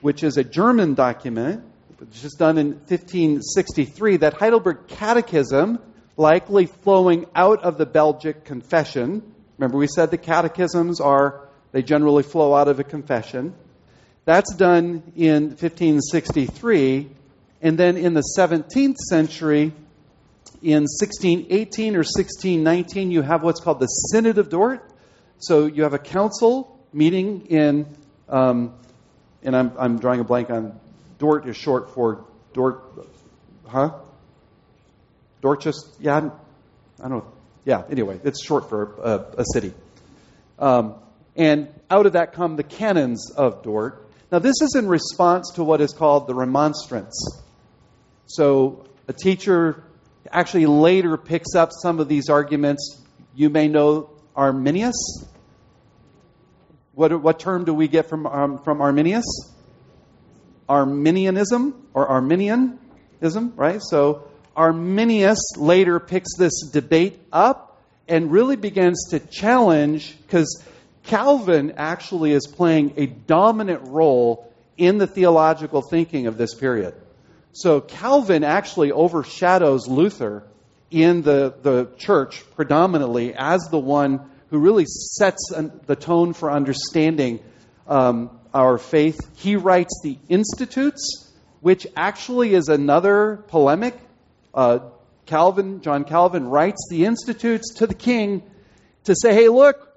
which 0.02 0.22
is 0.22 0.36
a 0.36 0.44
German 0.44 0.94
document, 0.94 1.64
which 1.96 2.24
is 2.24 2.34
done 2.34 2.58
in 2.58 2.72
1563. 2.72 4.18
That 4.18 4.34
Heidelberg 4.34 4.86
Catechism, 4.86 5.78
likely 6.16 6.66
flowing 6.66 7.26
out 7.34 7.62
of 7.62 7.78
the 7.78 7.86
Belgic 7.86 8.44
Confession. 8.44 9.22
Remember, 9.56 9.78
we 9.78 9.86
said 9.86 10.10
the 10.10 10.18
catechisms 10.18 11.00
are, 11.00 11.48
they 11.72 11.82
generally 11.82 12.22
flow 12.22 12.54
out 12.54 12.68
of 12.68 12.78
a 12.78 12.84
confession. 12.84 13.54
That's 14.24 14.54
done 14.54 15.02
in 15.16 15.50
1563. 15.50 17.10
And 17.60 17.78
then 17.78 17.96
in 17.96 18.14
the 18.14 18.22
17th 18.38 18.96
century, 18.96 19.72
in 20.62 20.82
1618 20.82 21.94
or 21.94 21.98
1619, 21.98 23.10
you 23.10 23.22
have 23.22 23.42
what's 23.42 23.60
called 23.60 23.80
the 23.80 23.86
Synod 23.86 24.38
of 24.38 24.48
Dort. 24.48 24.88
So 25.38 25.66
you 25.66 25.82
have 25.82 25.94
a 25.94 25.98
council 25.98 26.78
meeting 26.92 27.46
in, 27.46 27.86
um, 28.28 28.74
and 29.42 29.56
I'm, 29.56 29.72
I'm 29.78 29.98
drawing 29.98 30.20
a 30.20 30.24
blank 30.24 30.50
on 30.50 30.78
Dort 31.18 31.48
is 31.48 31.56
short 31.56 31.94
for 31.94 32.24
Dort, 32.52 32.82
huh? 33.66 33.92
Dorchester, 35.40 35.90
yeah, 36.00 36.16
I 36.16 36.20
don't 37.08 37.10
know. 37.10 37.32
Yeah, 37.64 37.82
anyway, 37.90 38.20
it's 38.22 38.44
short 38.44 38.68
for 38.68 38.94
a, 39.02 39.40
a 39.40 39.44
city. 39.52 39.72
Um, 40.58 40.94
and 41.34 41.68
out 41.90 42.06
of 42.06 42.12
that 42.12 42.34
come 42.34 42.56
the 42.56 42.62
canons 42.62 43.32
of 43.32 43.62
Dort. 43.62 44.11
Now, 44.32 44.38
this 44.38 44.62
is 44.62 44.74
in 44.76 44.88
response 44.88 45.52
to 45.56 45.62
what 45.62 45.82
is 45.82 45.92
called 45.92 46.26
the 46.26 46.34
remonstrance. 46.34 47.42
So, 48.24 48.86
a 49.06 49.12
teacher 49.12 49.84
actually 50.30 50.64
later 50.64 51.18
picks 51.18 51.54
up 51.54 51.68
some 51.70 52.00
of 52.00 52.08
these 52.08 52.30
arguments. 52.30 52.98
You 53.34 53.50
may 53.50 53.68
know 53.68 54.08
Arminius. 54.34 54.96
What, 56.94 57.20
what 57.20 57.40
term 57.40 57.66
do 57.66 57.74
we 57.74 57.88
get 57.88 58.08
from, 58.08 58.26
um, 58.26 58.62
from 58.64 58.80
Arminius? 58.80 59.24
Arminianism 60.66 61.88
or 61.92 62.08
Arminianism, 62.08 63.52
right? 63.54 63.82
So 63.82 64.30
Arminius 64.56 65.58
later 65.58 66.00
picks 66.00 66.38
this 66.38 66.70
debate 66.72 67.20
up 67.34 67.82
and 68.08 68.32
really 68.32 68.56
begins 68.56 69.10
to 69.10 69.20
challenge 69.20 70.16
because 70.22 70.64
Calvin 71.04 71.74
actually 71.76 72.32
is 72.32 72.46
playing 72.46 72.94
a 72.96 73.06
dominant 73.06 73.82
role 73.88 74.52
in 74.76 74.98
the 74.98 75.06
theological 75.06 75.82
thinking 75.82 76.26
of 76.26 76.36
this 76.36 76.54
period. 76.54 76.94
So 77.52 77.80
Calvin 77.80 78.44
actually 78.44 78.92
overshadows 78.92 79.86
Luther 79.86 80.44
in 80.90 81.22
the, 81.22 81.54
the 81.62 81.88
church 81.98 82.42
predominantly 82.54 83.34
as 83.34 83.68
the 83.70 83.78
one 83.78 84.30
who 84.48 84.58
really 84.58 84.84
sets 84.86 85.52
the 85.86 85.96
tone 85.96 86.32
for 86.32 86.50
understanding 86.50 87.40
um, 87.86 88.30
our 88.54 88.78
faith. 88.78 89.18
He 89.36 89.56
writes 89.56 90.00
the 90.02 90.18
Institutes, 90.28 91.30
which 91.60 91.86
actually 91.96 92.54
is 92.54 92.68
another 92.68 93.44
polemic. 93.48 93.98
Uh, 94.54 94.80
Calvin, 95.26 95.80
John 95.80 96.04
Calvin, 96.04 96.48
writes 96.48 96.88
the 96.90 97.04
Institutes 97.06 97.74
to 97.74 97.86
the 97.86 97.94
king 97.94 98.42
to 99.04 99.14
say, 99.14 99.34
hey, 99.34 99.48
look, 99.48 99.91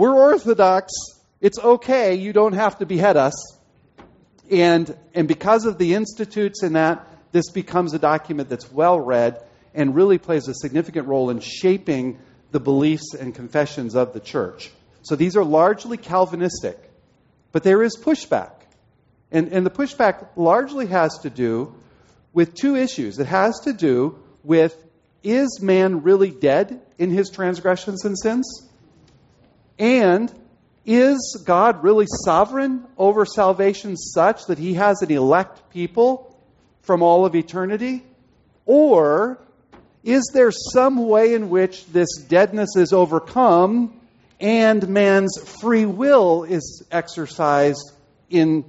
we're 0.00 0.14
Orthodox. 0.14 0.94
It's 1.42 1.58
okay. 1.58 2.14
You 2.14 2.32
don't 2.32 2.54
have 2.54 2.78
to 2.78 2.86
behead 2.86 3.18
us. 3.18 3.34
And, 4.50 4.96
and 5.12 5.28
because 5.28 5.66
of 5.66 5.76
the 5.76 5.92
Institutes 5.92 6.62
and 6.62 6.74
that, 6.74 7.06
this 7.32 7.50
becomes 7.50 7.92
a 7.92 7.98
document 7.98 8.48
that's 8.48 8.72
well 8.72 8.98
read 8.98 9.44
and 9.74 9.94
really 9.94 10.16
plays 10.16 10.48
a 10.48 10.54
significant 10.54 11.06
role 11.06 11.28
in 11.28 11.40
shaping 11.40 12.18
the 12.50 12.60
beliefs 12.60 13.12
and 13.12 13.34
confessions 13.34 13.94
of 13.94 14.14
the 14.14 14.20
church. 14.20 14.70
So 15.02 15.16
these 15.16 15.36
are 15.36 15.44
largely 15.44 15.98
Calvinistic. 15.98 16.78
But 17.52 17.62
there 17.62 17.82
is 17.82 17.98
pushback. 18.02 18.52
And, 19.30 19.52
and 19.52 19.66
the 19.66 19.70
pushback 19.70 20.28
largely 20.34 20.86
has 20.86 21.18
to 21.24 21.30
do 21.30 21.74
with 22.32 22.54
two 22.54 22.74
issues. 22.74 23.18
It 23.18 23.26
has 23.26 23.60
to 23.64 23.74
do 23.74 24.18
with 24.44 24.82
is 25.22 25.60
man 25.60 26.04
really 26.04 26.30
dead 26.30 26.80
in 26.96 27.10
his 27.10 27.28
transgressions 27.28 28.06
and 28.06 28.18
sins? 28.18 28.69
And 29.80 30.32
is 30.86 31.42
God 31.44 31.82
really 31.82 32.06
sovereign 32.24 32.86
over 32.96 33.26
salvation 33.26 33.96
such 33.96 34.46
that 34.46 34.58
he 34.58 34.74
has 34.74 35.02
an 35.02 35.10
elect 35.10 35.70
people 35.70 36.38
from 36.82 37.02
all 37.02 37.26
of 37.26 37.34
eternity? 37.34 38.04
Or 38.64 39.40
is 40.04 40.30
there 40.32 40.52
some 40.52 41.08
way 41.08 41.34
in 41.34 41.50
which 41.50 41.84
this 41.86 42.16
deadness 42.28 42.76
is 42.76 42.92
overcome 42.92 44.00
and 44.40 44.88
man's 44.88 45.38
free 45.60 45.84
will 45.84 46.44
is 46.44 46.86
exercised 46.90 47.92
in, 48.30 48.64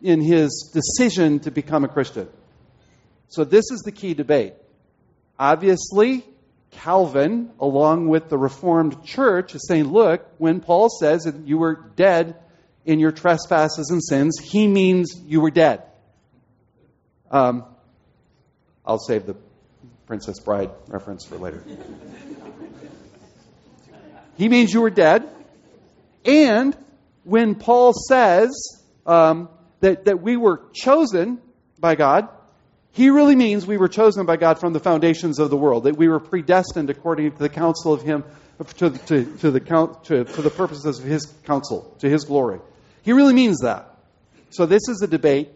in 0.00 0.20
his 0.22 0.70
decision 0.72 1.40
to 1.40 1.50
become 1.50 1.84
a 1.84 1.88
Christian. 1.88 2.28
So, 3.28 3.44
this 3.44 3.70
is 3.70 3.82
the 3.84 3.92
key 3.92 4.14
debate. 4.14 4.54
Obviously, 5.38 6.24
Calvin, 6.72 7.50
along 7.60 8.08
with 8.08 8.28
the 8.28 8.36
Reformed 8.36 9.04
Church, 9.04 9.54
is 9.54 9.66
saying, 9.66 9.84
look, 9.84 10.26
when 10.38 10.60
Paul 10.60 10.88
says 10.88 11.24
that 11.24 11.46
you 11.46 11.58
were 11.58 11.90
dead 11.96 12.36
in 12.84 12.98
your 12.98 13.12
trespasses 13.12 13.90
and 13.90 14.02
sins, 14.02 14.38
he 14.38 14.66
means 14.66 15.20
you 15.24 15.40
were 15.40 15.50
dead. 15.50 15.84
Um, 17.30 17.64
I'll 18.84 18.98
save 18.98 19.26
the 19.26 19.36
Princess 20.06 20.40
Bride 20.40 20.70
reference 20.88 21.24
for 21.24 21.36
later. 21.36 21.62
He 24.36 24.48
means 24.48 24.72
you 24.72 24.80
were 24.80 24.90
dead. 24.90 25.28
And 26.24 26.76
when 27.24 27.54
Paul 27.54 27.92
says 27.92 28.50
um, 29.06 29.48
that, 29.80 30.06
that 30.06 30.22
we 30.22 30.36
were 30.36 30.62
chosen 30.72 31.40
by 31.78 31.94
God, 31.94 32.28
he 32.92 33.10
really 33.10 33.36
means 33.36 33.66
we 33.66 33.78
were 33.78 33.88
chosen 33.88 34.26
by 34.26 34.36
God 34.36 34.58
from 34.58 34.72
the 34.72 34.80
foundations 34.80 35.38
of 35.38 35.50
the 35.50 35.56
world, 35.56 35.84
that 35.84 35.96
we 35.96 36.08
were 36.08 36.20
predestined 36.20 36.90
according 36.90 37.32
to 37.32 37.38
the 37.38 37.48
counsel 37.48 37.92
of 37.92 38.02
Him, 38.02 38.24
to, 38.76 38.90
to, 38.90 39.24
to, 39.38 39.50
the, 39.50 39.60
to, 40.04 40.24
to 40.24 40.42
the 40.42 40.50
purposes 40.50 40.98
of 40.98 41.04
His 41.04 41.26
counsel, 41.44 41.96
to 42.00 42.08
His 42.08 42.24
glory. 42.24 42.60
He 43.02 43.12
really 43.12 43.34
means 43.34 43.60
that. 43.60 43.88
So 44.50 44.66
this 44.66 44.88
is 44.88 45.02
a 45.02 45.06
debate. 45.06 45.50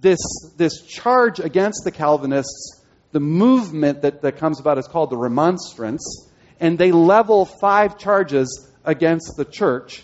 This, 0.00 0.20
this 0.56 0.82
charge 0.82 1.40
against 1.40 1.82
the 1.84 1.90
Calvinists, 1.90 2.80
the 3.10 3.20
movement 3.20 4.02
that, 4.02 4.22
that 4.22 4.36
comes 4.36 4.60
about 4.60 4.78
is 4.78 4.86
called 4.86 5.10
the 5.10 5.16
Remonstrance 5.16 6.28
and 6.60 6.78
they 6.78 6.92
level 6.92 7.44
five 7.44 7.98
charges 7.98 8.68
against 8.84 9.36
the 9.36 9.44
church. 9.44 10.02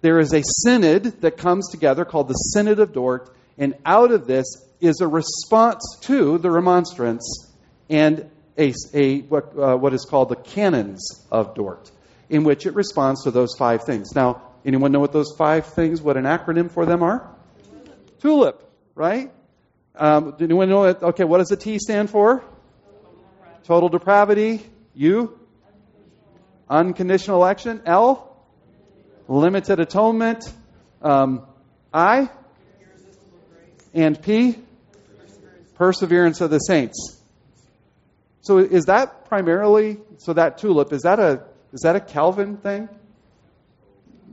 There 0.00 0.18
is 0.18 0.32
a 0.32 0.42
synod 0.44 1.20
that 1.20 1.36
comes 1.36 1.70
together 1.70 2.04
called 2.04 2.28
the 2.28 2.34
Synod 2.34 2.78
of 2.78 2.92
Dort, 2.92 3.34
and 3.58 3.74
out 3.84 4.12
of 4.12 4.26
this 4.26 4.46
is 4.80 5.00
a 5.00 5.08
response 5.08 5.98
to 6.02 6.38
the 6.38 6.50
remonstrance 6.50 7.52
and 7.88 8.30
a, 8.56 8.72
a 8.94 9.20
what, 9.22 9.56
uh, 9.58 9.76
what 9.76 9.94
is 9.94 10.06
called 10.08 10.28
the 10.28 10.36
canons 10.36 11.26
of 11.30 11.54
Dort, 11.54 11.90
in 12.28 12.44
which 12.44 12.66
it 12.66 12.74
responds 12.74 13.24
to 13.24 13.30
those 13.30 13.54
five 13.56 13.84
things. 13.84 14.14
Now, 14.14 14.42
anyone 14.64 14.92
know 14.92 15.00
what 15.00 15.12
those 15.12 15.34
five 15.36 15.66
things, 15.66 16.00
what 16.00 16.16
an 16.16 16.24
acronym 16.24 16.70
for 16.70 16.86
them 16.86 17.02
are? 17.02 17.28
TULIP, 18.20 18.62
right? 18.94 19.30
Um, 19.94 20.34
anyone 20.40 20.68
know 20.68 20.84
it? 20.84 21.02
Okay, 21.02 21.24
what 21.24 21.38
does 21.38 21.48
the 21.48 21.56
T 21.56 21.78
stand 21.78 22.10
for? 22.10 22.44
Total 23.64 23.88
depravity. 23.88 24.62
U? 24.94 25.38
Unconditional 26.68 27.36
election. 27.36 27.82
L. 27.86 28.36
Limited 29.28 29.80
atonement. 29.80 30.50
Um, 31.02 31.46
I. 31.92 32.30
And 33.92 34.20
P. 34.20 34.58
Perseverance 35.80 36.42
of 36.42 36.50
the 36.50 36.58
saints. 36.58 37.22
So 38.42 38.58
is 38.58 38.84
that 38.84 39.24
primarily 39.24 39.96
so 40.18 40.34
that 40.34 40.58
tulip 40.58 40.92
is 40.92 41.00
that 41.02 41.18
a 41.18 41.42
is 41.72 41.80
that 41.80 41.96
a 41.96 42.00
Calvin 42.00 42.58
thing? 42.58 42.90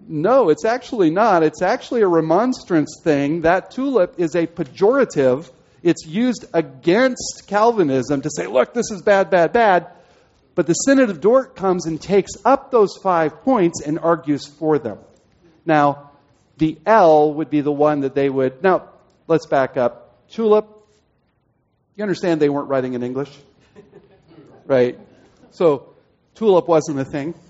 No, 0.10 0.50
it's 0.50 0.66
actually 0.66 1.10
not. 1.10 1.44
It's 1.44 1.62
actually 1.62 2.02
a 2.02 2.08
remonstrance 2.10 3.00
thing. 3.02 3.44
That 3.44 3.72
tulip 3.72 4.16
is 4.20 4.36
a 4.36 4.46
pejorative. 4.46 5.50
It's 5.84 6.06
used 6.06 6.44
against 6.54 7.44
Calvinism 7.48 8.24
to 8.24 8.30
say, 8.30 8.48
look, 8.48 8.74
this 8.74 8.92
is 8.92 9.02
bad, 9.02 9.30
bad, 9.30 9.54
bad. 9.54 9.88
But 10.54 10.68
the 10.68 10.74
Synod 10.74 11.10
of 11.10 11.22
Dort 11.22 11.56
comes 11.56 11.86
and 11.86 12.02
takes 12.02 12.34
up 12.44 12.72
those 12.72 12.98
five 13.02 13.42
points 13.44 13.82
and 13.82 14.00
argues 14.00 14.46
for 14.46 14.80
them. 14.80 14.98
Now, 15.66 16.12
the 16.58 16.78
L 16.86 17.34
would 17.36 17.50
be 17.50 17.62
the 17.62 17.72
one 17.72 18.02
that 18.02 18.16
they 18.16 18.30
would. 18.30 18.62
Now, 18.62 18.90
let's 19.28 19.46
back 19.46 19.78
up. 19.78 20.28
Tulip, 20.30 20.77
you 21.98 22.04
understand 22.04 22.40
they 22.40 22.50
weren't 22.50 22.70
writing 22.70 22.94
in 22.94 23.04
English? 23.04 23.32
Right? 24.66 25.00
So, 25.52 25.96
tulip 26.36 26.68
wasn't 26.68 27.00
a 27.00 27.06
thing. 27.06 27.34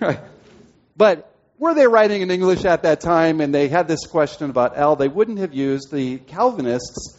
Right? 0.00 0.20
But 0.96 1.34
were 1.58 1.74
they 1.74 1.88
writing 1.88 2.22
in 2.22 2.30
English 2.30 2.64
at 2.64 2.84
that 2.84 3.00
time 3.00 3.40
and 3.40 3.52
they 3.52 3.66
had 3.66 3.88
this 3.88 4.06
question 4.06 4.48
about 4.48 4.78
L, 4.78 4.94
they 4.94 5.08
wouldn't 5.08 5.38
have 5.38 5.52
used 5.52 5.90
the 5.90 6.18
Calvinists 6.18 7.18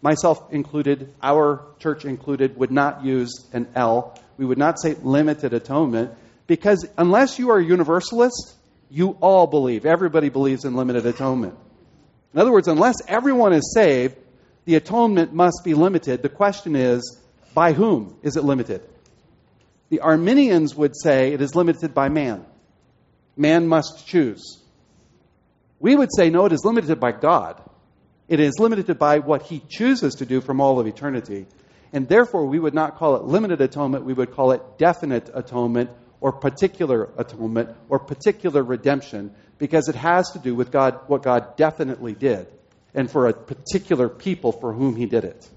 myself 0.00 0.52
included, 0.52 1.12
our 1.22 1.66
church 1.80 2.06
included, 2.06 2.56
would 2.56 2.70
not 2.70 3.04
use 3.04 3.46
an 3.52 3.68
L. 3.74 4.18
We 4.38 4.46
would 4.46 4.56
not 4.56 4.80
say 4.80 4.94
limited 5.02 5.52
atonement 5.52 6.12
because 6.46 6.86
unless 6.96 7.38
you 7.38 7.50
are 7.50 7.58
a 7.58 7.64
universalist, 7.64 8.54
you 8.88 9.18
all 9.20 9.46
believe. 9.46 9.84
Everybody 9.84 10.30
believes 10.30 10.64
in 10.64 10.76
limited 10.76 11.04
atonement. 11.04 11.58
In 12.32 12.40
other 12.40 12.52
words, 12.52 12.68
unless 12.68 12.96
everyone 13.08 13.52
is 13.52 13.74
saved, 13.74 14.16
the 14.66 14.74
atonement 14.74 15.32
must 15.32 15.62
be 15.64 15.74
limited. 15.74 16.22
The 16.22 16.28
question 16.28 16.76
is, 16.76 17.18
by 17.54 17.72
whom 17.72 18.16
is 18.22 18.36
it 18.36 18.44
limited? 18.44 18.82
The 19.88 20.00
Arminians 20.00 20.74
would 20.74 20.94
say 20.96 21.32
it 21.32 21.40
is 21.40 21.54
limited 21.54 21.94
by 21.94 22.08
man. 22.08 22.44
Man 23.36 23.68
must 23.68 24.06
choose. 24.06 24.60
We 25.78 25.94
would 25.94 26.10
say, 26.14 26.30
no, 26.30 26.46
it 26.46 26.52
is 26.52 26.64
limited 26.64 26.98
by 26.98 27.12
God. 27.12 27.62
It 28.28 28.40
is 28.40 28.58
limited 28.58 28.98
by 28.98 29.20
what 29.20 29.42
he 29.42 29.60
chooses 29.68 30.16
to 30.16 30.26
do 30.26 30.40
from 30.40 30.60
all 30.60 30.80
of 30.80 30.86
eternity. 30.88 31.46
And 31.92 32.08
therefore, 32.08 32.46
we 32.46 32.58
would 32.58 32.74
not 32.74 32.96
call 32.96 33.14
it 33.14 33.22
limited 33.22 33.60
atonement, 33.60 34.04
we 34.04 34.14
would 34.14 34.32
call 34.32 34.50
it 34.50 34.78
definite 34.78 35.30
atonement 35.32 35.90
or 36.20 36.32
particular 36.32 37.10
atonement 37.16 37.70
or 37.88 38.00
particular 38.00 38.64
redemption 38.64 39.32
because 39.58 39.88
it 39.88 39.94
has 39.94 40.32
to 40.32 40.40
do 40.40 40.56
with 40.56 40.72
God, 40.72 40.98
what 41.06 41.22
God 41.22 41.56
definitely 41.56 42.14
did 42.14 42.48
and 42.96 43.10
for 43.10 43.28
a 43.28 43.32
particular 43.32 44.08
people 44.08 44.50
for 44.50 44.72
whom 44.72 44.96
he 44.96 45.06
did 45.06 45.22
it. 45.24 45.48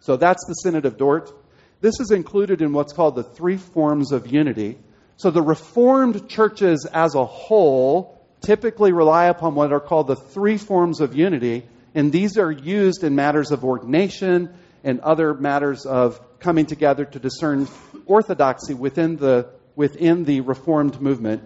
So 0.00 0.16
that's 0.16 0.44
the 0.46 0.52
Synod 0.52 0.84
of 0.84 0.98
Dort. 0.98 1.32
This 1.80 1.98
is 1.98 2.10
included 2.12 2.62
in 2.62 2.72
what's 2.72 2.92
called 2.92 3.16
the 3.16 3.24
three 3.24 3.56
forms 3.56 4.12
of 4.12 4.30
unity. 4.30 4.78
So 5.16 5.30
the 5.30 5.42
Reformed 5.42 6.28
churches 6.28 6.86
as 6.92 7.14
a 7.14 7.24
whole 7.24 8.22
typically 8.42 8.92
rely 8.92 9.26
upon 9.26 9.54
what 9.54 9.72
are 9.72 9.80
called 9.80 10.06
the 10.06 10.16
three 10.16 10.58
forms 10.58 11.00
of 11.00 11.16
unity, 11.16 11.64
and 11.94 12.12
these 12.12 12.36
are 12.36 12.52
used 12.52 13.02
in 13.02 13.14
matters 13.14 13.50
of 13.50 13.64
ordination 13.64 14.54
and 14.84 15.00
other 15.00 15.34
matters 15.34 15.86
of 15.86 16.20
coming 16.38 16.66
together 16.66 17.06
to 17.06 17.18
discern 17.18 17.66
orthodoxy 18.04 18.74
within 18.74 19.16
the, 19.16 19.48
within 19.74 20.24
the 20.24 20.42
Reformed 20.42 21.00
movement, 21.00 21.42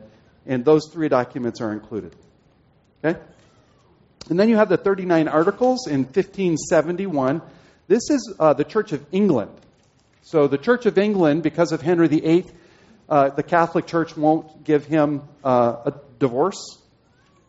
and 0.46 0.64
those 0.64 0.88
three 0.92 1.08
documents 1.08 1.60
are 1.60 1.72
included. 1.72 2.14
Okay? 3.04 3.18
And 4.30 4.38
then 4.38 4.48
you 4.48 4.56
have 4.56 4.68
the 4.68 4.76
39 4.76 5.26
Articles 5.26 5.88
in 5.88 6.04
1571. 6.04 7.42
This 7.88 8.08
is 8.10 8.32
uh, 8.38 8.52
the 8.52 8.62
Church 8.62 8.92
of 8.92 9.04
England. 9.10 9.50
So 10.22 10.46
the 10.46 10.56
Church 10.56 10.86
of 10.86 10.96
England, 10.98 11.42
because 11.42 11.72
of 11.72 11.82
Henry 11.82 12.06
VIII, 12.06 12.46
uh, 13.08 13.30
the 13.30 13.42
Catholic 13.42 13.88
Church 13.88 14.16
won't 14.16 14.62
give 14.62 14.86
him 14.86 15.22
uh, 15.42 15.82
a 15.86 15.94
divorce 16.20 16.78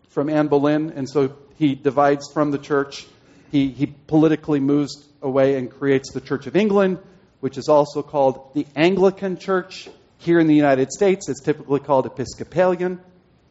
from 0.09 0.27
Anne 0.27 0.47
Boleyn, 0.47 0.93
and 0.95 1.07
so 1.07 1.35
he 1.59 1.75
divides 1.75 2.31
from 2.33 2.49
the 2.49 2.57
church. 2.57 3.05
He, 3.51 3.69
he 3.69 3.85
politically 3.85 4.59
moves 4.59 5.07
away 5.21 5.57
and 5.57 5.69
creates 5.69 6.11
the 6.11 6.21
Church 6.21 6.47
of 6.47 6.55
England, 6.55 6.97
which 7.41 7.59
is 7.59 7.69
also 7.69 8.01
called 8.01 8.55
the 8.55 8.65
Anglican 8.75 9.37
Church. 9.37 9.87
Here 10.17 10.39
in 10.39 10.47
the 10.47 10.55
United 10.55 10.91
States, 10.91 11.29
it's 11.29 11.41
typically 11.41 11.79
called 11.79 12.07
Episcopalian. 12.07 12.99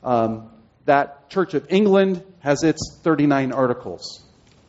Um, 0.03 0.51
that 0.87 1.31
Church 1.31 1.55
of 1.55 1.67
England 1.71 2.25
has 2.41 2.63
its 2.63 2.99
39 3.03 3.53
articles 3.53 4.25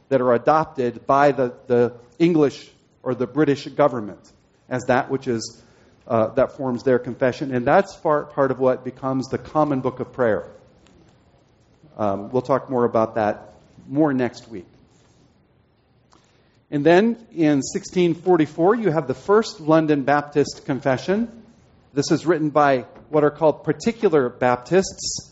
that 0.09 0.21
are 0.21 0.33
adopted 0.33 1.05
by 1.07 1.31
the, 1.31 1.53
the 1.67 1.93
English 2.19 2.69
or 3.03 3.15
the 3.15 3.27
British 3.27 3.65
government 3.67 4.31
as 4.69 4.83
that 4.87 5.09
which 5.11 5.27
is 5.27 5.61
uh, 6.07 6.27
that 6.33 6.57
forms 6.57 6.83
their 6.83 6.99
confession, 6.99 7.53
and 7.53 7.65
that's 7.65 7.95
far, 7.95 8.25
part 8.25 8.51
of 8.51 8.59
what 8.59 8.83
becomes 8.83 9.27
the 9.27 9.37
common 9.37 9.81
book 9.81 9.99
of 9.99 10.11
prayer. 10.11 10.45
Um, 11.97 12.31
we'll 12.31 12.41
talk 12.41 12.69
more 12.69 12.85
about 12.85 13.15
that 13.15 13.53
more 13.87 14.13
next 14.13 14.49
week. 14.49 14.65
And 16.71 16.85
then 16.85 17.17
in 17.31 17.59
1644, 17.59 18.75
you 18.75 18.91
have 18.91 19.07
the 19.07 19.13
first 19.13 19.59
London 19.59 20.03
Baptist 20.03 20.63
Confession. 20.65 21.43
This 21.93 22.11
is 22.11 22.25
written 22.25 22.49
by 22.49 22.85
what 23.09 23.23
are 23.23 23.31
called 23.31 23.63
particular 23.63 24.29
Baptists. 24.29 25.30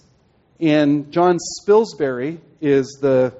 And 0.59 1.11
John 1.11 1.37
Spilsbury 1.37 2.39
is 2.59 2.99
the 3.01 3.33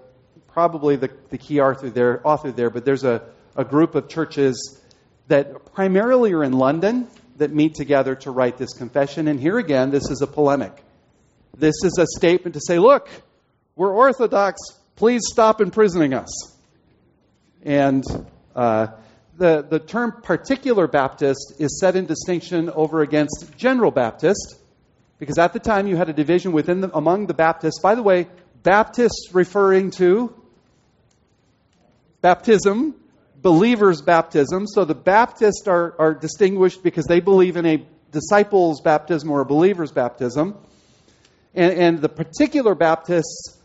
probably 0.48 0.96
the, 0.96 1.10
the 1.30 1.38
key 1.38 1.60
author 1.60 1.90
there, 1.90 2.26
author 2.26 2.52
there, 2.52 2.70
but 2.70 2.86
there's 2.86 3.04
a, 3.04 3.22
a 3.56 3.64
group 3.64 3.96
of 3.96 4.08
churches 4.08 4.80
that 5.28 5.74
primarily 5.74 6.34
are 6.34 6.44
in 6.44 6.54
London 6.54 7.08
that 7.38 7.52
meet 7.52 7.76
together 7.76 8.16
to 8.16 8.32
write 8.32 8.58
this 8.58 8.74
confession. 8.74 9.28
And 9.28 9.40
here 9.40 9.58
again, 9.58 9.92
this 9.92 10.10
is 10.10 10.22
a 10.22 10.28
polemic. 10.28 10.84
This 11.58 11.76
is 11.84 11.98
a 12.00 12.06
statement 12.18 12.56
to 12.56 12.62
say, 12.62 12.80
look, 12.80 13.10
we're 13.76 13.94
Orthodox, 13.94 14.60
please 14.96 15.22
stop 15.26 15.62
imprisoning 15.62 16.14
us. 16.14 16.58
And 17.64 18.04
uh, 18.56 18.88
the, 19.38 19.62
the 19.62 19.80
term 19.80 20.22
particular 20.22 20.88
Baptist 20.88 21.54
is 21.60 21.80
set 21.80 21.96
in 21.96 22.06
distinction 22.06 22.70
over 22.70 23.02
against 23.02 23.56
general 23.58 23.92
Baptist, 23.92 24.59
because 25.20 25.38
at 25.38 25.54
the 25.54 25.60
time 25.60 25.86
you 25.86 25.98
had 25.98 26.10
a 26.10 26.14
division 26.14 26.54
within 26.54 26.82
the, 26.82 26.98
among 26.98 27.28
the 27.28 27.34
Baptists. 27.34 27.80
By 27.82 27.96
the 27.96 28.02
way, 28.02 28.28
Baptists 28.64 29.30
referring 29.34 29.92
to 29.92 30.34
baptism, 32.22 32.96
believers' 33.42 34.02
baptism. 34.02 34.66
So 34.68 34.86
the 34.86 34.96
Baptists 34.96 35.68
are, 35.68 35.96
are 36.00 36.14
distinguished 36.14 36.84
because 36.84 37.06
they 37.06 37.20
believe 37.20 37.58
in 37.58 37.66
a 37.66 37.86
disciples' 38.12 38.82
baptism 38.82 39.30
or 39.30 39.42
a 39.42 39.46
believer's 39.46 39.92
baptism. 39.92 40.58
And, 41.54 41.74
and 41.74 42.02
the 42.02 42.10
particular 42.10 42.74
Baptists 42.74 43.58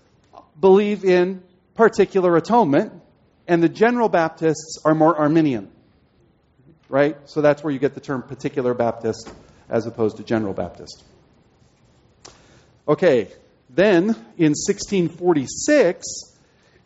believe 0.61 1.05
in 1.05 1.43
particular 1.75 2.37
atonement, 2.37 2.93
and 3.47 3.63
the 3.63 3.69
general 3.69 4.09
Baptists 4.09 4.79
are 4.85 4.95
more 4.95 5.17
Arminian. 5.17 5.71
Right? 6.89 7.17
So 7.29 7.41
that's 7.41 7.65
where 7.65 7.73
you 7.73 7.79
get 7.79 7.95
the 7.95 8.01
term 8.01 8.23
particular 8.23 8.75
Baptist 8.75 9.31
as 9.69 9.87
opposed 9.87 10.19
to 10.19 10.25
general 10.25 10.53
Baptist. 10.53 11.03
Okay, 12.87 13.29
then 13.71 14.11
in 14.37 14.53
1646, 14.53 16.05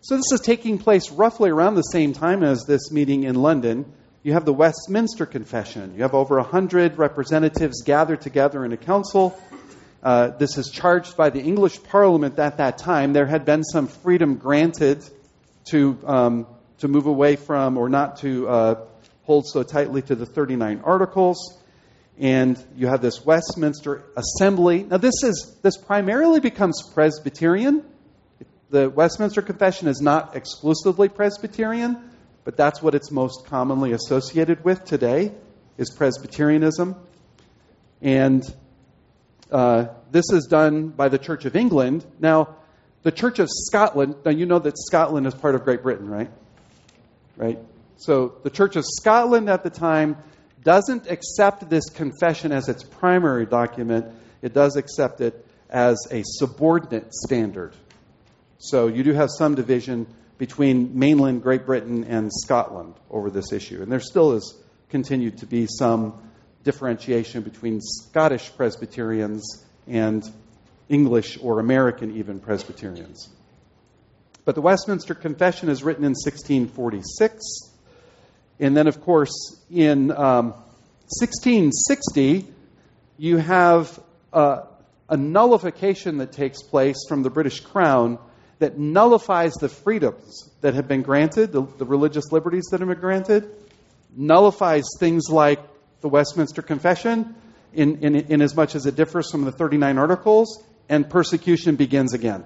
so 0.00 0.16
this 0.16 0.30
is 0.32 0.40
taking 0.40 0.78
place 0.78 1.10
roughly 1.10 1.50
around 1.50 1.74
the 1.74 1.82
same 1.82 2.12
time 2.12 2.44
as 2.44 2.62
this 2.68 2.92
meeting 2.92 3.24
in 3.24 3.34
London. 3.34 3.84
You 4.22 4.34
have 4.34 4.44
the 4.44 4.52
Westminster 4.52 5.26
Confession. 5.26 5.94
You 5.96 6.02
have 6.02 6.14
over 6.14 6.36
100 6.36 6.98
representatives 6.98 7.82
gathered 7.82 8.20
together 8.20 8.64
in 8.64 8.72
a 8.72 8.76
council. 8.76 9.36
Uh, 10.00 10.28
this 10.28 10.56
is 10.56 10.70
charged 10.70 11.16
by 11.16 11.30
the 11.30 11.40
English 11.40 11.82
Parliament 11.82 12.38
at 12.38 12.58
that 12.58 12.78
time. 12.78 13.12
There 13.12 13.26
had 13.26 13.44
been 13.44 13.64
some 13.64 13.88
freedom 13.88 14.36
granted 14.36 15.02
to 15.70 15.98
um, 16.06 16.46
to 16.78 16.86
move 16.86 17.06
away 17.06 17.34
from 17.34 17.76
or 17.76 17.88
not 17.88 18.18
to 18.18 18.48
uh, 18.48 18.84
hold 19.24 19.48
so 19.48 19.64
tightly 19.64 20.02
to 20.02 20.14
the 20.14 20.26
39 20.26 20.82
articles. 20.84 21.57
And 22.18 22.62
you 22.76 22.88
have 22.88 23.00
this 23.00 23.24
Westminster 23.24 24.02
Assembly. 24.16 24.82
Now, 24.82 24.96
this 24.96 25.22
is 25.22 25.56
this 25.62 25.76
primarily 25.76 26.40
becomes 26.40 26.82
Presbyterian. 26.92 27.84
The 28.70 28.90
Westminster 28.90 29.40
Confession 29.40 29.86
is 29.86 30.00
not 30.00 30.34
exclusively 30.34 31.08
Presbyterian, 31.08 32.10
but 32.44 32.56
that's 32.56 32.82
what 32.82 32.96
it's 32.96 33.12
most 33.12 33.46
commonly 33.46 33.92
associated 33.92 34.64
with 34.64 34.84
today 34.84 35.32
is 35.76 35.90
Presbyterianism. 35.90 36.96
And 38.02 38.44
uh, 39.52 39.86
this 40.10 40.30
is 40.32 40.46
done 40.46 40.88
by 40.88 41.08
the 41.08 41.18
Church 41.18 41.44
of 41.44 41.54
England. 41.54 42.04
Now, 42.18 42.56
the 43.04 43.12
Church 43.12 43.38
of 43.38 43.48
Scotland, 43.48 44.16
now 44.24 44.32
you 44.32 44.44
know 44.44 44.58
that 44.58 44.76
Scotland 44.76 45.26
is 45.28 45.34
part 45.34 45.54
of 45.54 45.64
Great 45.64 45.82
Britain, 45.82 46.08
right? 46.10 46.30
right? 47.36 47.58
So 47.96 48.34
the 48.42 48.50
Church 48.50 48.74
of 48.74 48.84
Scotland 48.84 49.48
at 49.48 49.62
the 49.62 49.70
time 49.70 50.16
doesn't 50.62 51.10
accept 51.10 51.68
this 51.68 51.88
confession 51.90 52.52
as 52.52 52.68
its 52.68 52.82
primary 52.82 53.46
document, 53.46 54.06
it 54.42 54.54
does 54.54 54.76
accept 54.76 55.20
it 55.20 55.46
as 55.70 55.96
a 56.10 56.22
subordinate 56.24 57.12
standard. 57.14 57.74
So 58.58 58.88
you 58.88 59.02
do 59.02 59.12
have 59.12 59.30
some 59.30 59.54
division 59.54 60.06
between 60.38 60.98
mainland 60.98 61.42
Great 61.42 61.66
Britain 61.66 62.04
and 62.04 62.32
Scotland 62.32 62.94
over 63.10 63.30
this 63.30 63.52
issue. 63.52 63.82
And 63.82 63.90
there 63.90 64.00
still 64.00 64.32
is 64.32 64.54
continued 64.88 65.38
to 65.38 65.46
be 65.46 65.66
some 65.66 66.20
differentiation 66.64 67.42
between 67.42 67.80
Scottish 67.80 68.54
Presbyterians 68.56 69.64
and 69.86 70.22
English 70.88 71.38
or 71.40 71.60
American 71.60 72.16
even 72.16 72.40
Presbyterians. 72.40 73.28
But 74.44 74.54
the 74.54 74.62
Westminster 74.62 75.14
Confession 75.14 75.68
is 75.68 75.82
written 75.82 76.04
in 76.04 76.12
1646. 76.12 77.67
And 78.60 78.76
then, 78.76 78.86
of 78.86 79.00
course, 79.00 79.56
in 79.70 80.10
um, 80.10 80.50
1660, 81.20 82.46
you 83.16 83.36
have 83.36 83.98
uh, 84.32 84.62
a 85.08 85.16
nullification 85.16 86.18
that 86.18 86.32
takes 86.32 86.62
place 86.62 86.96
from 87.08 87.22
the 87.22 87.30
British 87.30 87.60
Crown 87.60 88.18
that 88.58 88.78
nullifies 88.78 89.54
the 89.54 89.68
freedoms 89.68 90.50
that 90.60 90.74
have 90.74 90.88
been 90.88 91.02
granted, 91.02 91.52
the, 91.52 91.62
the 91.62 91.84
religious 91.84 92.32
liberties 92.32 92.64
that 92.70 92.80
have 92.80 92.88
been 92.88 92.98
granted, 92.98 93.48
nullifies 94.16 94.84
things 94.98 95.30
like 95.30 95.60
the 96.00 96.08
Westminster 96.08 96.62
Confession 96.62 97.34
in, 97.72 98.04
in, 98.04 98.16
in 98.16 98.42
as 98.42 98.56
much 98.56 98.74
as 98.74 98.86
it 98.86 98.96
differs 98.96 99.30
from 99.30 99.44
the 99.44 99.52
39 99.52 99.98
articles, 99.98 100.62
and 100.88 101.08
persecution 101.08 101.76
begins 101.76 102.14
again. 102.14 102.44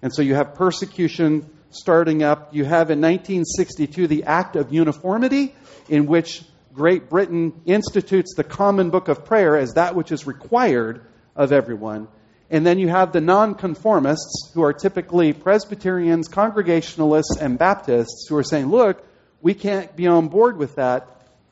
And 0.00 0.14
so 0.14 0.22
you 0.22 0.34
have 0.34 0.54
persecution 0.54 1.50
starting 1.70 2.22
up. 2.22 2.54
You 2.54 2.64
have 2.64 2.90
in 2.90 3.00
1962 3.00 4.06
the 4.06 4.24
Act 4.24 4.56
of 4.56 4.72
Uniformity, 4.72 5.54
in 5.88 6.06
which 6.06 6.42
Great 6.74 7.08
Britain 7.08 7.60
institutes 7.66 8.34
the 8.34 8.44
Common 8.44 8.90
Book 8.90 9.08
of 9.08 9.24
Prayer 9.24 9.56
as 9.56 9.74
that 9.74 9.94
which 9.94 10.12
is 10.12 10.26
required 10.26 11.04
of 11.34 11.52
everyone. 11.52 12.08
And 12.50 12.66
then 12.66 12.78
you 12.78 12.88
have 12.88 13.12
the 13.12 13.20
nonconformists, 13.20 14.52
who 14.54 14.62
are 14.62 14.72
typically 14.72 15.32
Presbyterians, 15.32 16.28
Congregationalists, 16.28 17.36
and 17.38 17.58
Baptists, 17.58 18.26
who 18.28 18.36
are 18.36 18.42
saying, 18.42 18.66
look, 18.66 19.04
we 19.42 19.54
can't 19.54 19.94
be 19.94 20.06
on 20.06 20.28
board 20.28 20.56
with 20.56 20.76
that, 20.76 21.06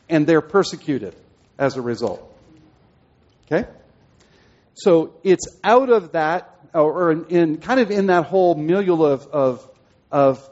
and 0.09 0.27
they're 0.27 0.41
persecuted 0.41 1.15
as 1.59 1.77
a 1.77 1.83
result. 1.83 2.23
Okay? 3.47 3.69
So 4.75 5.15
it's 5.23 5.47
out 5.63 5.91
of 5.91 6.13
that, 6.13 6.55
or 6.73 7.13
in, 7.13 7.25
in 7.27 7.57
kind 7.59 7.81
of 7.81 7.91
in 7.91 8.07
that 8.07 8.27
whole 8.27 8.55
milieu 8.55 9.03
of, 9.05 9.27
of, 9.29 9.71
of 10.11 10.49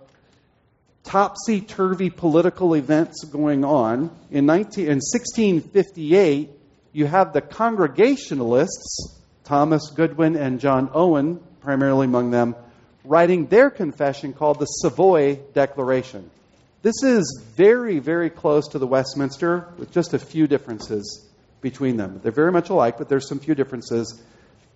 topsy 1.04 1.60
turvy 1.60 2.10
political 2.10 2.74
events 2.74 3.24
going 3.24 3.64
on. 3.64 4.10
In, 4.30 4.46
19, 4.46 4.84
in 4.84 5.00
1658, 5.00 6.50
you 6.92 7.06
have 7.06 7.32
the 7.32 7.40
Congregationalists, 7.40 9.20
Thomas 9.44 9.90
Goodwin 9.90 10.36
and 10.36 10.60
John 10.60 10.90
Owen, 10.94 11.40
primarily 11.60 12.06
among 12.06 12.30
them, 12.30 12.54
writing 13.04 13.46
their 13.46 13.70
confession 13.70 14.32
called 14.32 14.58
the 14.58 14.66
Savoy 14.66 15.36
Declaration. 15.52 16.30
This 16.82 17.02
is 17.02 17.42
very, 17.56 17.98
very 17.98 18.30
close 18.30 18.68
to 18.68 18.78
the 18.78 18.86
Westminster, 18.86 19.68
with 19.78 19.90
just 19.90 20.14
a 20.14 20.18
few 20.18 20.46
differences 20.46 21.26
between 21.60 21.96
them. 21.96 22.20
They're 22.22 22.32
very 22.32 22.52
much 22.52 22.68
alike, 22.68 22.98
but 22.98 23.08
there's 23.08 23.26
some 23.28 23.40
few 23.40 23.54
differences. 23.54 24.22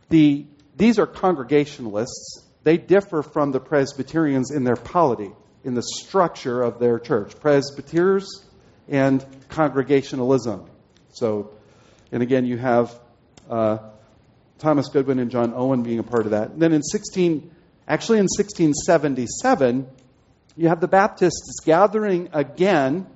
The, 0.09 0.47
these 0.76 0.99
are 0.99 1.07
Congregationalists. 1.07 2.45
They 2.65 2.77
differ 2.77 3.23
from 3.23 3.53
the 3.53 3.61
Presbyterians 3.61 4.51
in 4.51 4.65
their 4.65 4.77
polity, 4.77 5.31
in 5.65 5.75
the 5.75 5.83
structure 5.83 6.63
of 6.63 6.79
their 6.79 6.99
church. 6.99 7.39
Presbyters 7.41 8.27
and 8.89 9.25
Congregationalism. 9.49 10.69
So, 11.13 11.51
and 12.13 12.23
again, 12.23 12.47
you 12.47 12.59
have 12.59 12.99
uh, 13.49 13.79
Thomas 14.59 14.89
Goodwin 14.89 15.19
and 15.19 15.31
John 15.31 15.53
Owen 15.55 15.83
being 15.83 15.99
a 15.99 16.03
part 16.03 16.25
of 16.25 16.33
that. 16.33 16.51
And 16.51 16.61
then 16.61 16.73
in 16.73 16.83
16, 16.83 17.51
actually 17.87 18.19
in 18.19 18.25
1677, 18.25 19.87
you 20.57 20.69
have 20.69 20.81
the 20.81 20.89
Baptists 20.89 21.61
gathering 21.65 22.31
again, 22.33 23.07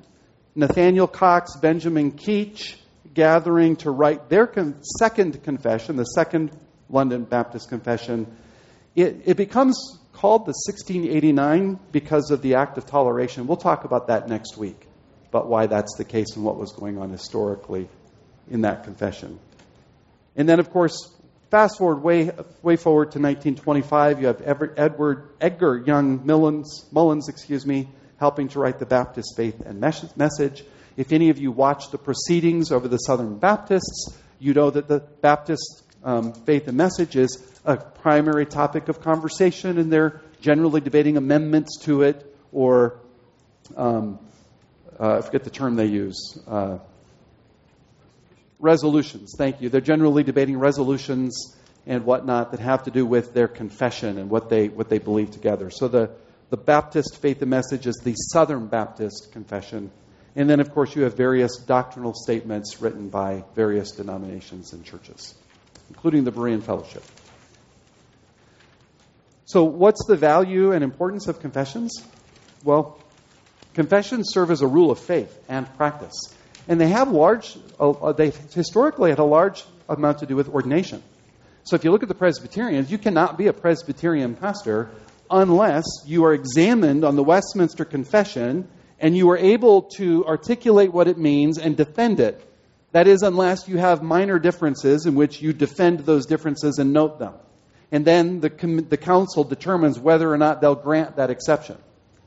Nathaniel 0.54 1.08
Cox, 1.08 1.56
Benjamin 1.56 2.12
Keach, 2.12 2.76
gathering 3.12 3.76
to 3.76 3.90
write 3.90 4.28
their 4.28 4.46
con- 4.46 4.82
second 4.82 5.42
confession, 5.42 5.96
the 5.96 6.04
second 6.04 6.50
London 6.88 7.24
Baptist 7.24 7.68
Confession. 7.68 8.26
It, 8.94 9.22
it 9.24 9.36
becomes 9.36 9.98
called 10.12 10.42
the 10.42 10.54
1689 10.66 11.78
because 11.90 12.30
of 12.30 12.42
the 12.42 12.54
Act 12.56 12.78
of 12.78 12.86
Toleration. 12.86 13.46
We'll 13.46 13.56
talk 13.56 13.84
about 13.84 14.08
that 14.08 14.28
next 14.28 14.56
week, 14.56 14.86
about 15.28 15.48
why 15.48 15.66
that's 15.66 15.96
the 15.96 16.04
case 16.04 16.36
and 16.36 16.44
what 16.44 16.56
was 16.56 16.72
going 16.72 16.98
on 16.98 17.10
historically 17.10 17.88
in 18.50 18.62
that 18.62 18.84
confession. 18.84 19.38
And 20.36 20.48
then, 20.48 20.60
of 20.60 20.70
course, 20.70 21.12
Fast 21.52 21.76
forward 21.76 22.02
way, 22.02 22.30
way 22.62 22.76
forward 22.76 23.12
to 23.12 23.18
1925, 23.18 24.22
you 24.22 24.28
have 24.28 24.40
Edward 24.42 25.28
Edgar 25.38 25.76
Young 25.86 26.24
Mullins, 26.24 26.86
Mullins, 26.90 27.28
excuse 27.28 27.66
me, 27.66 27.90
helping 28.16 28.48
to 28.48 28.58
write 28.58 28.78
the 28.78 28.86
Baptist 28.86 29.36
Faith 29.36 29.60
and 29.60 29.78
Message. 29.78 30.64
If 30.96 31.12
any 31.12 31.28
of 31.28 31.36
you 31.36 31.52
watch 31.52 31.90
the 31.90 31.98
proceedings 31.98 32.72
over 32.72 32.88
the 32.88 32.96
Southern 32.96 33.36
Baptists, 33.36 34.16
you 34.38 34.54
know 34.54 34.70
that 34.70 34.88
the 34.88 35.00
Baptist 35.00 35.82
um, 36.02 36.32
Faith 36.32 36.68
and 36.68 36.78
Message 36.78 37.16
is 37.16 37.36
a 37.64 37.76
primary 37.76 38.46
topic 38.46 38.88
of 38.88 39.00
conversation, 39.00 39.78
and 39.78 39.92
they're 39.92 40.20
generally 40.40 40.80
debating 40.80 41.16
amendments 41.16 41.78
to 41.82 42.02
it 42.02 42.26
or 42.50 42.98
um, 43.76 44.18
uh, 44.98 45.18
I 45.18 45.20
forget 45.22 45.44
the 45.44 45.50
term 45.50 45.76
they 45.76 45.86
use. 45.86 46.38
Uh, 46.46 46.78
resolutions. 48.58 49.34
Thank 49.36 49.60
you. 49.60 49.68
They're 49.68 49.80
generally 49.80 50.22
debating 50.22 50.58
resolutions 50.58 51.56
and 51.86 52.04
whatnot 52.04 52.52
that 52.52 52.60
have 52.60 52.84
to 52.84 52.90
do 52.90 53.04
with 53.04 53.34
their 53.34 53.48
confession 53.48 54.18
and 54.18 54.30
what 54.30 54.48
they 54.48 54.68
what 54.68 54.88
they 54.88 54.98
believe 54.98 55.30
together. 55.32 55.70
So 55.70 55.88
the 55.88 56.10
the 56.50 56.56
Baptist 56.56 57.20
faith 57.20 57.40
and 57.40 57.50
message 57.50 57.86
is 57.86 57.96
the 58.04 58.14
Southern 58.14 58.66
Baptist 58.66 59.30
confession. 59.32 59.90
And 60.36 60.48
then, 60.48 60.60
of 60.60 60.72
course, 60.72 60.94
you 60.94 61.02
have 61.02 61.14
various 61.16 61.56
doctrinal 61.58 62.14
statements 62.14 62.80
written 62.80 63.08
by 63.08 63.44
various 63.54 63.92
denominations 63.92 64.72
and 64.72 64.84
churches, 64.84 65.34
including 65.90 66.24
the 66.24 66.32
Berean 66.32 66.62
Fellowship. 66.62 67.02
So, 69.52 69.64
what's 69.64 70.06
the 70.06 70.16
value 70.16 70.72
and 70.72 70.82
importance 70.82 71.28
of 71.28 71.40
confessions? 71.40 72.02
Well, 72.64 72.98
confessions 73.74 74.30
serve 74.32 74.50
as 74.50 74.62
a 74.62 74.66
rule 74.66 74.90
of 74.90 74.98
faith 74.98 75.44
and 75.46 75.70
practice. 75.76 76.14
And 76.68 76.80
they 76.80 76.88
have 76.88 77.10
large, 77.10 77.58
uh, 77.78 77.90
uh, 77.90 78.12
they 78.12 78.30
historically 78.54 79.10
had 79.10 79.18
a 79.18 79.24
large 79.24 79.62
amount 79.90 80.20
to 80.20 80.26
do 80.26 80.36
with 80.36 80.48
ordination. 80.48 81.02
So 81.64 81.76
if 81.76 81.84
you 81.84 81.90
look 81.90 82.02
at 82.02 82.08
the 82.08 82.14
Presbyterians, 82.14 82.90
you 82.90 82.96
cannot 82.96 83.36
be 83.36 83.48
a 83.48 83.52
Presbyterian 83.52 84.36
pastor 84.36 84.88
unless 85.30 85.84
you 86.06 86.24
are 86.24 86.32
examined 86.32 87.04
on 87.04 87.16
the 87.16 87.22
Westminster 87.22 87.84
Confession 87.84 88.66
and 89.00 89.14
you 89.14 89.28
are 89.32 89.36
able 89.36 89.82
to 89.98 90.24
articulate 90.24 90.94
what 90.94 91.08
it 91.08 91.18
means 91.18 91.58
and 91.58 91.76
defend 91.76 92.20
it. 92.20 92.42
That 92.92 93.06
is, 93.06 93.20
unless 93.20 93.68
you 93.68 93.76
have 93.76 94.02
minor 94.02 94.38
differences 94.38 95.04
in 95.04 95.14
which 95.14 95.42
you 95.42 95.52
defend 95.52 96.00
those 96.00 96.24
differences 96.24 96.78
and 96.78 96.94
note 96.94 97.18
them. 97.18 97.34
And 97.92 98.06
then 98.06 98.40
the, 98.40 98.48
the 98.88 98.96
council 98.96 99.44
determines 99.44 100.00
whether 100.00 100.32
or 100.32 100.38
not 100.38 100.62
they'll 100.62 100.74
grant 100.74 101.16
that 101.16 101.28
exception. 101.28 101.76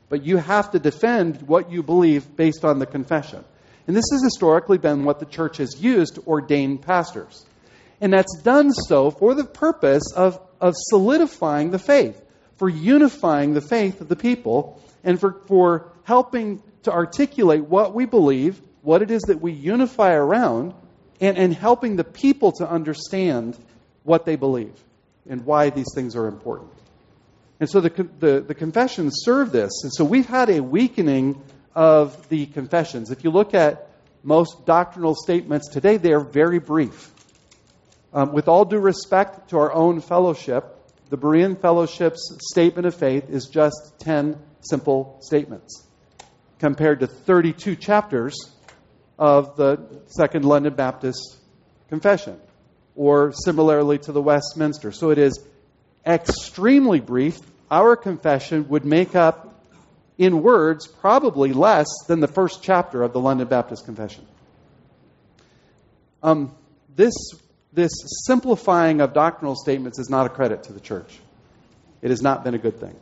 But 0.10 0.24
you 0.24 0.38
have 0.38 0.72
to 0.72 0.80
defend 0.80 1.42
what 1.42 1.72
you 1.72 1.82
believe 1.82 2.36
based 2.36 2.64
on 2.64 2.78
the 2.78 2.86
confession. 2.86 3.44
And 3.88 3.96
this 3.96 4.06
has 4.12 4.24
historically 4.24 4.78
been 4.78 5.04
what 5.04 5.20
the 5.20 5.26
church 5.26 5.58
has 5.58 5.82
used 5.82 6.16
to 6.16 6.24
ordain 6.28 6.78
pastors. 6.78 7.46
And 8.00 8.14
that's 8.14 8.38
done 8.44 8.72
so 8.72 9.10
for 9.10 9.34
the 9.34 9.44
purpose 9.44 10.14
of, 10.16 10.40
of 10.62 10.76
solidifying 10.78 11.72
the 11.72 11.80
faith, 11.80 12.22
for 12.58 12.70
unifying 12.70 13.56
the 13.56 13.62
faith 13.62 14.02
of 14.02 14.08
the 14.08 14.16
people, 14.16 14.80
and 15.04 15.20
for, 15.20 15.42
for 15.48 15.92
helping 16.04 16.62
to 16.84 16.92
articulate 16.92 17.66
what 17.66 17.96
we 17.96 18.06
believe, 18.06 18.62
what 18.84 19.02
it 19.02 19.10
is 19.10 19.24
that 19.24 19.42
we 19.42 19.52
unify 19.52 20.14
around, 20.14 20.76
and, 21.20 21.38
and 21.38 21.56
helping 21.56 21.96
the 21.96 22.04
people 22.04 22.52
to 22.52 22.70
understand 22.70 23.58
what 24.04 24.26
they 24.26 24.36
believe 24.36 24.74
and 25.30 25.46
why 25.46 25.70
these 25.70 25.88
things 25.94 26.16
are 26.16 26.28
important. 26.28 26.72
And 27.60 27.70
so 27.70 27.80
the, 27.80 28.10
the, 28.20 28.42
the 28.42 28.56
confessions 28.56 29.22
serve 29.24 29.52
this. 29.52 29.84
And 29.84 29.94
so 29.94 30.04
we've 30.04 30.28
had 30.28 30.50
a 30.50 30.62
weakening 30.62 31.42
of 31.74 32.28
the 32.30 32.46
confessions. 32.48 33.12
If 33.12 33.24
you 33.24 33.32
look 33.32 33.54
at 33.54 33.90
most 34.24 34.66
doctrinal 34.66 35.16
statements 35.16 35.70
today, 35.70 35.98
they 35.98 36.14
are 36.14 36.20
very 36.20 36.60
brief. 36.60 37.12
Um, 38.14 38.34
with 38.34 38.48
all 38.48 38.66
due 38.66 38.80
respect 38.80 39.50
to 39.50 39.58
our 39.58 39.74
own 39.74 40.02
fellowship, 40.02 40.72
the 41.10 41.18
Berean 41.18 41.60
Fellowship's 41.60 42.38
statement 42.42 42.88
of 42.88 42.96
faith 42.96 43.30
is 43.30 43.48
just 43.48 44.00
10 44.00 44.38
simple 44.62 45.20
statements 45.22 45.86
compared 46.60 47.02
to 47.02 47.08
32 47.08 47.76
chapters 47.76 48.36
of 49.20 49.56
the 49.56 50.02
Second 50.08 50.46
London 50.46 50.74
Baptist 50.74 51.38
Confession, 51.90 52.40
or 52.96 53.34
similarly 53.34 53.98
to 54.00 54.12
the 54.12 54.22
Westminster. 54.22 54.92
So 54.92 55.10
it 55.10 55.18
is 55.18 55.40
extremely 56.06 57.00
brief. 57.00 57.40
Our 57.70 57.96
confession 57.96 58.70
would 58.70 58.86
make 58.86 59.16
up 59.16 59.64
in 60.18 60.42
words 60.42 60.88
probably 60.88 61.52
less 61.52 61.88
than 62.08 62.20
the 62.20 62.28
first 62.28 62.64
chapter 62.64 63.04
of 63.04 63.12
the 63.12 63.20
London 63.20 63.48
Baptist 63.48 63.86
Confession. 63.86 64.26
Um, 66.24 66.56
this, 66.96 67.14
this 67.74 67.92
simplifying 68.26 69.02
of 69.02 69.14
doctrinal 69.14 69.56
statements 69.56 70.00
is 70.00 70.10
not 70.10 70.26
a 70.26 70.30
credit 70.30 70.64
to 70.64 70.74
the 70.74 70.80
church. 70.80 71.20
It 72.02 72.10
has 72.10 72.22
not 72.22 72.44
been 72.44 72.54
a 72.54 72.58
good 72.58 72.80
thing. 72.80 72.96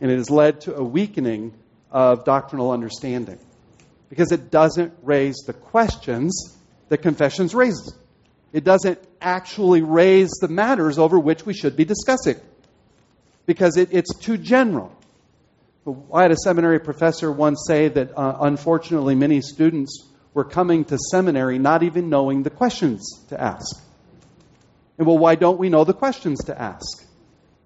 And 0.00 0.10
it 0.10 0.16
has 0.16 0.30
led 0.30 0.60
to 0.62 0.76
a 0.76 0.82
weakening 0.82 1.54
of 1.90 2.24
doctrinal 2.24 2.70
understanding 2.70 3.38
because 4.08 4.30
it 4.30 4.50
doesn't 4.50 4.94
raise 5.02 5.36
the 5.46 5.52
questions 5.52 6.56
that 6.88 6.98
confessions 6.98 7.54
raises. 7.54 7.96
It 8.56 8.64
doesn't 8.64 8.98
actually 9.20 9.82
raise 9.82 10.30
the 10.40 10.48
matters 10.48 10.98
over 10.98 11.18
which 11.18 11.44
we 11.44 11.52
should 11.52 11.76
be 11.76 11.84
discussing 11.84 12.40
because 13.44 13.76
it, 13.76 13.90
it's 13.92 14.16
too 14.16 14.38
general. 14.38 14.96
I 16.10 16.22
had 16.22 16.30
a 16.30 16.36
seminary 16.36 16.80
professor 16.80 17.30
once 17.30 17.66
say 17.68 17.88
that 17.88 18.16
uh, 18.16 18.38
unfortunately 18.40 19.14
many 19.14 19.42
students 19.42 20.08
were 20.32 20.42
coming 20.42 20.86
to 20.86 20.96
seminary 20.96 21.58
not 21.58 21.82
even 21.82 22.08
knowing 22.08 22.44
the 22.44 22.48
questions 22.48 23.26
to 23.28 23.38
ask. 23.38 23.78
And 24.96 25.06
well, 25.06 25.18
why 25.18 25.34
don't 25.34 25.58
we 25.58 25.68
know 25.68 25.84
the 25.84 25.92
questions 25.92 26.44
to 26.44 26.58
ask? 26.58 27.04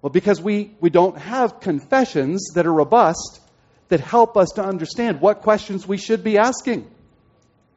Well, 0.01 0.09
because 0.09 0.41
we, 0.41 0.75
we 0.81 0.89
don't 0.89 1.17
have 1.17 1.61
confessions 1.61 2.51
that 2.55 2.65
are 2.65 2.73
robust 2.73 3.39
that 3.87 4.01
help 4.01 4.35
us 4.35 4.49
to 4.55 4.61
understand 4.65 5.21
what 5.21 5.41
questions 5.41 5.87
we 5.87 5.95
should 5.95 6.21
be 6.21 6.37
asking. 6.37 6.91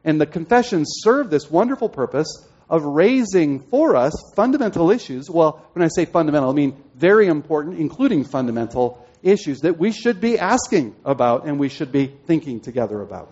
And 0.03 0.19
the 0.19 0.25
confessions 0.25 0.95
serve 0.97 1.29
this 1.29 1.49
wonderful 1.49 1.87
purpose 1.87 2.45
of 2.69 2.83
raising 2.83 3.59
for 3.59 3.95
us 3.95 4.13
fundamental 4.35 4.91
issues. 4.91 5.29
Well, 5.29 5.65
when 5.73 5.83
I 5.83 5.89
say 5.89 6.05
fundamental, 6.05 6.49
I 6.49 6.53
mean 6.53 6.81
very 6.95 7.27
important, 7.27 7.79
including 7.79 8.23
fundamental 8.23 9.05
issues 9.21 9.59
that 9.61 9.77
we 9.77 9.91
should 9.91 10.21
be 10.21 10.39
asking 10.39 10.95
about 11.03 11.45
and 11.45 11.59
we 11.59 11.69
should 11.69 11.91
be 11.91 12.07
thinking 12.07 12.59
together 12.59 13.01
about. 13.01 13.31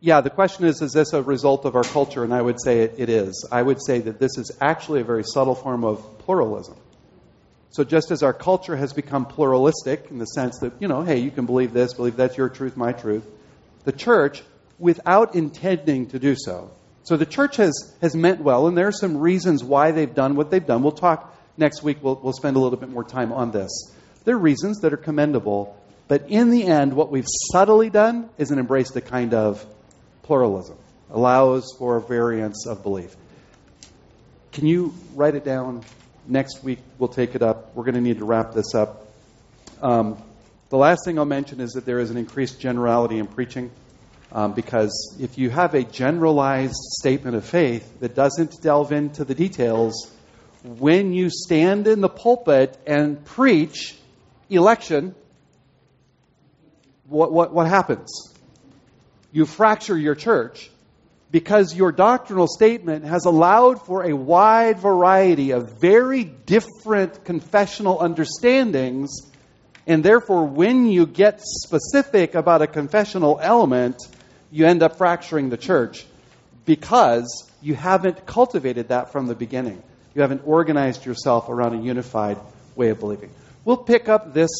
Yeah, 0.00 0.22
the 0.22 0.30
question 0.30 0.64
is 0.64 0.80
is 0.80 0.92
this 0.92 1.12
a 1.12 1.22
result 1.22 1.64
of 1.66 1.76
our 1.76 1.84
culture? 1.84 2.24
And 2.24 2.32
I 2.32 2.40
would 2.40 2.60
say 2.62 2.80
it, 2.80 2.94
it 2.98 3.08
is. 3.08 3.46
I 3.52 3.62
would 3.62 3.82
say 3.84 4.00
that 4.00 4.18
this 4.18 4.38
is 4.38 4.50
actually 4.60 5.02
a 5.02 5.04
very 5.04 5.24
subtle 5.24 5.54
form 5.54 5.84
of 5.84 6.18
pluralism. 6.20 6.76
So 7.70 7.84
just 7.84 8.10
as 8.10 8.22
our 8.22 8.32
culture 8.32 8.74
has 8.74 8.92
become 8.92 9.26
pluralistic 9.26 10.10
in 10.10 10.18
the 10.18 10.24
sense 10.24 10.58
that, 10.60 10.72
you 10.80 10.88
know, 10.88 11.02
hey, 11.02 11.18
you 11.18 11.30
can 11.30 11.46
believe 11.46 11.72
this, 11.72 11.94
believe 11.94 12.16
that's 12.16 12.36
your 12.36 12.48
truth, 12.48 12.76
my 12.76 12.92
truth, 12.92 13.24
the 13.84 13.92
church, 13.92 14.42
without 14.78 15.36
intending 15.36 16.08
to 16.08 16.18
do 16.18 16.34
so. 16.36 16.72
So 17.04 17.16
the 17.16 17.26
church 17.26 17.56
has, 17.56 17.94
has 18.00 18.16
meant 18.16 18.40
well, 18.40 18.66
and 18.66 18.76
there 18.76 18.88
are 18.88 18.92
some 18.92 19.18
reasons 19.18 19.62
why 19.62 19.92
they've 19.92 20.12
done 20.12 20.34
what 20.34 20.50
they've 20.50 20.66
done. 20.66 20.82
We'll 20.82 20.92
talk 20.92 21.36
next 21.56 21.82
week, 21.82 21.98
we'll, 22.02 22.18
we'll 22.20 22.32
spend 22.32 22.56
a 22.56 22.60
little 22.60 22.78
bit 22.78 22.88
more 22.88 23.04
time 23.04 23.32
on 23.32 23.52
this. 23.52 23.70
There 24.24 24.34
are 24.34 24.38
reasons 24.38 24.80
that 24.80 24.92
are 24.92 24.98
commendable, 24.98 25.76
but 26.08 26.28
in 26.28 26.50
the 26.50 26.64
end, 26.64 26.94
what 26.94 27.12
we've 27.12 27.28
subtly 27.52 27.90
done 27.90 28.30
is 28.36 28.50
an 28.50 28.58
embrace 28.58 28.90
the 28.90 29.00
kind 29.00 29.32
of 29.32 29.64
pluralism, 30.30 30.78
allows 31.10 31.74
for 31.76 31.98
variance 31.98 32.64
of 32.64 32.84
belief. 32.84 33.16
Can 34.52 34.64
you 34.64 34.94
write 35.16 35.34
it 35.34 35.44
down? 35.44 35.82
Next 36.28 36.62
week, 36.62 36.78
we'll 37.00 37.08
take 37.08 37.34
it 37.34 37.42
up. 37.42 37.74
We're 37.74 37.82
going 37.82 37.96
to 37.96 38.00
need 38.00 38.18
to 38.18 38.24
wrap 38.24 38.52
this 38.52 38.72
up. 38.72 39.08
Um, 39.82 40.22
the 40.68 40.76
last 40.76 41.00
thing 41.04 41.18
I'll 41.18 41.24
mention 41.24 41.60
is 41.60 41.72
that 41.72 41.84
there 41.84 41.98
is 41.98 42.12
an 42.12 42.16
increased 42.16 42.60
generality 42.60 43.18
in 43.18 43.26
preaching. 43.26 43.72
Um, 44.30 44.52
because 44.52 45.16
if 45.18 45.36
you 45.36 45.50
have 45.50 45.74
a 45.74 45.82
generalized 45.82 46.78
statement 47.00 47.34
of 47.34 47.44
faith 47.44 47.98
that 47.98 48.14
doesn't 48.14 48.62
delve 48.62 48.92
into 48.92 49.24
the 49.24 49.34
details, 49.34 50.12
when 50.62 51.12
you 51.12 51.28
stand 51.28 51.88
in 51.88 52.00
the 52.00 52.08
pulpit 52.08 52.78
and 52.86 53.24
preach 53.24 53.96
election, 54.48 55.16
what, 57.08 57.32
what, 57.32 57.52
what 57.52 57.66
happens? 57.66 58.30
You 59.32 59.46
fracture 59.46 59.96
your 59.96 60.14
church 60.14 60.70
because 61.30 61.74
your 61.74 61.92
doctrinal 61.92 62.48
statement 62.48 63.04
has 63.04 63.24
allowed 63.24 63.84
for 63.86 64.04
a 64.04 64.12
wide 64.12 64.78
variety 64.78 65.52
of 65.52 65.80
very 65.80 66.24
different 66.24 67.24
confessional 67.24 67.98
understandings. 68.00 69.10
And 69.86 70.04
therefore, 70.04 70.46
when 70.46 70.86
you 70.86 71.06
get 71.06 71.40
specific 71.40 72.34
about 72.34 72.62
a 72.62 72.66
confessional 72.66 73.38
element, 73.40 73.96
you 74.50 74.66
end 74.66 74.82
up 74.82 74.98
fracturing 74.98 75.50
the 75.50 75.56
church 75.56 76.04
because 76.64 77.48
you 77.62 77.74
haven't 77.74 78.26
cultivated 78.26 78.88
that 78.88 79.12
from 79.12 79.26
the 79.26 79.34
beginning. 79.34 79.82
You 80.14 80.22
haven't 80.22 80.42
organized 80.44 81.06
yourself 81.06 81.48
around 81.48 81.74
a 81.78 81.82
unified 81.82 82.38
way 82.74 82.88
of 82.88 82.98
believing. 82.98 83.30
We'll 83.64 83.76
pick 83.76 84.08
up 84.08 84.34
this, 84.34 84.50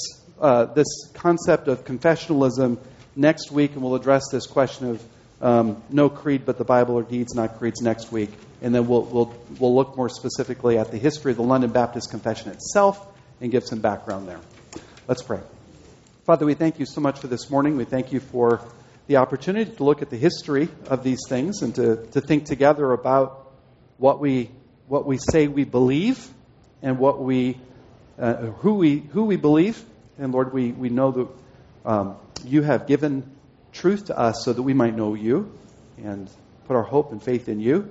uh, 0.41 0.67
this 0.67 0.87
concept 1.15 1.67
of 1.67 1.85
confessionalism 1.85 2.79
next 3.17 3.51
week, 3.51 3.73
and 3.73 3.83
we'll 3.83 3.95
address 3.95 4.25
this 4.31 4.47
question 4.47 4.91
of 4.91 5.05
um, 5.41 5.83
no 5.89 6.09
creed 6.09 6.45
but 6.45 6.59
the 6.59 6.65
Bible 6.65 6.97
or 6.97 7.03
deeds, 7.03 7.35
not 7.35 7.59
creeds, 7.59 7.81
next 7.81 8.13
week. 8.13 8.31
And 8.63 8.75
then 8.75 8.87
we'll, 8.87 9.03
we'll, 9.03 9.35
we'll 9.59 9.75
look 9.75 9.97
more 9.97 10.09
specifically 10.09 10.77
at 10.79 10.91
the 10.91 10.99
history 10.99 11.33
of 11.33 11.39
the 11.39 11.43
London 11.43 11.71
Baptist 11.71 12.11
Confession 12.11 12.51
itself 12.51 13.07
and 13.41 13.51
give 13.51 13.65
some 13.65 13.81
background 13.81 14.29
there. 14.29 14.41
Let's 15.09 15.23
pray. 15.23 15.41
Father, 16.27 16.45
we 16.45 16.55
thank 16.55 16.79
you 16.79 16.87
so 16.87 17.01
much 17.01 17.19
for 17.19 17.27
this 17.27 17.51
morning. 17.51 17.77
We 17.77 17.85
thank 17.85 18.13
you 18.13 18.21
for 18.21 18.61
the 19.07 19.17
opportunity 19.17 19.71
to 19.71 19.83
look 19.83 20.03
at 20.03 20.11
the 20.11 20.17
history 20.17 20.69
of 20.87 21.03
these 21.03 21.21
things 21.29 21.63
and 21.63 21.75
to, 21.75 22.07
to 22.13 22.21
think 22.21 22.45
together 22.45 22.93
about 22.93 23.51
what 23.97 24.21
we, 24.21 24.51
what 24.87 25.07
we 25.07 25.17
say 25.17 25.49
we 25.49 25.65
believe 25.65 26.29
and 26.83 26.99
what 26.99 27.21
we, 27.21 27.59
uh, 28.19 28.35
who, 28.35 28.75
we, 28.75 28.99
who 28.99 29.25
we 29.25 29.37
believe. 29.37 29.83
And 30.19 30.33
Lord, 30.33 30.53
we, 30.53 30.71
we 30.71 30.91
know 30.91 31.11
that 31.13 31.29
um, 31.85 32.17
you 32.45 32.63
have 32.63 32.87
given 32.87 33.31
truth 33.73 34.07
to 34.07 34.19
us 34.19 34.45
so 34.45 34.53
that 34.53 34.63
we 34.63 34.75
might 34.75 34.95
know 34.95 35.15
you 35.15 35.53
and 35.99 36.31
put 36.67 36.77
our 36.77 36.83
hope 36.83 37.13
and 37.13 37.23
faith 37.23 37.49
in 37.49 37.61
you. 37.61 37.91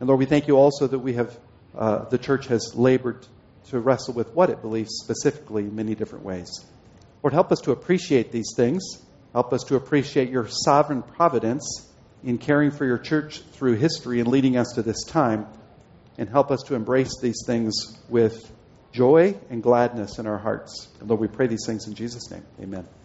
And 0.00 0.08
Lord, 0.08 0.18
we 0.18 0.26
thank 0.26 0.48
you 0.48 0.56
also 0.56 0.86
that 0.86 0.98
we 0.98 1.14
have, 1.14 1.38
uh, 1.76 2.04
the 2.04 2.18
church 2.18 2.46
has 2.46 2.74
labored 2.74 3.26
to 3.70 3.78
wrestle 3.78 4.14
with 4.14 4.34
what 4.34 4.50
it 4.50 4.62
believes 4.62 4.90
specifically 5.02 5.64
in 5.64 5.74
many 5.74 5.94
different 5.94 6.24
ways. 6.24 6.48
Lord, 7.22 7.32
help 7.32 7.52
us 7.52 7.60
to 7.62 7.72
appreciate 7.72 8.32
these 8.32 8.52
things. 8.56 8.82
Help 9.32 9.52
us 9.52 9.64
to 9.64 9.76
appreciate 9.76 10.30
your 10.30 10.48
sovereign 10.48 11.02
providence 11.02 11.86
in 12.24 12.38
caring 12.38 12.70
for 12.70 12.84
your 12.84 12.98
church 12.98 13.40
through 13.52 13.74
history 13.74 14.20
and 14.20 14.28
leading 14.28 14.56
us 14.56 14.72
to 14.74 14.82
this 14.82 15.04
time. 15.04 15.46
And 16.16 16.28
help 16.28 16.50
us 16.50 16.62
to 16.64 16.74
embrace 16.74 17.20
these 17.20 17.44
things 17.46 17.96
with 18.08 18.50
joy 18.92 19.36
and 19.50 19.62
gladness 19.62 20.18
in 20.18 20.26
our 20.26 20.38
hearts. 20.38 20.88
And 20.98 21.08
Lord, 21.08 21.20
we 21.20 21.28
pray 21.28 21.46
these 21.46 21.64
things 21.66 21.86
in 21.86 21.94
Jesus' 21.94 22.30
name. 22.30 22.44
Amen. 22.60 22.97